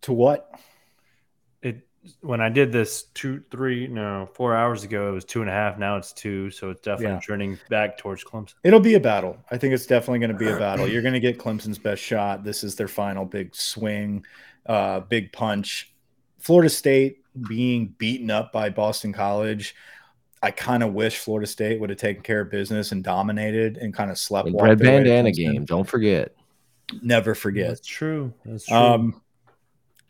[0.02, 0.60] to what?
[2.22, 5.53] When I did this two, three, no, four hours ago, it was two and a
[5.53, 5.77] half.
[5.77, 7.19] Now it's two, so it's definitely yeah.
[7.19, 8.53] trending back towards Clemson.
[8.64, 9.38] It'll be a battle.
[9.52, 10.88] I think it's definitely going to be a battle.
[10.88, 12.44] You're going to get Clemson's best shot.
[12.44, 14.26] This is their final big swing,
[14.65, 15.94] uh, big punch.
[16.40, 19.76] Florida State being beaten up by Boston College.
[20.44, 23.94] I kind of wish Florida State would have taken care of business and dominated and
[23.94, 24.49] kind of slept.
[24.53, 25.65] Red bandana game.
[25.65, 26.36] Don't forget.
[27.02, 27.69] Never forget.
[27.69, 28.32] That's true.
[28.45, 28.77] That's true.
[28.77, 29.22] Um,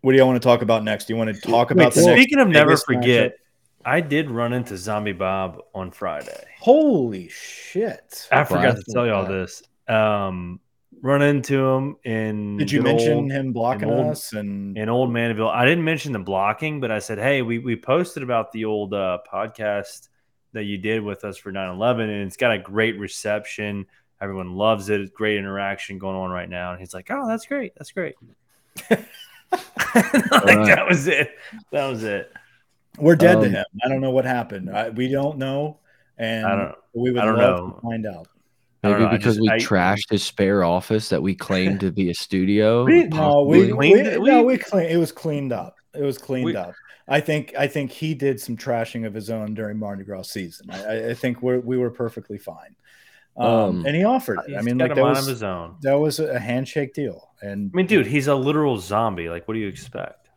[0.05, 1.05] what do you want to talk about next?
[1.05, 3.31] Do you want to talk Wait, about the speaking of never forget?
[3.31, 3.85] Matchup?
[3.85, 6.43] I did run into Zombie Bob on Friday.
[6.59, 8.27] Holy shit!
[8.31, 9.63] I forgot to tell you all this.
[9.87, 10.59] Um,
[11.01, 12.57] run into him in.
[12.57, 15.49] Did you mention old, him blocking old, us and in Old Mandeville?
[15.49, 18.93] I didn't mention the blocking, but I said, "Hey, we we posted about the old
[18.93, 20.09] uh, podcast
[20.53, 23.87] that you did with us for 9/11, and it's got a great reception.
[24.21, 25.01] Everyone loves it.
[25.01, 27.73] It's great interaction going on right now." And he's like, "Oh, that's great.
[27.75, 28.13] That's great."
[29.51, 29.63] like
[29.93, 30.65] right.
[30.65, 31.31] that was it.
[31.71, 32.31] That was it.
[32.97, 33.65] We're dead um, to him.
[33.83, 34.69] I don't know what happened.
[34.69, 35.79] I, we don't know,
[36.17, 37.71] and I don't, we would love know.
[37.71, 38.27] to find out.
[38.83, 42.13] Maybe because just, we I, trashed his spare office that we claimed to be a
[42.13, 42.85] studio.
[42.85, 44.85] We, no, we, we, we, no, we clean.
[44.85, 45.75] It was cleaned up.
[45.93, 46.73] It was cleaned we, up.
[47.07, 50.69] I think I think he did some trashing of his own during Mardi Gras season.
[50.71, 52.75] I, I think we we were perfectly fine.
[53.37, 54.55] Um, um, and he offered it.
[54.55, 55.75] I mean, like that was his own.
[55.81, 57.24] That was a handshake deal.
[57.41, 59.29] And I mean, dude, he's a literal zombie.
[59.29, 60.29] Like, what do you expect?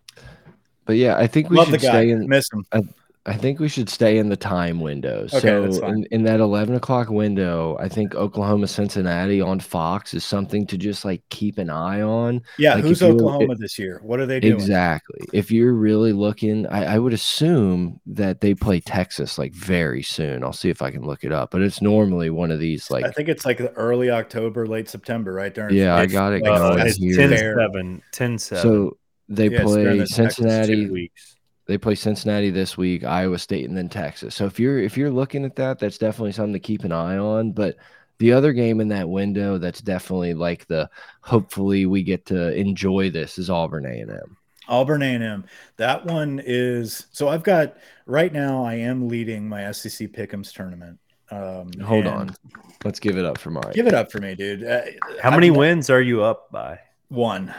[0.85, 2.29] But yeah, I think we should stay in.
[2.29, 2.65] Miss him.
[2.73, 2.83] I,
[3.28, 5.26] I think we should stay in the time window.
[5.32, 10.24] Okay, so in, in, that eleven o'clock window, I think Oklahoma Cincinnati on Fox is
[10.24, 12.42] something to just like keep an eye on.
[12.59, 14.00] Yeah, like who's Oklahoma it, this year?
[14.02, 14.55] What are they doing?
[14.55, 15.20] Exactly.
[15.32, 20.42] If you're really looking, I, I, would assume that they play Texas like very soon.
[20.42, 21.50] I'll see if I can look it up.
[21.50, 25.32] But it's normally one of these like I think it's like early October, late September,
[25.32, 25.55] right?
[25.55, 26.46] During yeah, I got it.
[26.46, 28.62] Uh, it's 10 7, 10 7.
[28.62, 28.96] So
[29.28, 31.38] they yeah, play Cincinnati weeks
[31.69, 34.35] they play Cincinnati this week, Iowa State, and then Texas.
[34.35, 37.19] So if you're if you're looking at that, that's definitely something to keep an eye
[37.19, 37.53] on.
[37.53, 37.77] But
[38.19, 40.90] the other game in that window that's definitely like the
[41.20, 44.36] hopefully we get to enjoy this is Auburn A&M.
[44.66, 45.45] Auburn A&M.
[45.77, 47.77] That one is so I've got
[48.07, 50.99] right now I am leading my SEC Pick'ems tournament.
[51.31, 52.35] Um, Hold on.
[52.82, 53.74] Let's give it up for Mike.
[53.74, 54.65] Give it up for me, dude.
[54.65, 54.82] Uh,
[55.23, 56.81] How many wins are you up by?
[57.09, 57.55] One.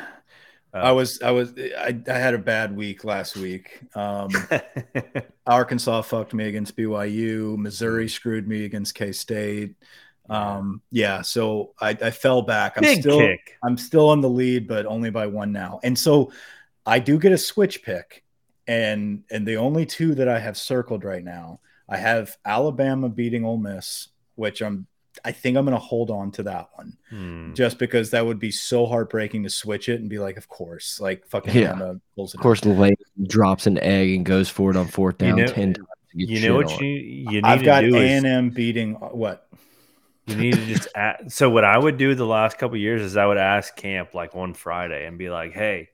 [0.73, 3.79] I was, I was, I, I had a bad week last week.
[3.95, 4.31] Um,
[5.47, 7.57] Arkansas fucked me against BYU.
[7.57, 8.11] Missouri Mm.
[8.11, 9.75] screwed me against K State.
[10.29, 12.77] Um, yeah, so I, I fell back.
[12.77, 13.57] I'm Big still, kick.
[13.63, 15.79] I'm still in the lead, but only by one now.
[15.83, 16.31] And so
[16.85, 18.23] I do get a switch pick,
[18.67, 23.43] and and the only two that I have circled right now, I have Alabama beating
[23.43, 24.85] Ole Miss, which I'm,
[25.25, 27.53] I think I'm going to hold on to that one Hmm.
[27.53, 30.99] just because that would be so heartbreaking to switch it and be like, of course,
[31.01, 31.73] like fucking Yeah.
[31.73, 32.95] Bama pulls it Of course, the Lane
[33.27, 35.87] drops an egg and goes for it on fourth You down know- ten times.
[36.11, 36.83] to get You know what on.
[36.83, 39.47] you you need I've to got do A is and M beating uh, what?
[40.27, 43.01] you need to just add, so what I would do the last couple of years
[43.01, 45.89] is I would ask camp like one Friday and be like, "Hey,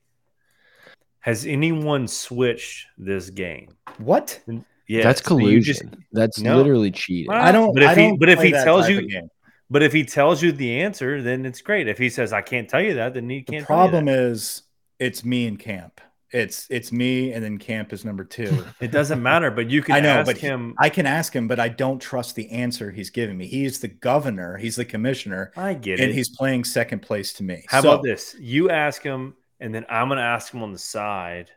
[1.19, 4.41] has anyone switched this game?" What?
[4.87, 6.05] Yeah, That's so just- collusion.
[6.11, 6.57] That's No.
[6.57, 7.27] literally cheating.
[7.31, 7.73] Well, I don't.
[7.73, 9.29] But if I he- don't but if he tells you- of.
[9.69, 11.87] But if he tells you the answer, then it's great.
[11.87, 13.61] If he says I can't tell you that, then he can't.
[13.61, 14.61] The problem tell you is
[14.99, 15.99] it's me and Camp.
[16.31, 18.63] It's it's me and then Camp is number two.
[18.79, 19.49] it doesn't matter.
[19.49, 20.75] But you can I know, ask but he- him.
[20.77, 23.47] I can ask him, but I don't trust the answer he's giving me.
[23.47, 24.55] He's the governor.
[24.57, 26.03] He's the commissioner, I get and it.
[26.05, 27.63] And he's playing second place to me.
[27.67, 28.35] How So, about this?
[28.39, 31.49] You ask him, and then I'm going to ask him on the side,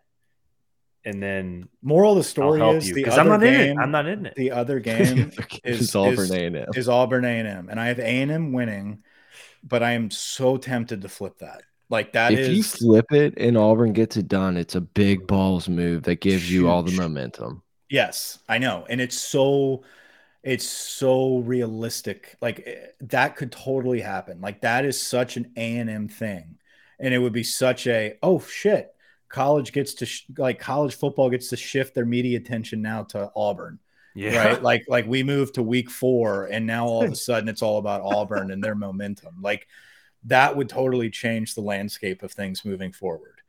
[1.04, 3.66] and then Moral of the story is you the because I'm other not in it.
[3.66, 3.78] game.
[3.78, 4.34] I'm not in it.
[4.34, 5.32] the other game
[5.64, 6.66] is- Auburn is- A and M.
[6.74, 9.02] is Auburn A and I have A and M winning,
[9.62, 11.62] but I am so tempted to flip that.
[11.90, 15.26] Like that If is you flip it and Auburn gets it done, it's a big
[15.26, 17.62] balls move that gives you all the momentum.
[17.88, 19.84] yes, I know, and it's so
[20.42, 22.36] it's so realistic.
[22.42, 24.40] Like eh, that could totally happen.
[24.42, 26.58] Like that is such an A and M thing,
[27.00, 28.94] and it would be such a oh shit.
[29.28, 33.30] College gets to sh- like college football gets to shift their media attention now to
[33.36, 33.78] Auburn.
[34.14, 34.46] Yeah.
[34.52, 34.62] right?
[34.70, 37.78] Like like we moved to week four, and now all of a sudden it's all
[37.78, 39.36] about Auburn and their momentum.
[39.42, 39.68] Like
[40.24, 43.40] that would totally change the landscape of things moving forward.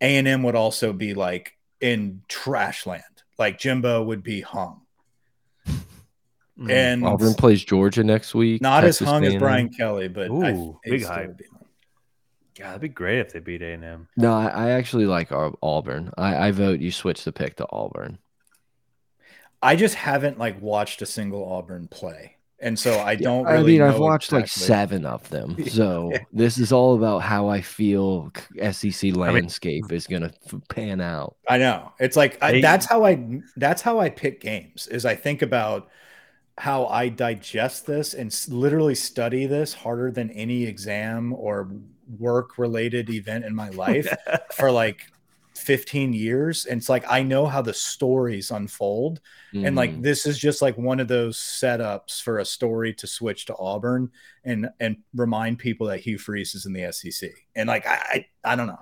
[0.00, 3.04] A and M would also be like in trash land.
[3.38, 4.82] Like Jimbo would be hung,
[6.58, 6.70] Mm.
[6.70, 8.60] and Auburn plays Georgia next week.
[8.60, 9.38] not as Texas hung as A&M.
[9.38, 11.40] Brian Kelly, but I, Ooh, it big still hype.
[12.64, 14.08] Would that'd be great if they beat A and M.
[14.16, 16.12] No, I, I actually like Au- Auburn.
[16.18, 18.18] I, I vote you switch the pick to Auburn.
[19.62, 23.46] I just haven't like watched a single Auburn play, and so I don't.
[23.46, 25.56] I Really mean, I've know watched like seven of them.
[25.68, 28.32] So this is all about how I feel
[28.72, 30.32] SEC mean- landscape is going to
[30.70, 31.36] pan out.
[31.48, 31.92] I know.
[32.00, 34.86] It's like I, that's how I that's how I pick games.
[34.86, 35.90] Is I think about
[36.56, 41.70] how I digest this and literally study this harder than any exam or
[42.18, 44.12] work related event in my life
[44.52, 45.06] for like
[45.56, 46.64] 15 years.
[46.66, 49.20] And it's like I know how the stories unfold.
[49.52, 50.02] And like Mhm.
[50.02, 54.10] this is just like one of those setups for a story to switch to Auburn
[54.44, 57.30] and and remind people that Hugh Freeze is in the SEC.
[57.56, 58.78] And like I I, I don't know.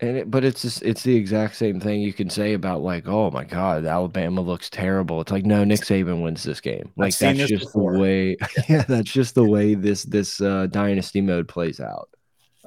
[0.00, 3.06] And it, but it's just it's the exact same thing you can say about like,
[3.08, 5.20] oh my God, Alabama looks terrible.
[5.20, 6.92] It's like, no, Nick Saban wins this game.
[6.96, 7.94] Like that's just before.
[7.94, 8.36] the way.
[8.68, 12.08] Yeah, that's just the way this this uh, dynasty mode plays out.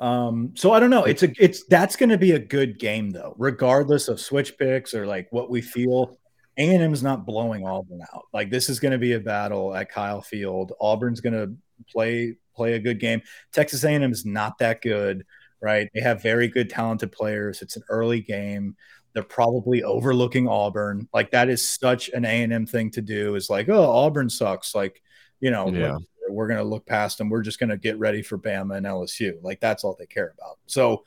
[0.02, 1.03] Um, so I don't know.
[1.03, 4.95] It's a it's that's going to be a good game though, regardless of switch picks
[4.95, 6.18] or like what we feel.
[6.57, 8.23] A and M's not blowing Auburn out.
[8.34, 10.73] Like this is going to be a battle at Kyle Field.
[10.82, 11.56] Auburn's going to
[11.90, 13.22] play play a good game.
[13.53, 15.26] Texas A&M is not that good,
[15.61, 15.90] right?
[15.94, 17.61] They have very good talented players.
[17.61, 18.76] It's an early game.
[19.14, 21.07] They're probably overlooking Auburn.
[21.14, 23.36] Like that is such an A&M thing to do.
[23.36, 24.73] Is like, oh, Auburn sucks.
[24.73, 25.02] Like,
[25.40, 25.98] you know, Yeah.
[26.32, 27.30] We're going to look past them.
[27.30, 29.41] We're just going to get ready for Bama and LSU.
[29.41, 30.58] Like that's all they care about.
[30.68, 31.03] So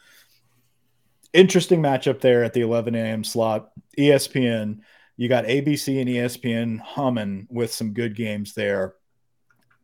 [1.32, 3.24] interesting matchup there at the 11 a.m.
[3.24, 3.70] slot.
[3.98, 4.80] ESPN,
[5.16, 8.94] you got ABC and ESPN humming with some good games there.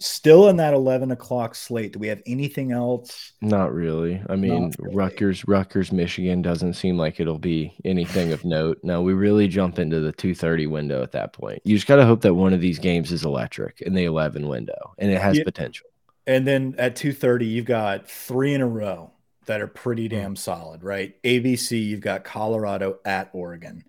[0.03, 1.93] Still in that 11 o'clock slate.
[1.93, 3.33] Do we have anything else?
[3.43, 4.23] Not really.
[4.31, 4.97] I mean, really.
[4.97, 8.79] Rutgers, Rutgers, Michigan doesn't seem like it'll be anything of note.
[8.83, 11.61] No, we really jump into the 2:30 window at that point.
[11.65, 14.49] You just got to hope that one of these games is electric in the 11
[14.49, 15.45] window, and it has Yeah.
[15.45, 15.87] potential.
[16.27, 19.11] And then at 2:30, you've got three in a row
[19.45, 20.15] that are pretty Hmm.
[20.15, 21.15] damn solid, right?
[21.25, 23.85] ABC, you've got Colorado at Oregon.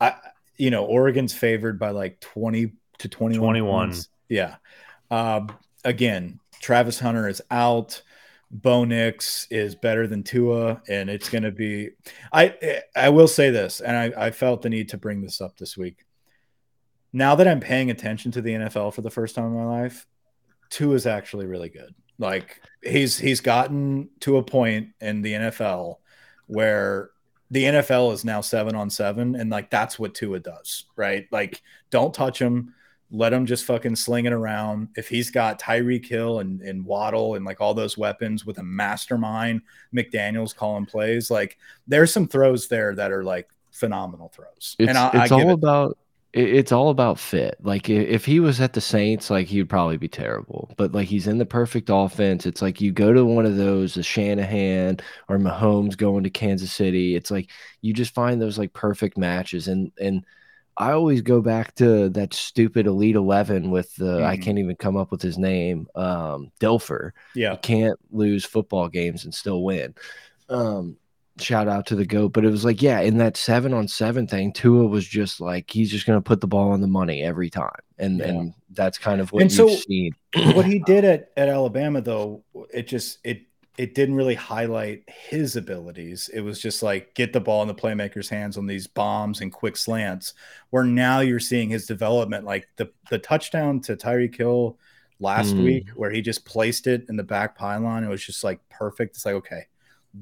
[0.00, 0.14] I
[0.56, 3.40] you know, Oregon's favored by like 20 to 21.
[3.40, 3.88] 21.
[3.88, 4.08] points.
[4.28, 4.56] Yeah.
[5.10, 5.50] Um,
[5.84, 8.02] again, Travis Hunter is out.
[8.50, 11.90] Bo Nix is better than Tua, and it's going to be.
[12.32, 15.56] I I will say this, and I, I felt the need to bring this up
[15.56, 16.04] this week.
[17.12, 20.06] Now that I'm paying attention to the NFL for the first time in my life,
[20.68, 21.94] Tua is actually really good.
[22.18, 25.96] Like he's he's gotten to a point in the NFL
[26.46, 27.10] where
[27.52, 31.26] the NFL is now seven on seven, and like that's what Tua does, right?
[31.30, 32.74] Like don't touch him,
[33.10, 34.88] Let him just fucking sling it around.
[34.96, 38.62] If he's got Tyreek Hill and, and Waddle and like all those weapons with a
[38.62, 39.62] mastermind,
[39.94, 41.58] McDaniels calling plays, like
[41.88, 44.76] there's some throws there that are like phenomenal throws.
[44.78, 45.98] It's, and I, it's I all it, about
[46.32, 47.56] it's all about fit.
[47.60, 50.70] Like if he was at the Saints, like he'd probably be terrible.
[50.76, 52.46] But like he's in the perfect offense.
[52.46, 56.72] It's like you go to one of those, the Shanahan or Mahomes going to Kansas
[56.72, 57.16] City.
[57.16, 57.50] It's like
[57.80, 59.66] you just find those like perfect matches.
[59.66, 60.24] And and
[60.80, 64.24] I always go back to that stupid Elite Eleven with the mm -hmm.
[64.24, 64.44] I mm-hmm.
[64.44, 67.12] can't even come up with his name, um, Dilfer.
[67.34, 69.94] Yeah, you can't lose football games and still win.
[70.48, 70.96] Um,
[71.38, 74.26] shout out to the goat, but it was like, yeah, in that seven on seven
[74.26, 77.50] thing, Tua was just like he's just gonna put the ball on the money every
[77.50, 78.28] time, and yeah.
[78.28, 80.12] and that's kind of what and you've so seen.
[80.54, 82.42] what he did at at Alabama, though,
[82.72, 86.28] it just it it didn't really highlight his abilities.
[86.32, 89.52] It was just like get the ball in the playmaker's hands on these bombs and
[89.52, 90.34] quick slants.
[90.70, 94.78] Where now you're seeing his development, like the the touchdown to Tyreek Hill
[95.18, 95.64] last mm.
[95.64, 98.04] week, where he just placed it in the back pylon.
[98.04, 99.16] It was just like perfect.
[99.16, 99.66] It's like okay,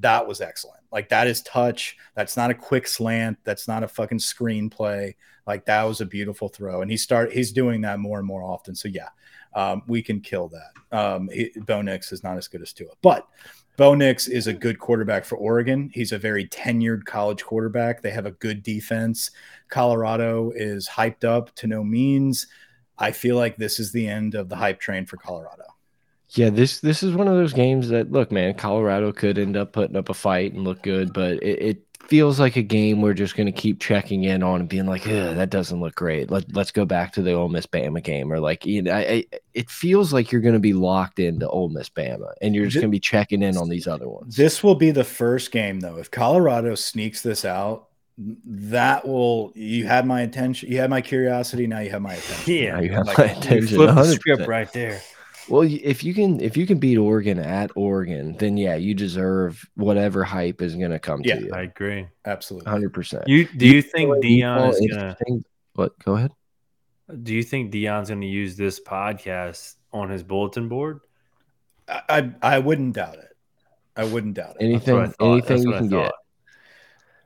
[0.00, 0.82] that was excellent.
[0.92, 1.96] Like that is touch.
[2.14, 3.38] That's not a quick slant.
[3.44, 5.14] That's not a fucking screenplay.
[5.46, 8.42] Like that was a beautiful throw, and he start he's doing that more and more
[8.42, 8.74] often.
[8.74, 9.08] So yeah,
[9.54, 10.96] um, we can kill that.
[10.96, 11.28] Um,
[11.66, 13.26] Bo Nix is not as good as Tua, but
[13.76, 15.88] Bo Nix is a good quarterback for Oregon.
[15.94, 18.02] He's a very tenured college quarterback.
[18.02, 19.30] They have a good defense.
[19.68, 22.48] Colorado is hyped up to no means.
[22.98, 25.62] I feel like this is the end of the hype train for Colorado.
[26.30, 29.72] Yeah, this this is one of those games that look, man, Colorado could end up
[29.72, 33.12] putting up a fight and look good, but it, it feels like a game we're
[33.12, 36.30] just going to keep checking in on and being like, that doesn't look great.
[36.30, 39.00] Let, let's go back to the Ole Miss Bama game, or like, you know, I,
[39.00, 42.64] I, it feels like you're going to be locked into Ole Miss Bama, and you're
[42.66, 44.36] just going to be checking in on these other ones.
[44.36, 45.98] This will be the first game, though.
[45.98, 47.88] If Colorado sneaks this out,
[48.44, 51.68] that will you had my attention, you had my curiosity.
[51.68, 52.52] Now you have my attention.
[52.52, 53.76] Yeah, you have like, my attention.
[53.76, 55.00] Flip the script right there.
[55.48, 59.68] Well, if you can if you can beat Oregon at Oregon, then yeah, you deserve
[59.74, 61.52] whatever hype is going to come yeah, to you.
[61.52, 63.24] I agree, absolutely, hundred percent.
[63.26, 65.44] You do you, you think Deion is going to?
[65.74, 65.98] What?
[66.04, 66.32] Go ahead.
[67.22, 71.00] Do you think Deion's going to use this podcast on his bulletin board?
[71.88, 73.36] I, I, I wouldn't doubt it.
[73.96, 74.64] I wouldn't doubt it.
[74.64, 76.12] Anything anything you can get.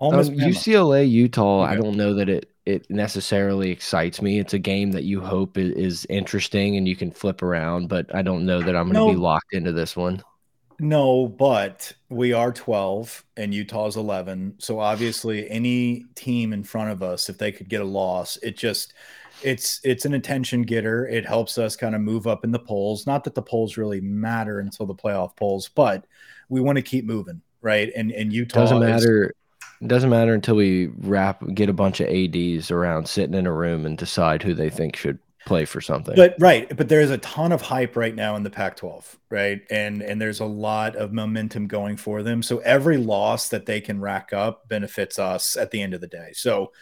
[0.00, 1.64] Um, UCLA Utah.
[1.64, 1.72] Okay.
[1.72, 4.38] I don't know that it it necessarily excites me.
[4.38, 8.22] It's a game that you hope is, interesting and you can flip around, but I
[8.22, 10.22] don't know that I'm going to no, be locked into this one.
[10.78, 14.56] No, but we are 12 and Utah's 11.
[14.58, 18.56] So obviously any team in front of us if they could get a loss, it
[18.56, 18.94] just
[19.42, 21.06] it's it's an attention getter.
[21.06, 23.06] It helps us kind of move up in the polls.
[23.06, 26.06] Not that the polls really matter until the playoff polls, but
[26.48, 27.90] we want to keep moving, right?
[27.94, 29.34] And and Utah doesn't matter.
[29.82, 33.46] Is, it doesn't matter until we wrap, get a bunch of ads around sitting in
[33.46, 36.14] a room and decide who they think should play for something.
[36.14, 39.60] But right, but there's a ton of hype right now in the Pac-12, right?
[39.70, 42.42] And and there's a lot of momentum going for them.
[42.42, 46.06] So every loss that they can rack up benefits us at the end of the
[46.06, 46.30] day.
[46.34, 46.72] So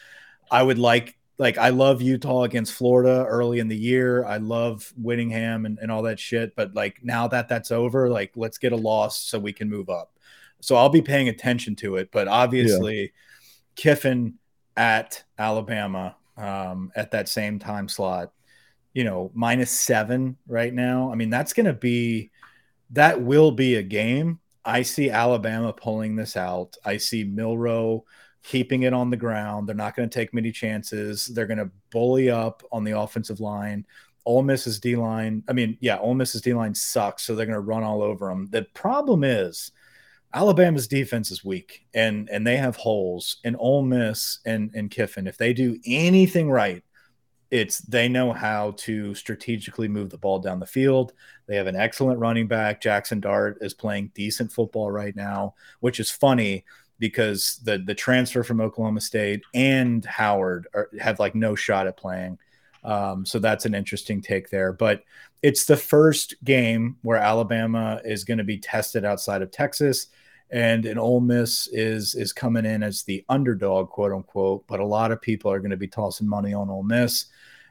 [0.50, 4.24] I would like like I love Utah against Florida early in the year.
[4.24, 6.54] I love Whittingham and, and all that shit.
[6.54, 9.88] But like now that that's over, like let's get a loss so we can move
[9.88, 10.12] up.
[10.60, 12.10] So I'll be paying attention to it.
[12.12, 13.06] But obviously, yeah.
[13.76, 14.34] Kiffin
[14.76, 18.32] at Alabama um, at that same time slot,
[18.94, 21.10] you know, minus seven right now.
[21.12, 22.30] I mean, that's going to be,
[22.90, 24.40] that will be a game.
[24.64, 26.76] I see Alabama pulling this out.
[26.84, 28.04] I see Milroe
[28.42, 29.68] keeping it on the ground.
[29.68, 31.26] They're not going to take many chances.
[31.26, 33.86] They're going to bully up on the offensive line.
[34.26, 37.54] Ole Miss's D line, I mean, yeah, Ole Miss's D line sucks, so they're going
[37.54, 38.48] to run all over them.
[38.50, 39.72] The problem is
[40.32, 43.38] Alabama's defense is weak and and they have holes.
[43.44, 46.84] And Ole Miss and and Kiffin, if they do anything right,
[47.50, 51.12] it's they know how to strategically move the ball down the field.
[51.46, 52.80] They have an excellent running back.
[52.80, 56.64] Jackson Dart is playing decent football right now, which is funny
[57.00, 61.96] because the the transfer from Oklahoma State and Howard are, have like no shot at
[61.96, 62.38] playing.
[62.84, 64.72] Um, so that's an interesting take there.
[64.72, 65.02] But
[65.42, 70.06] it's the first game where Alabama is going to be tested outside of Texas
[70.50, 74.66] and an Ole Miss is is coming in as the underdog, quote unquote.
[74.66, 77.26] But a lot of people are going to be tossing money on Ole Miss.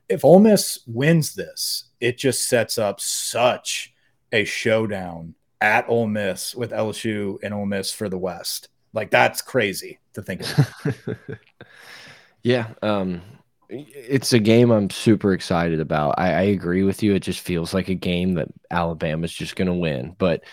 [0.08, 3.94] If Ole Miss wins this, it just sets up such
[4.32, 8.70] a showdown at Ole Miss with LSU and Ole Miss for the West.
[8.94, 11.08] Like that's crazy to think of.
[12.44, 13.22] yeah, um,
[13.70, 16.16] it's a game I'm super excited about.
[16.18, 17.14] I, I agree with you.
[17.14, 20.44] It just feels like a game that Alabama's just going to win, but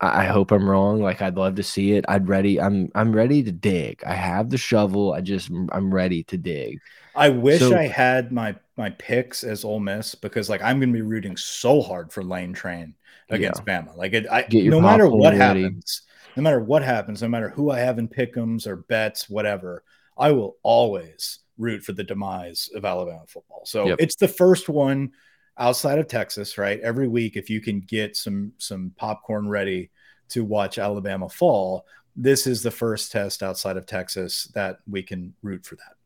[0.00, 1.00] I hope I'm wrong.
[1.00, 2.04] Like I'd love to see it.
[2.08, 2.60] I'd ready.
[2.60, 4.02] I'm I'm ready to dig.
[4.06, 5.14] I have the shovel.
[5.14, 6.80] I just I'm ready to dig.
[7.14, 10.90] I wish So- I had my my picks as Ole Miss because like I'm going
[10.90, 12.94] to be rooting so hard for Lane Train
[13.30, 13.96] against Bama.
[13.96, 15.62] Like it, I, no matter what ready.
[15.62, 16.02] happens,
[16.36, 19.82] no matter what happens, no matter who I have in pick'ems or bets, whatever,
[20.18, 23.62] I will always root for the demise of Alabama football.
[23.64, 23.96] So Yep.
[23.98, 25.12] it's the first one
[25.58, 26.80] outside of Texas, right?
[26.80, 29.90] Every week, if you can get some some popcorn ready
[30.30, 35.34] to watch Alabama fall, this is the first test outside of Texas that we can
[35.42, 35.96] root for that.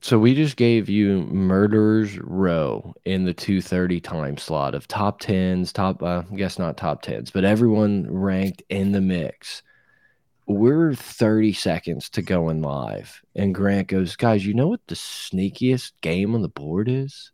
[0.00, 5.72] So we just gave you Murderers Row in the 230 time slot of top 10s,
[5.72, 9.62] top uh, I guess not top 10s, but everyone ranked in the mix.
[10.48, 13.22] We're 30 seconds to going live.
[13.36, 17.30] And Grant goes, Guys, you know what the sneakiest game on the board is?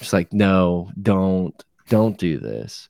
[0.00, 1.54] It's like, no, don't,
[1.88, 2.88] don't do this.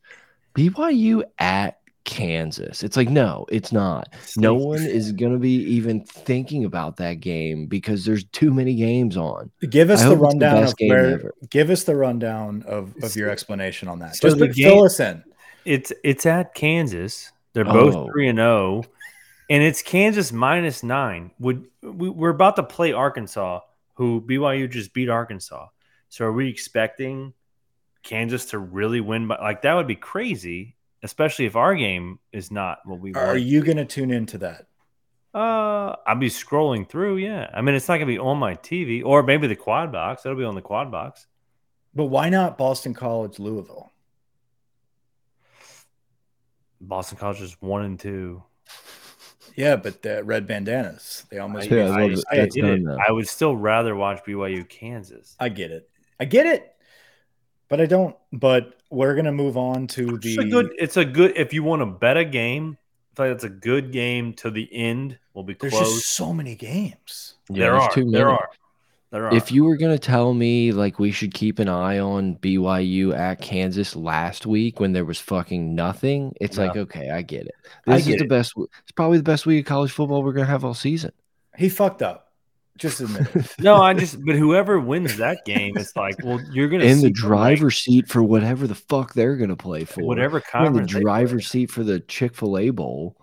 [0.54, 2.82] BYU at Kansas.
[2.82, 4.12] It's like, no, it's not.
[4.36, 8.74] No one is going to be even thinking about that game because there's too many
[8.74, 9.50] games on.
[9.68, 11.32] Give us I the hope it's the rundown of where.
[11.50, 14.16] Give us the rundown of, of your explanation on that.
[14.16, 15.22] So Just the but game- fill us in.
[15.66, 17.32] It's it's at Kansas.
[17.52, 18.08] They're both Oh.
[18.10, 18.82] three and zero,
[19.50, 21.32] and it's Kansas minus nine.
[21.38, 23.60] Would we, we're about to play Arkansas,
[23.94, 25.66] who BYU just beat Arkansas?
[26.10, 27.32] So are we expecting
[28.02, 29.26] Kansas to really win?
[29.28, 33.28] By like that would be crazy, especially if our game is not what we Are
[33.28, 33.40] want.
[33.42, 34.66] you going to tune into that?
[35.32, 37.18] Uh, I'll be scrolling through.
[37.18, 40.26] Yeah, I mean it's not gonna be on my TV, or maybe the quad box.
[40.26, 41.28] It'll be on the quad box.
[41.94, 43.92] But why not Boston College, Louisville?
[46.80, 48.42] Boston College is one and two.
[49.56, 51.24] Yeah, but the red bandanas.
[51.30, 51.70] They almost.
[51.70, 52.68] Yeah, I, well, I that's get it.
[52.68, 52.96] done now.
[53.06, 55.36] I would still rather watch BYU Kansas.
[55.38, 55.89] I get it.
[56.20, 56.72] I get it.
[57.68, 58.14] But I don't.
[58.32, 60.38] But we're gonna move on to It's the.
[60.40, 60.70] a good.
[60.78, 61.32] It's a good.
[61.36, 62.76] If you want to bet a game,
[63.12, 65.18] I feel like it's a good game to the end.
[65.34, 67.34] Will be There's just so many games.
[67.48, 67.92] Yeah, there there's are.
[67.92, 68.38] too There many.
[68.38, 68.48] are.
[69.12, 69.34] There are.
[69.34, 73.12] If you were going to tell me like we should keep an eye on BYU
[73.16, 77.54] at Kansas last week when there was fucking nothing, it's like okay, I get it.
[77.88, 78.28] I This get is the it.
[78.28, 78.52] best.
[78.56, 81.12] It's probably the best week of college football we're going to have all season.
[81.56, 82.29] He fucked up.
[82.78, 83.54] Just admit it.
[83.60, 84.16] no, I just.
[84.24, 87.78] But whoever wins that game, it's like, well, you're gonna In the them, like, driver's
[87.78, 90.02] seat for whatever the fuck they're going to play for.
[90.02, 90.92] whatever You're in the conference.
[90.92, 91.02] they play.
[91.02, 93.16] driver's seat for the Chick Fil A Bowl.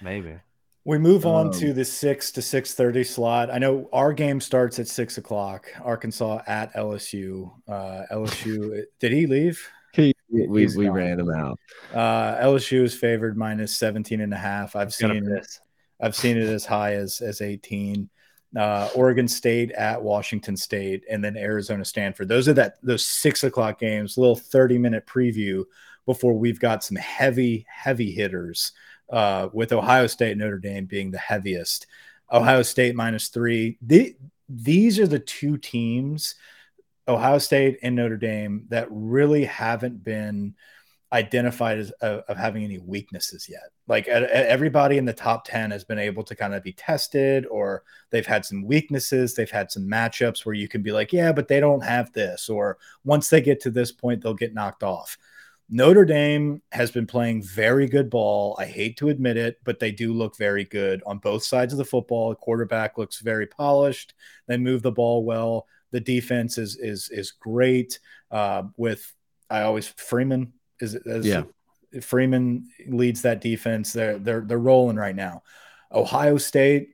[0.00, 0.36] Maybe.
[0.84, 3.50] We move on Um, to the six to six thirty slot.
[3.50, 5.66] I know our game starts at six o'clock.
[5.82, 7.50] Arkansas at LSU.
[7.68, 8.84] Uh, LSU.
[9.00, 9.60] did he leave?
[9.96, 10.14] we
[10.46, 10.94] we, He's we gone.
[10.94, 11.58] ran him out.
[11.92, 14.76] Uh, LSU is favored minus 17 and a half.
[14.76, 15.60] I've Gonna seen this.
[16.00, 18.08] I've seen it as high as as 18.
[18.56, 22.28] Uh, Oregon State at Washington State, and then Arizona Stanford.
[22.28, 24.16] Those are that those six o'clock games.
[24.16, 25.64] Little 30 minute preview
[26.06, 28.72] before we've got some heavy heavy hitters.
[29.10, 31.86] Uh, with Ohio State Notre Dame being the heaviest.
[32.30, 33.78] Ohio State minus three.
[33.80, 34.14] The,
[34.50, 36.34] these are the two teams,
[37.06, 40.54] Ohio State and Notre Dame, that really haven't been
[41.12, 43.70] identified as of, having any weaknesses yet.
[43.86, 47.82] Like everybody in the top 10 has been able to kind of be tested or
[48.10, 51.48] they've had some weaknesses, they've had some matchups where you can be like, yeah, but
[51.48, 55.16] they don't have this or once they get to this point they'll get knocked off.
[55.70, 58.56] Notre Dame has been playing very good ball.
[58.58, 61.78] I hate to admit it, but they do look very good on both sides of
[61.78, 62.30] the football.
[62.30, 64.14] The quarterback looks very polished.
[64.46, 65.66] They move the ball well.
[65.90, 67.98] The defense is is is great.
[68.30, 69.12] Uh, with
[69.50, 71.42] I always Freeman is is Yeah.
[72.02, 73.92] Freeman leads that defense.
[73.92, 75.42] They're they're they're rolling right now.
[75.92, 76.90] Ohio State,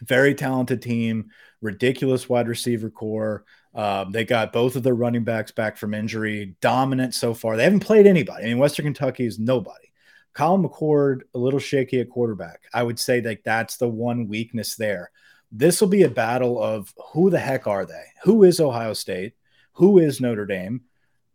[0.00, 1.30] very talented team,
[1.60, 3.44] ridiculous wide receiver core.
[3.74, 7.56] Um, they got both of their running backs back from injury, dominant so far.
[7.56, 8.44] They haven't played anybody.
[8.44, 9.88] I mean, Western Kentucky is nobody.
[10.32, 12.62] Colin McCord, a little shaky at quarterback.
[12.72, 15.10] I would say that that's the one weakness there.
[15.52, 18.04] This will be a battle of who the heck are they?
[18.24, 19.34] Who is Ohio State?
[19.74, 20.82] Who is Notre Dame?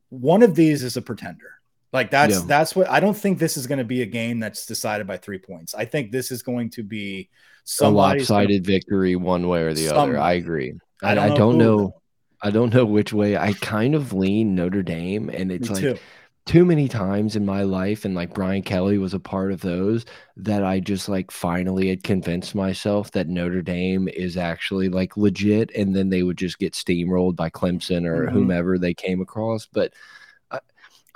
[0.10, 1.59] One of these is a pretender.
[1.92, 2.46] Like that's Yeah.
[2.48, 5.18] that's what I don't think this is going to be a game that's decided by
[5.18, 5.74] three points.
[5.74, 7.28] I think this is going to be A
[7.64, 10.18] somebody's gonna- lopsided victory, one way or the other.
[10.20, 10.74] I agree.
[11.02, 11.96] I I, don't I know don't who, know.
[12.42, 13.36] I don't know which way.
[13.38, 15.98] I kind of lean Notre Dame, and it's Me like too.
[16.46, 20.06] too many times in my life and like Brian Kelly was a part of those
[20.38, 25.70] that I just like finally had convinced myself that Notre Dame is actually like legit
[25.76, 28.32] and then they would just get steamrolled by Clemson or Mhm.
[28.32, 29.94] whomever they came across but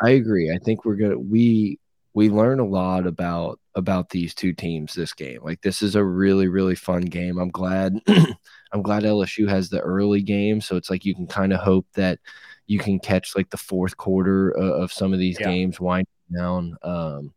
[0.03, 1.79] I, agree I think we're gonna we
[2.13, 6.03] we learn a lot about about these two teams this game like this is a
[6.03, 7.99] really really fun game I'm glad
[8.73, 11.87] I'm glad LSU has the early game so it's like you can kind of hope
[11.95, 12.19] that
[12.67, 15.47] you can catch like the fourth quarter of, of some of these Yeah.
[15.47, 16.77] games winding down.
[16.81, 17.33] Um,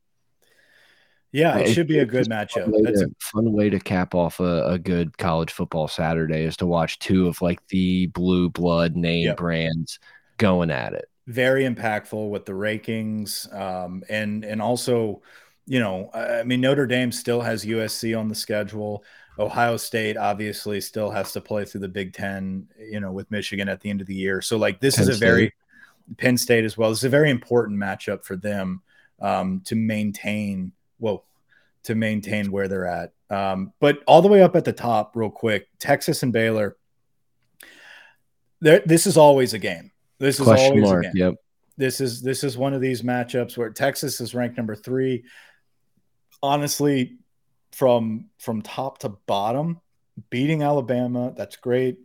[1.32, 2.64] Yeah, it, it should be a good matchup.
[2.70, 6.56] Fun That's a fun way to cap off a, a, good college football Saturday is
[6.59, 9.36] to watch two of like the blue blood name yep.
[9.36, 9.98] brands
[10.38, 11.06] going at it.
[11.27, 15.23] Very impactful with the rankings, um, and and also,
[15.66, 19.05] you know, I mean Notre Dame still has USC on the schedule.
[19.39, 23.69] Ohio State obviously still has to play through the Big Ten, you know, with Michigan
[23.69, 24.40] at the end of the year.
[24.40, 25.27] So like this Penn is a State.
[25.27, 25.55] very
[26.16, 26.90] Penn State as well.
[26.90, 28.82] This is a very important matchup for them
[29.20, 30.73] um, to maintain.
[30.98, 31.24] well
[31.86, 33.12] to maintain where they're at.
[33.31, 36.77] Um, but all the way up at the top, real quick, Texas and Baylor.
[38.61, 39.93] This is always a game.
[40.18, 41.12] This is Question always mark, a game.
[41.14, 41.34] Yep.
[41.76, 45.24] This is this is one of these matchups where Texas is ranked number three.
[46.43, 47.18] Honestly,
[47.72, 49.80] from from top to bottom,
[50.30, 51.98] beating Alabama, that's great.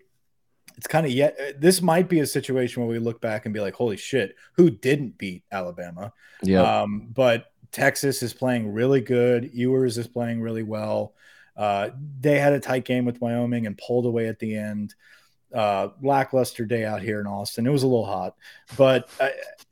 [0.78, 3.60] It's kind of yet this might be a situation where we look back and be
[3.60, 6.12] like, holy shit, who didn't beat Alabama?
[6.44, 6.82] Yeah.
[6.82, 9.52] Um, but Texas is playing really good.
[9.54, 11.14] Ewers is playing really well.
[11.56, 11.90] Uh,
[12.20, 14.96] they had a tight game with Wyoming and pulled away at the end.
[15.54, 17.68] Uh, lackluster day out here in Austin.
[17.68, 18.36] It was a little hot,
[18.78, 19.30] but uh,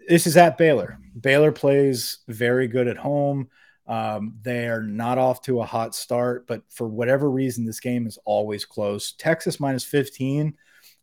[0.07, 0.99] this is at Baylor.
[1.19, 3.49] Baylor plays very good at home.
[3.87, 8.05] Um, they are not off to a hot start, but for whatever reason, this game
[8.05, 9.13] is always close.
[9.13, 10.55] Texas minus 15.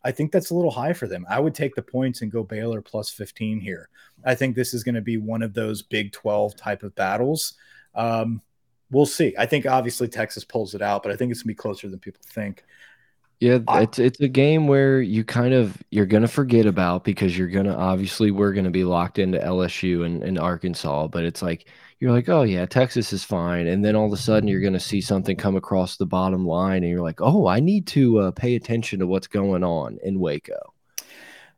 [0.05, 1.27] I think that's a little high for them.
[1.29, 3.89] I would take the points and go Baylor plus 15 here.
[4.25, 7.55] I think this is going to be one of those Big 12 type of battles.
[7.97, 8.41] Um,
[8.91, 9.35] we'll see.
[9.37, 11.89] I think obviously Texas pulls it out, but I think it's going to be closer
[11.89, 12.63] than people think.
[13.39, 17.49] Yeah, it's it's a game where you kind of you're gonna forget about because you're
[17.49, 21.69] gonna obviously we're gonna be locked into LSU and, and Arkansas, but it's like
[21.99, 24.73] you're like, oh yeah, Texas is fine, and then all of a sudden you're going
[24.75, 28.19] to see something come across the bottom line, and you're like, oh, I need to
[28.19, 30.75] uh, pay attention to what's going on in Waco.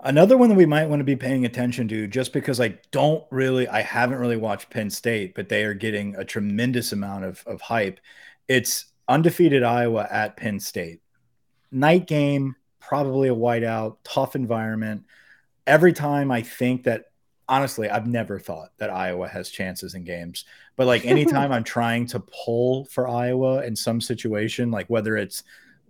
[0.00, 3.24] Another one that we might want to be paying attention to, just because I don't
[3.32, 7.42] really, I haven't really watched Penn State, but they are getting a tremendous amount of,
[7.46, 7.98] of hype.
[8.46, 11.00] It's undefeated Iowa at Penn State.
[11.70, 15.04] Night game, probably a whiteout, tough environment.
[15.66, 17.04] Every time I think that
[17.48, 20.44] honestly, I've never thought that Iowa has chances in games.
[20.76, 25.42] But like anytime I'm trying to pull for Iowa in some situation, like whether it's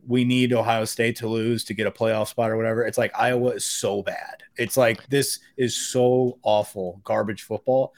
[0.06, 3.12] we need Ohio State to lose to get a playoff spot or whatever, it's like
[3.14, 4.42] Iowa is so bad.
[4.56, 7.94] It's like this is so awful, garbage football.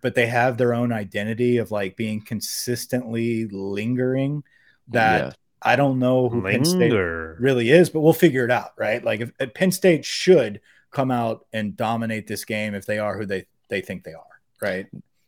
[0.00, 4.44] But they have their own identity of like being consistently lingering
[4.88, 5.32] that yeah.
[5.64, 6.58] I don't know who Linger.
[6.58, 6.92] Penn State
[7.40, 9.02] really is, but we'll figure it out, right?
[9.02, 10.60] Like if, if Penn State should
[10.90, 14.22] come out and dominate this game if they are who they they think they are,
[14.60, 14.86] right?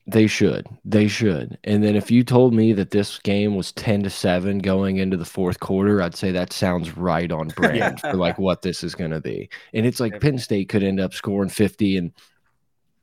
[0.08, 0.68] They should.
[0.84, 1.58] They should.
[1.64, 5.16] And then if you told me that this game was 10 to 7 going into
[5.16, 8.12] the fourth quarter, I'd say that sounds right on brand yeah.
[8.12, 9.48] for like what this is going to be.
[9.74, 12.12] And it's like Penn State could end up scoring 50 and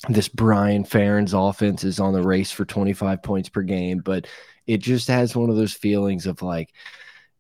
[0.10, 4.28] this Brian Ferentz offense is on the race for 25 points per game, but
[4.66, 6.74] it just has one of those feelings of like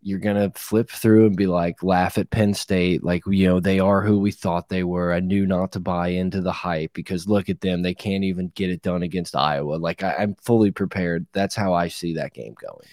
[0.03, 3.79] you're gonna flip through and be like laugh at Penn State, like you know they
[3.79, 5.13] are who we thought they were.
[5.13, 8.51] I knew not to buy into the hype because look at them, they can't even
[8.55, 9.75] get it done against Iowa.
[9.75, 11.25] Like I, am fully prepared.
[11.33, 12.87] That's how I see that game going.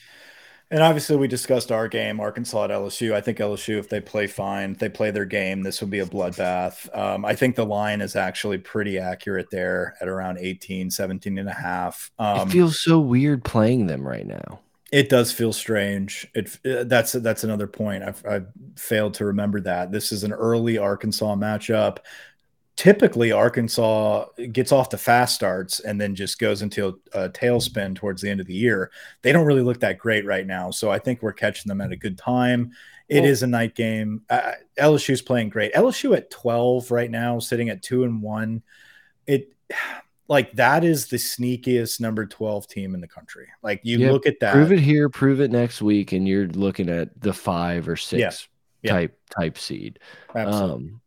[0.73, 3.13] And obviously, we discussed our game, Arkansas at LSU.
[3.13, 5.99] I think LSU, if they play fine, if they play their game, this will be
[5.99, 6.97] a bloodbath.
[6.97, 11.49] Um, I think the line is actually pretty accurate there at around 18, 17 and
[11.49, 12.13] a half.
[12.21, 14.61] Um, it feels so weird playing them right now.
[14.93, 16.27] It does feel strange.
[16.35, 18.03] It uh, that's that's another point.
[18.03, 18.47] I've, I've
[18.77, 21.99] failed to remember that this is an early Arkansas matchup.
[22.77, 27.95] Typically, Arkansas gets off the fast starts and then just goes into a, a tailspin
[27.95, 28.91] towards the end of the year.
[29.23, 31.93] They don't really look that great right now, so I think we're catching them at
[31.93, 32.73] a good time.
[33.09, 34.23] It well, is a night game.
[34.31, 35.75] Uh, LSU's playing great.
[35.75, 38.63] LSU at twelve right now, sitting at two and one.
[39.27, 39.53] It
[40.31, 43.49] like that is the sneakiest number 12 team in the country.
[43.65, 44.53] Like you yeah, look at that.
[44.53, 48.49] Prove it here, prove it next week, and you're looking at the five or six
[48.81, 48.89] yeah.
[48.89, 48.93] Yeah.
[48.93, 49.99] type type seed.
[50.33, 50.73] Absolutely.
[50.73, 51.01] Um,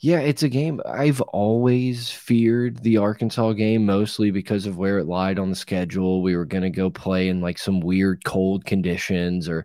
[0.00, 5.06] yeah, it's a game I've always feared the Arkansas game mostly because of where it
[5.06, 6.20] lied on the schedule.
[6.20, 9.64] We were gonna go play in like some weird cold conditions or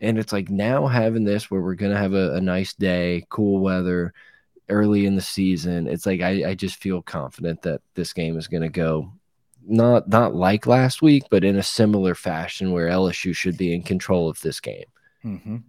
[0.00, 3.60] and it's like now having this where we're gonna have a, a nice day, cool
[3.60, 4.14] weather
[4.68, 8.48] early in the season, it's like I, I just feel confident that this game is
[8.48, 9.12] going to go
[9.66, 13.82] not not like last week, but in a similar fashion where LSU should be in
[13.82, 14.86] control of this game.
[15.24, 15.62] Mm -hmm.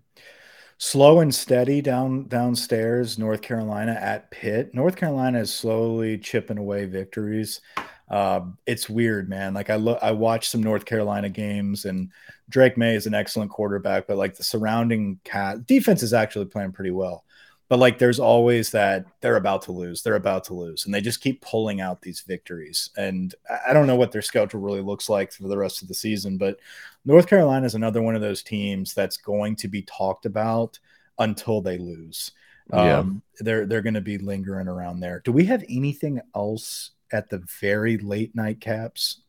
[0.77, 3.17] Slow and steady down downstairs.
[3.17, 4.73] North Carolina at Pitt.
[4.73, 7.61] North Carolina is slowly chipping away victories.
[8.09, 9.53] Uh, it's weird, man.
[9.53, 12.11] Like I look, I watched some North Carolina games, and
[12.47, 16.71] Drake Maye is an excellent quarterback, but like the surrounding cat defense is actually playing
[16.71, 17.25] pretty well.
[17.69, 21.01] But like there's always that they're about to lose, they're about to lose, and they
[21.01, 22.89] just keep pulling out these victories.
[22.97, 23.33] And
[23.67, 26.37] I don't know what their schedule really looks like for the rest of the season,
[26.37, 26.59] but
[27.05, 30.79] North Carolina is another one of those teams that's going to be talked about
[31.19, 32.31] until they lose.
[32.73, 32.99] Yeah.
[32.99, 35.21] Um, they're they're going to be lingering around there.
[35.23, 39.21] Do we have anything else at the very late night caps?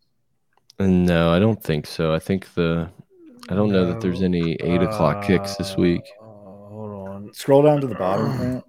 [0.79, 2.15] No, I don't think so.
[2.15, 2.89] I think the
[3.51, 6.03] I don't know that there's any eight o'clock kicks this week.
[7.31, 7.35] Hold on.
[7.35, 8.62] Scroll down to the bottom.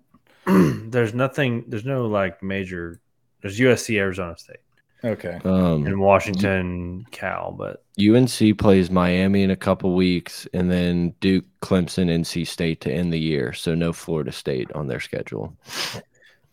[0.92, 1.66] There's nothing.
[1.68, 3.00] There's no like major.
[3.42, 4.58] There's USC, Arizona State,
[5.04, 5.40] Okay.
[5.44, 11.46] Um, and Washington, Cal, but UNC plays Miami in a couple weeks, and then Duke,
[11.62, 13.52] Clemson, NC State to end the year.
[13.54, 15.58] So no Florida State on their schedule.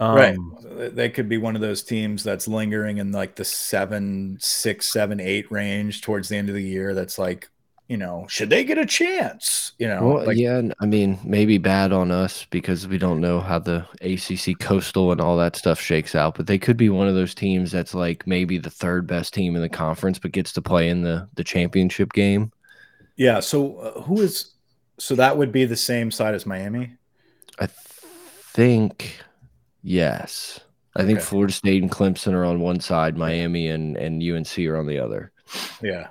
[0.01, 0.39] um, right.
[0.94, 5.20] They could be one of those teams that's lingering in like the seven, six, seven,
[5.20, 6.94] eight range towards the end of the year.
[6.94, 7.51] That's like,
[7.89, 9.73] you know, should they get a chance?
[9.78, 13.40] You know, Well, like, yeah, I mean, maybe bad on us because we don't know
[13.40, 16.36] how the ACC Coastal and all that stuff shakes out.
[16.36, 19.56] But they could be one of those teams that's like maybe the third best team
[19.56, 22.52] in the conference, but gets to play in the the championship game.
[23.16, 23.40] yeah.
[23.40, 24.55] So uh, who is,
[24.98, 26.97] so that would be the same side as Miami.
[27.59, 27.69] I
[28.55, 29.19] think
[29.82, 30.60] yes.
[30.97, 31.27] I think Okay.
[31.27, 34.98] Florida State and Clemson are on one side, Miami and and UNC are on the
[34.98, 35.32] other.
[35.82, 36.09] Yeah.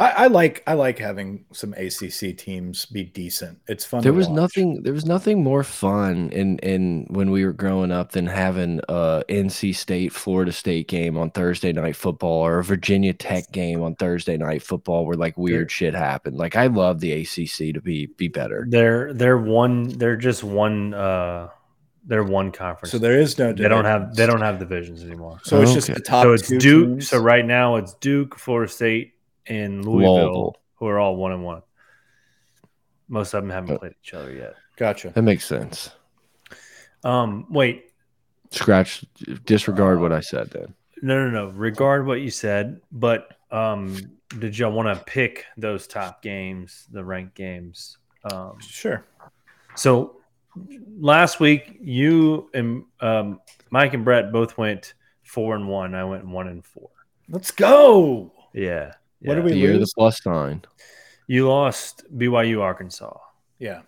[0.00, 3.58] I, I like I like having some ACC teams be decent.
[3.68, 4.00] It's fun.
[4.02, 4.36] There to was watch.
[4.36, 4.82] nothing.
[4.82, 9.22] There was nothing more fun in in when we were growing up than having a
[9.28, 13.94] NC State Florida State game on Thursday night football or a Virginia Tech game on
[13.94, 16.38] Thursday night football where like weird shit happened.
[16.38, 18.64] Like I love the ACC to be be better.
[18.70, 19.88] they're they're one.
[19.88, 20.94] They're just one.
[20.94, 21.48] uh
[22.06, 22.90] They're one conference.
[22.92, 23.52] So there is no.
[23.52, 24.16] they don't have divisions.
[24.16, 25.40] they don't have divisions anymore.
[25.44, 25.98] So it's just Okay.
[25.98, 26.22] the top.
[26.22, 26.88] so it's two Duke.
[26.88, 27.08] teams?
[27.10, 29.12] So right now it's Duke, Florida State,
[29.50, 30.56] and Louisville, Louisville.
[30.76, 31.62] who are all one and one.
[33.08, 34.54] Most of them haven't Uh, played each other yet.
[34.76, 35.10] Gotcha.
[35.10, 35.90] That makes sense.
[37.04, 37.86] Um, wait,
[38.50, 39.04] Scratch,
[39.44, 40.50] disregard what I said.
[40.50, 41.48] Then no, no, no.
[41.52, 43.96] Regard what you said, but um,
[44.38, 47.96] did y'all want to pick those top games, the ranked games?
[48.30, 49.04] Um, Sure.
[49.76, 50.20] so
[50.98, 53.40] last week, you and um,
[53.70, 55.94] Mike and Brett both went four and one.
[55.94, 56.90] I went one and four.
[57.28, 58.32] Let's go.
[58.52, 58.92] Yeah.
[59.22, 59.40] What yeah.
[59.40, 59.94] do we the year of the lose?
[59.94, 60.62] plus sign.
[61.26, 63.16] You lost BYU Arkansas.
[63.58, 63.82] Yeah.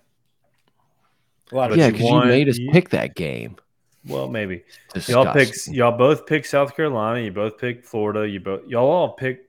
[1.50, 3.56] A lot of yeah, because you won- made us you- pick that game.
[4.04, 4.64] Well, maybe
[5.06, 5.52] y'all picked.
[5.52, 5.74] Disgusting.
[5.74, 7.20] Y'all both pick South Carolina.
[7.20, 8.28] You both pick Florida.
[8.28, 8.66] You both.
[8.66, 9.48] Y'all all pick.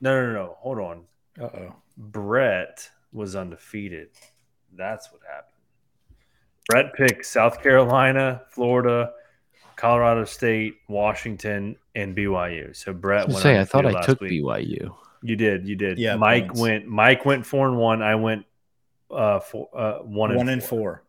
[0.00, 0.56] No, no, no.
[0.60, 1.04] Hold on.
[1.38, 1.74] Uh oh.
[1.98, 4.08] Brett was undefeated.
[4.74, 5.54] That's what happened.
[6.68, 9.12] Brett picked South Carolina, Florida,
[9.78, 12.74] Colorado State, Washington, and BYU.
[12.76, 13.42] So Brett I was went.
[13.44, 14.32] say I thought I took week.
[14.42, 14.92] BYU.
[15.22, 15.66] You did.
[15.68, 15.98] You did.
[15.98, 16.60] Yeah, Mike points.
[16.60, 16.86] went.
[16.86, 18.02] Mike went four and one.
[18.02, 18.44] I went
[19.10, 20.68] uh, four, uh one and One and four.
[20.78, 21.04] four.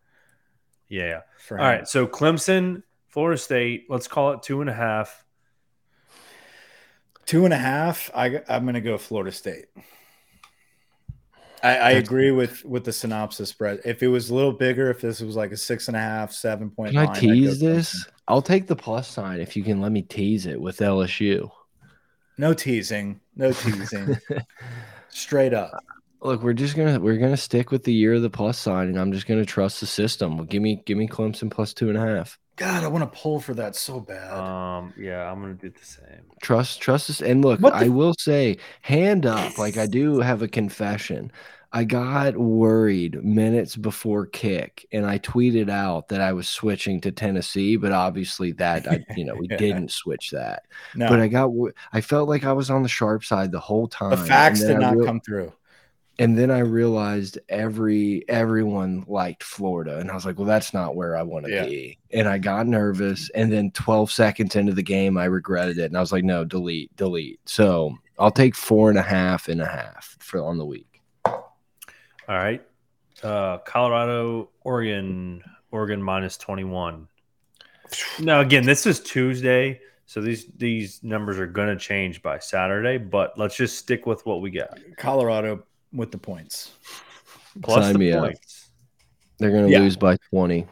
[0.88, 1.04] Yeah.
[1.08, 1.22] yeah.
[1.46, 1.72] For All him.
[1.80, 1.88] right.
[1.88, 3.88] So Clemson, Florida State.
[3.90, 5.26] Let's call it two and a half.
[7.26, 8.10] Two and a half.
[8.16, 9.66] I, I'm going to go Florida State.
[11.62, 13.82] I, I agree with with the synopsis, Brett.
[13.86, 16.32] If it was a little bigger, if this was like a six and a half,
[16.32, 17.60] seven point Can line, I I'd tease Clemson.
[17.60, 18.06] this?
[18.30, 21.50] I'll take the plus sign if you can let me tease it with LSU.
[22.38, 23.20] No teasing.
[23.36, 24.18] No teasing.
[25.10, 25.84] Straight up.
[26.22, 29.00] Look, we're just gonna we're gonna stick with the year of the plus sign, and
[29.00, 30.38] I'm just gonna trust the system.
[30.38, 32.38] Well, give me give me Clemson plus two and a half.
[32.56, 34.32] God, I want to pull for that so bad.
[34.32, 34.94] Um.
[34.98, 36.22] Yeah, I'm gonna do the same.
[36.42, 37.22] Trust trust us.
[37.22, 39.58] And look, the I will say, hand up.
[39.58, 41.32] Like I do have a confession.
[41.72, 47.12] I got worried minutes before kick, and I tweeted out that I was switching to
[47.12, 49.58] Tennessee, but obviously that I you know we Yeah.
[49.58, 50.64] didn't switch that.
[50.96, 51.52] no, But I got
[51.94, 54.10] I felt like I was on the sharp side the whole time.
[54.10, 55.54] the facts did not come through.
[56.18, 60.96] And then I realized every everyone liked Florida, and I was like, "Well, that's not
[60.96, 61.64] where I want to Yeah.
[61.66, 65.86] be." And I got nervous, and then 12 seconds into the game, I regretted it,
[65.86, 69.62] and I was like, "No, delete, delete." So I'll take four and a half and
[69.62, 70.99] a half for on the week.
[72.30, 72.64] All right.
[73.24, 77.08] Uh, Colorado, Oregon, Oregon minus 21.
[78.20, 82.98] Now, again, this is Tuesday, so these these numbers are going to change by Saturday,
[82.98, 84.78] but let's just stick with what we got.
[84.98, 86.72] Colorado with the points.
[87.64, 88.26] Plus Sign the me up.
[88.26, 88.70] points.
[89.40, 89.80] They're gonna Yeah.
[89.80, 90.68] lose by 20.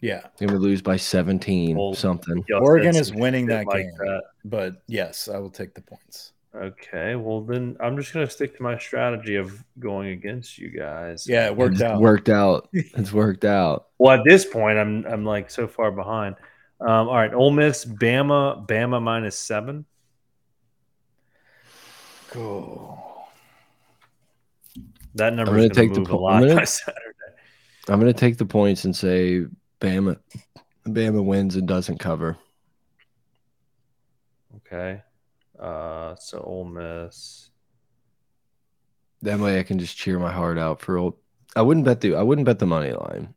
[0.00, 2.42] Yeah, They're gonna lose by 17, Well, something.
[2.48, 3.92] Y'all Oregon is winning shit that like game.
[3.98, 4.22] that.
[4.44, 6.32] but yes, I will take the points.
[6.54, 10.68] Okay, well then I'm just going to stick to my strategy of going against you
[10.68, 11.26] guys.
[11.28, 12.00] Yeah, it worked It's out.
[12.00, 12.68] Worked out.
[12.72, 13.86] It's worked out.
[13.98, 16.34] Well, at this point, I'm I'm like so far behind.
[16.80, 19.84] Um, all right, Ole Miss, Bama, Bama minus seven.
[22.30, 22.98] Cool.
[25.16, 26.64] That number gonna is going take to the move a po- lot I'm gonna- by
[26.64, 27.04] Saturday.
[27.88, 29.44] I'm gonna take the points and say
[29.80, 30.18] Bama,
[30.86, 32.36] Bama wins and doesn't cover.
[34.56, 35.02] Okay.
[35.60, 37.50] Uh, so Ole Miss.
[39.22, 41.14] That way I can just cheer my heart out for old.
[41.54, 43.34] I wouldn't bet the I wouldn't bet the money line.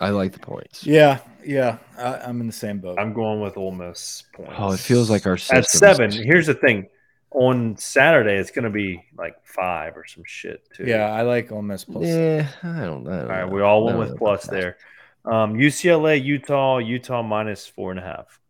[0.00, 0.84] I like the points.
[0.84, 1.78] Yeah, yeah.
[1.96, 2.98] I, I'm in the same boat.
[2.98, 4.52] I'm going with Ole Miss points.
[4.58, 6.10] Oh, it feels like our at seven.
[6.10, 6.88] just- Here's the thing:
[7.30, 10.84] on Saturday, it's going to be like five or some shit too.
[10.86, 12.06] yeah, I like Ole Miss plus.
[12.08, 13.20] Yeah, I don't know.
[13.20, 14.78] All right, we all went with plus there.
[15.24, 18.40] Um, UCLA, Utah, Utah minus four and a half.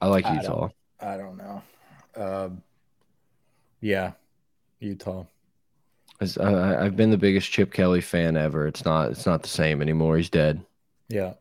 [0.00, 0.68] I like I Utah.
[1.00, 1.62] I don't know.
[2.16, 2.62] Um,
[3.80, 4.12] yeah,
[4.80, 5.24] Utah.
[6.20, 8.66] I, I- I've been the biggest Chip Kelly fan ever.
[8.66, 9.10] It's not.
[9.10, 10.16] It's not the same anymore.
[10.16, 10.60] He's dead.
[11.08, 11.34] Yeah.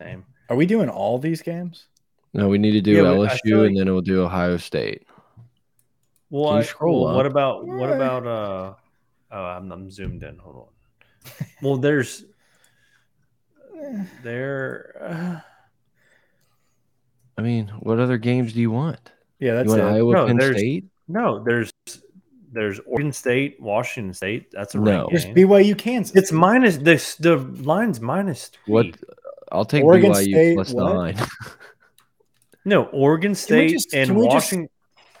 [0.00, 0.24] Same.
[0.48, 1.86] Are we doing all these games?
[2.32, 5.06] No, we need to do Yeah, LSU like- and then we'll do Ohio State.
[6.30, 8.74] Well, I- scroll well, what about what about uh?
[9.30, 10.36] Oh, I'm, I'm zoomed in.
[10.38, 11.32] Hold on.
[11.62, 12.24] Well, there's
[14.22, 14.96] there.
[15.00, 15.40] Uh,
[17.36, 19.12] I mean, what other games do you want?
[19.40, 19.98] Yeah, that's you want it.
[19.98, 20.84] Iowa, No, Penn there's- State?
[21.08, 21.70] no, there's
[22.52, 24.52] there's Oregon State, Washington State.
[24.52, 24.84] That's a No.
[24.84, 25.34] ranked There's game.
[25.34, 26.14] BYU, Kansas.
[26.14, 27.16] It's minus this.
[27.16, 28.72] The line's minus three.
[28.72, 28.86] What?
[29.50, 30.94] I'll take Oregon BYU State, plus what?
[30.94, 31.16] nine.
[32.64, 34.16] No, Oregon State just- and can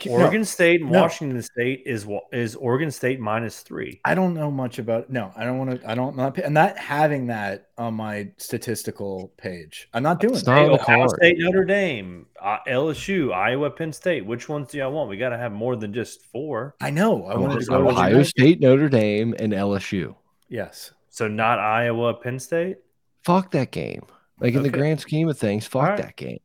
[0.04, 0.18] we just- Washington.
[0.18, 1.00] No, Oregon State and No.
[1.02, 4.00] Washington State is is Oregon State minus three.
[4.04, 5.10] I don't know much about.
[5.10, 5.90] No, I don't want to.
[5.90, 6.38] I don't not.
[6.44, 9.88] I'm not having that on my statistical page.
[9.94, 10.54] I'm not doing It's that.
[10.68, 11.10] not Ohio card.
[11.10, 14.24] State, Notre Dame, uh, LSU, Iowa, Penn State.
[14.24, 15.10] Which ones do y'all want?
[15.10, 16.74] We got to have more than just four.
[16.80, 17.24] I know.
[17.26, 17.84] I wanted to go.
[17.84, 18.24] with Ohio United.
[18.28, 20.14] State, Notre Dame, and LSU.
[20.48, 20.92] Yes.
[21.10, 22.78] So not Iowa, Penn State.
[23.24, 24.02] Fuck that game.
[24.40, 25.96] Like in the grand scheme of things, fuck All right.
[25.98, 26.38] that game.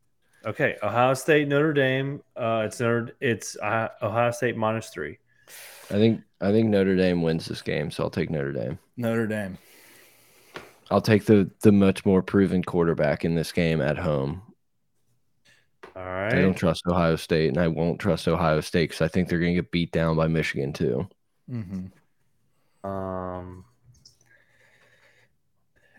[0.46, 2.22] Okay, Ohio State, Notre Dame.
[2.36, 3.12] Uh, it's Notre.
[3.20, 5.20] It's uh, Ohio State minus three.
[5.90, 8.80] I think I think Notre Dame wins this game, so I'll take Notre Dame.
[8.98, 9.58] Notre Dame.
[10.90, 14.42] I'll take the the much more proven quarterback in this game at home.
[15.96, 16.34] All right.
[16.34, 19.40] I don't trust Ohio State, and I won't trust Ohio State because I think they're
[19.40, 21.08] going to get beat down by Michigan too.
[21.50, 21.88] hmm
[22.84, 23.66] Um,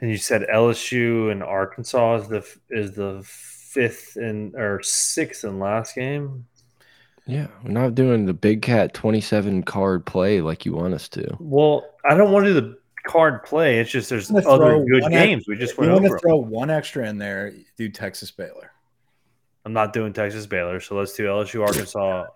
[0.00, 3.22] and you said LSU and Arkansas is the is the
[3.70, 6.46] fifth and or sixth and last game.
[7.26, 11.08] Yeah, we're not doing the Big Cat twenty seven card play like you want us
[11.10, 11.36] to.
[11.38, 13.78] Well, I don't want to do the card play.
[13.78, 15.44] It's just there's other good one games.
[15.46, 16.08] We just If you went want over.
[16.08, 16.18] to 'em.
[16.20, 18.72] throw one extra in there, do Texas Baylor.
[19.64, 22.26] I'm not doing Texas Baylor, so let's do LSU Arkansas.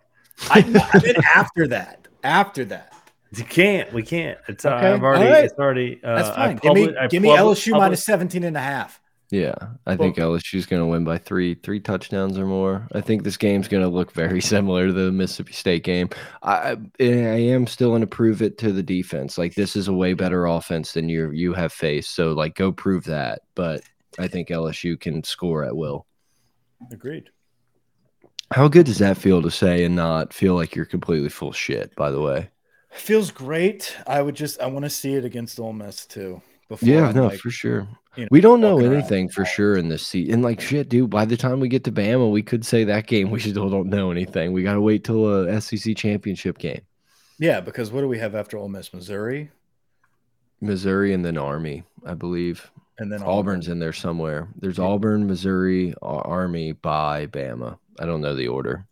[0.51, 2.07] I did after that.
[2.23, 2.93] After that.
[3.37, 3.93] You can't.
[3.93, 4.39] We can't.
[4.47, 5.25] It's uh, Okay, I've already.
[5.25, 5.45] all right.
[5.45, 6.01] It's already.
[6.05, 6.57] Uh, That's I fine.
[6.59, 9.01] Give me, give me LSU publi- minus 17 and a half.
[9.35, 12.87] Yeah, I think LSU's going to win by three, three touchdowns or more.
[12.93, 16.09] I think this game's going to look very similar to the Mississippi State game.
[16.45, 19.37] I, I I am still going to prove it to the defense.
[19.37, 22.15] Like this is a way better offense than you you have faced.
[22.15, 23.41] So like go prove that.
[23.57, 23.81] But
[24.21, 26.07] I think LSU can score at will.
[26.93, 27.29] Agreed.
[28.53, 31.93] How good does that feel to say and not feel like you're completely full shit?
[31.97, 32.51] By the way,
[32.93, 33.97] Feels great.
[34.07, 36.41] I would just I want to see it against Ole Miss too.
[36.69, 37.87] Before yeah, I'm no, like, for sure.
[38.17, 38.97] you know, we don't know walking around.
[39.01, 40.35] anything for sure in this season.
[40.35, 41.11] And like shit, dude.
[41.11, 43.89] By the time we get to Bama, we could say that game we still don't
[43.89, 44.53] know anything.
[44.53, 46.81] We got to wait till a SEC championship game.
[47.39, 48.95] Yeah, because what do we have after Ole Miss?
[48.95, 49.51] Missouri,
[50.61, 52.71] Missouri and then Army, I believe.
[52.99, 54.49] and then Auburn's in there somewhere.
[54.57, 57.79] There's Auburn, Missouri, Army by Bama.
[57.99, 58.87] I don't know the order.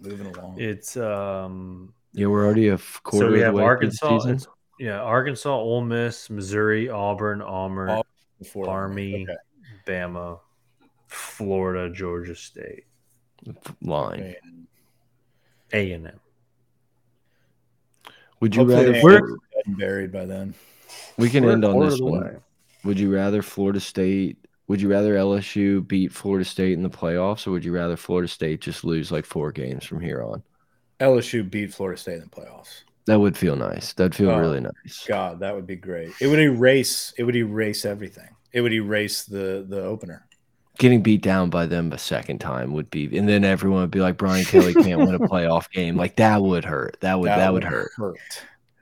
[0.00, 0.60] moving along.
[0.60, 1.94] It's um.
[2.12, 4.36] Yeah, we're already a quarter So we of the have way Arkansas.
[4.78, 4.86] Season.
[4.86, 8.02] it's- Yeah, Arkansas, Ole Miss, Missouri, Auburn, Auburn, Auburn
[8.38, 9.36] Before Army, Okay.
[9.86, 10.40] Bama,
[11.08, 12.84] Florida, Georgia State,
[13.82, 14.36] line.
[15.72, 16.20] A and M.
[18.40, 19.02] Would you Hopefully rather?
[19.04, 20.54] We're- get dead and buried by then.
[21.16, 22.20] we can We're end on this of one.
[22.20, 22.36] way.
[22.84, 24.38] Would you rather Florida State?
[24.68, 28.28] Would you rather LSU beat Florida State in the playoffs, or would you rather Florida
[28.28, 30.42] State just lose like four games from here on?
[31.00, 32.84] LSU beat Florida State in the playoffs.
[33.08, 33.94] That would feel nice.
[33.94, 35.06] That'd feel Oh, really nice.
[35.08, 36.12] God, that would be great.
[36.20, 37.14] It would erase.
[37.16, 38.28] It would erase everything.
[38.52, 40.26] It would erase the the opener.
[40.78, 44.00] Getting beat down by them a second time would be, and then everyone would be
[44.00, 45.96] like, Brian Kelly can't win a playoff game.
[45.96, 46.98] Like that would hurt.
[47.00, 47.90] That would that, would hurt.
[47.96, 48.18] hurt.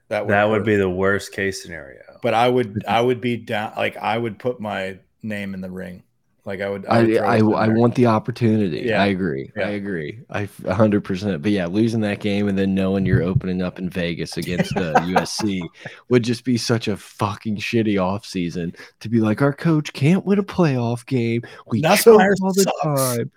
[0.09, 2.03] That would That would be the worst case scenario.
[2.21, 3.75] But I would I would be down.
[3.77, 6.03] Like I would put my name in the ring.
[6.47, 6.87] Like I would.
[6.87, 8.83] I would throw I, I want the opportunity.
[8.87, 9.03] Yeah.
[9.03, 9.51] I agree.
[9.57, 9.67] Yeah.
[9.67, 10.21] I agree.
[10.31, 11.43] I hundred percent.
[11.43, 14.95] But yeah, losing that game and then knowing you're opening up in Vegas against uh,
[15.01, 15.69] USC
[16.09, 20.39] would just be such a fucking shitty offseason to be like, our coach can't win
[20.39, 21.43] a playoff game.
[21.67, 23.31] We choke all the sucks." time.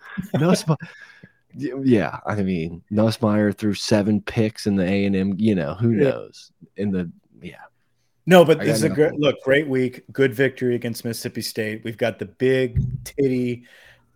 [1.56, 5.34] Yeah, I mean, Nussmeier threw seven picks in the A and M.
[5.38, 6.52] You know, who knows?
[6.78, 7.12] In the
[7.42, 7.56] yeah,
[8.30, 9.42] No, but I this is a great look.
[9.42, 10.04] Great week.
[10.12, 11.82] Good victory against Mississippi State.
[11.84, 13.64] We've got the big titty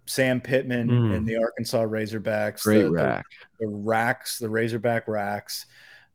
[0.05, 1.15] Sam Pittman Mm.
[1.15, 2.61] and the Arkansas Razorbacks.
[2.61, 3.25] Great the, the- rack.
[3.59, 5.65] The, racks, the Razorback racks,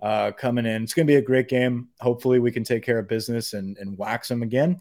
[0.01, 0.85] uh, coming in.
[0.85, 1.89] It's going to be a great game.
[2.01, 4.81] Hopefully, we can take care of business and, and wax them again,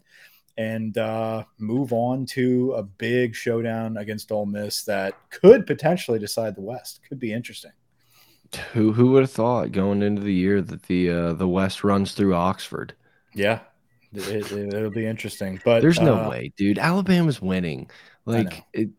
[0.56, 6.54] and uh, move on to a big showdown against Ole Miss that could potentially decide
[6.54, 7.00] the West.
[7.08, 7.72] Could be interesting.
[8.74, 12.12] Who who would have thought going into the year that the uh, the West runs
[12.12, 12.94] through Oxford?
[13.38, 13.60] Yeah,
[14.12, 15.60] it, will be interesting.
[15.64, 16.78] But There's no uh, way, dude.
[16.78, 17.90] Alabama's winning.
[18.24, 18.90] Like it,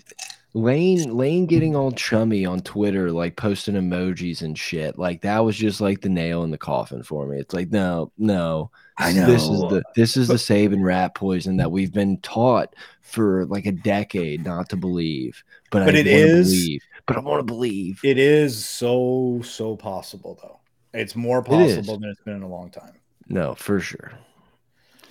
[0.54, 4.98] Lane Lane getting all chummy on Twitter, like posting emojis and shit.
[4.98, 7.40] Like that was just like the nail in the coffin for me.
[7.40, 8.72] It's like no, no.
[8.98, 12.76] I know This is the this is the Saban rat poison that we've been taught
[13.02, 15.44] for like a decade not to believe.
[15.72, 16.82] But, But I it wanna believe.
[17.06, 18.02] But I want to believe.
[18.04, 20.60] It is so so possible though.
[20.94, 21.76] It's more It is.
[21.76, 22.94] possible than it's been in a long time.
[23.28, 24.12] No, for sure.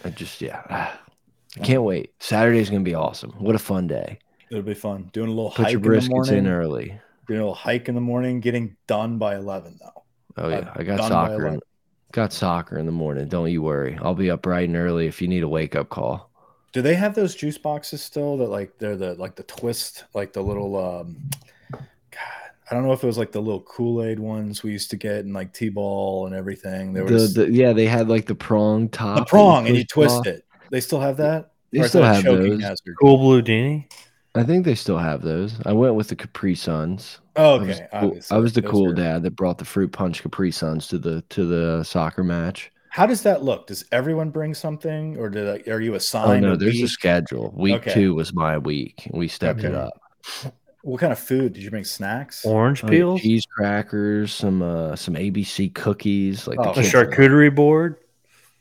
[0.04, 0.62] I just yeah.
[1.56, 2.12] I can't wait.
[2.20, 3.32] Saturday's gonna be awesome.
[3.32, 4.18] What a fun day.
[4.50, 5.10] It'll be fun.
[5.12, 6.34] Doing a little Put hike your in the briskets morning.
[6.38, 7.00] in early.
[7.26, 8.40] Doing a little hike in the morning.
[8.40, 10.04] Getting done by eleven though.
[10.36, 11.46] Oh yeah, I got soccer.
[11.46, 11.60] In,
[12.12, 13.28] got soccer in the morning.
[13.28, 13.98] Don't you worry.
[14.00, 16.30] I'll be up bright and early if you need a wake up call.
[16.72, 18.36] Do they have those juice boxes still?
[18.36, 21.16] That like they're the like the twist, like the little um.
[22.70, 24.90] God, I don't know if it was like the little Kool Aid ones we used
[24.90, 26.92] to get and like T ball and everything.
[26.92, 29.18] There was the, the yeah, they had like the prong top.
[29.18, 30.26] the prong and you pushed twist off.
[30.26, 30.44] it.
[30.70, 31.52] They still have that.
[31.72, 32.60] They Or still have those.
[32.62, 32.96] hazard?
[33.00, 33.90] Cool Blue Dini.
[34.34, 35.54] I think they still have those.
[35.66, 37.18] I went with the Capri Suns.
[37.36, 37.88] Oh, I was, okay.
[37.92, 40.50] the cool- I was the Those cool are- dad that brought the fruit punch Capri
[40.52, 42.70] Suns to the to the soccer match.
[42.90, 43.66] How does that look?
[43.66, 46.42] Does everyone bring something, or did I, are you Oh assigned?
[46.42, 47.52] no, a there's a schedule.
[47.56, 47.92] Week Okay.
[47.94, 49.92] two was my week, and we stepped it up.
[50.88, 51.84] What kind of food did you bring?
[51.84, 52.44] Snacks?
[52.46, 53.20] Orange Oh, peels.
[53.20, 57.96] cheese crackers, some uh some ABC cookies, like Oh, the A charcuterie board.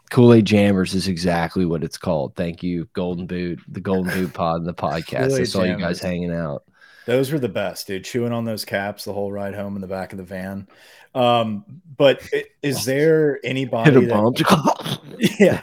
[0.10, 2.36] Kool Aid Jammers is exactly what it's called.
[2.36, 5.24] Thank you, Golden Boot, the Golden Boot Pod, and the podcast.
[5.26, 6.64] I Kool-Aid saw you guys hanging out.
[7.06, 8.04] Those were the best, dude.
[8.06, 10.68] Chewing on those caps the whole ride home in the back of the van.
[11.16, 11.64] Um,
[11.98, 15.02] but i- is there anybody Hit a that, bump.
[15.40, 15.62] yeah.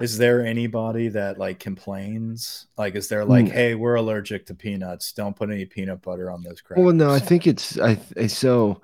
[0.00, 2.66] Is there anybody that like complains?
[2.76, 3.52] Like, is there like, Hmm.
[3.52, 5.12] hey, we're allergic to peanuts.
[5.12, 6.84] Don't put any peanut butter on those crackers.
[6.84, 8.82] well, no, I think it's I I- so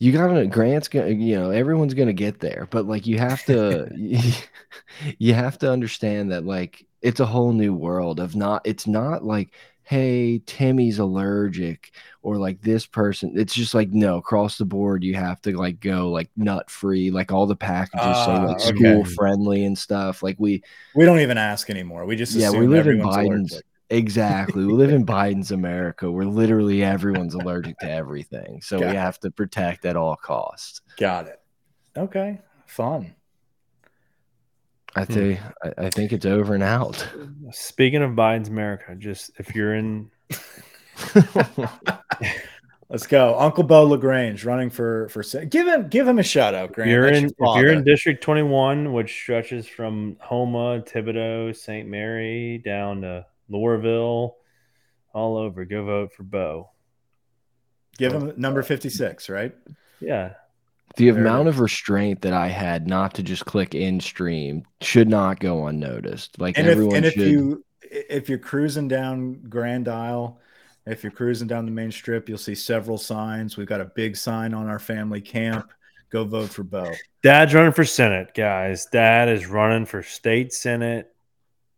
[0.00, 3.88] you gotta Grant's gonna you know everyone's gonna get there, but like you have to
[5.18, 9.24] you have to understand that like it's a whole new world of not it's not
[9.24, 11.92] like hey Timmy's allergic
[12.28, 15.80] or like this person it's just like no across the board you have to like
[15.80, 18.76] go like nut free like all the packages say Ah, like okay.
[18.76, 20.62] school friendly and stuff like we
[20.94, 22.04] we don't even ask anymore.
[22.04, 23.64] We just Yeah, we live in Biden's- allergic.
[23.90, 24.66] Exactly.
[24.66, 28.60] We live in Biden's America where literally everyone's allergic to everything.
[28.60, 28.98] So Got we it.
[28.98, 30.82] have to protect at all costs.
[30.98, 31.40] Got it.
[31.96, 33.14] Okay, fun.
[34.94, 35.12] I Hmm.
[35.14, 37.06] think I, I think it's over and out.
[37.52, 40.10] Speaking of Biden's America, just if you're in
[42.90, 46.70] Let's go, Uncle Bo Lagrange running for for give him give him a shout out,
[46.70, 46.90] if Grant.
[46.90, 47.84] you're in if you're in.
[47.84, 51.86] District 21, which stretches from Houma, Thibodaux, St.
[51.86, 54.32] Mary down to Loreauville,
[55.12, 56.70] all over, go vote for Bo.
[57.98, 59.54] give him number fifty six, right?
[60.00, 60.34] Yeah,
[60.96, 65.08] the There amount of restraint that I had not to just click in stream should
[65.08, 66.40] not go unnoticed.
[66.40, 70.40] Like And if everyone and if you if you're cruising down Grand Isle,
[70.88, 73.56] if you're cruising down the main strip, you'll see several signs.
[73.56, 75.70] We've got a big sign on our family camp.
[76.10, 76.90] Go vote for Bo.
[77.22, 78.86] Dad's running for Senate, guys.
[78.86, 81.14] Dad is running for state Senate,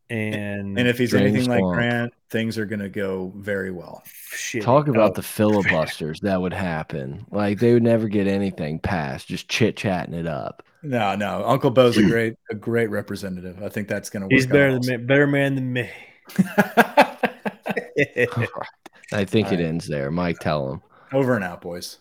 [0.09, 1.75] and And if he's Drain anything like swamp.
[1.75, 4.03] Grant, things are going to go very well.
[4.07, 7.27] shit, Talk about oh, the filibusters that would happen.
[7.31, 10.63] Like they would never get anything passed, just chit chatting it up.
[10.83, 13.63] No, no, Uncle Bo's a great a great representative.
[13.63, 14.33] I think that's going to work.
[14.33, 15.91] he's better out than me, better man than me.
[19.13, 19.67] I think it Alright.
[19.67, 20.11] ends there.
[20.11, 20.83] Mike, tell him.
[21.13, 21.99] Over and out, boys.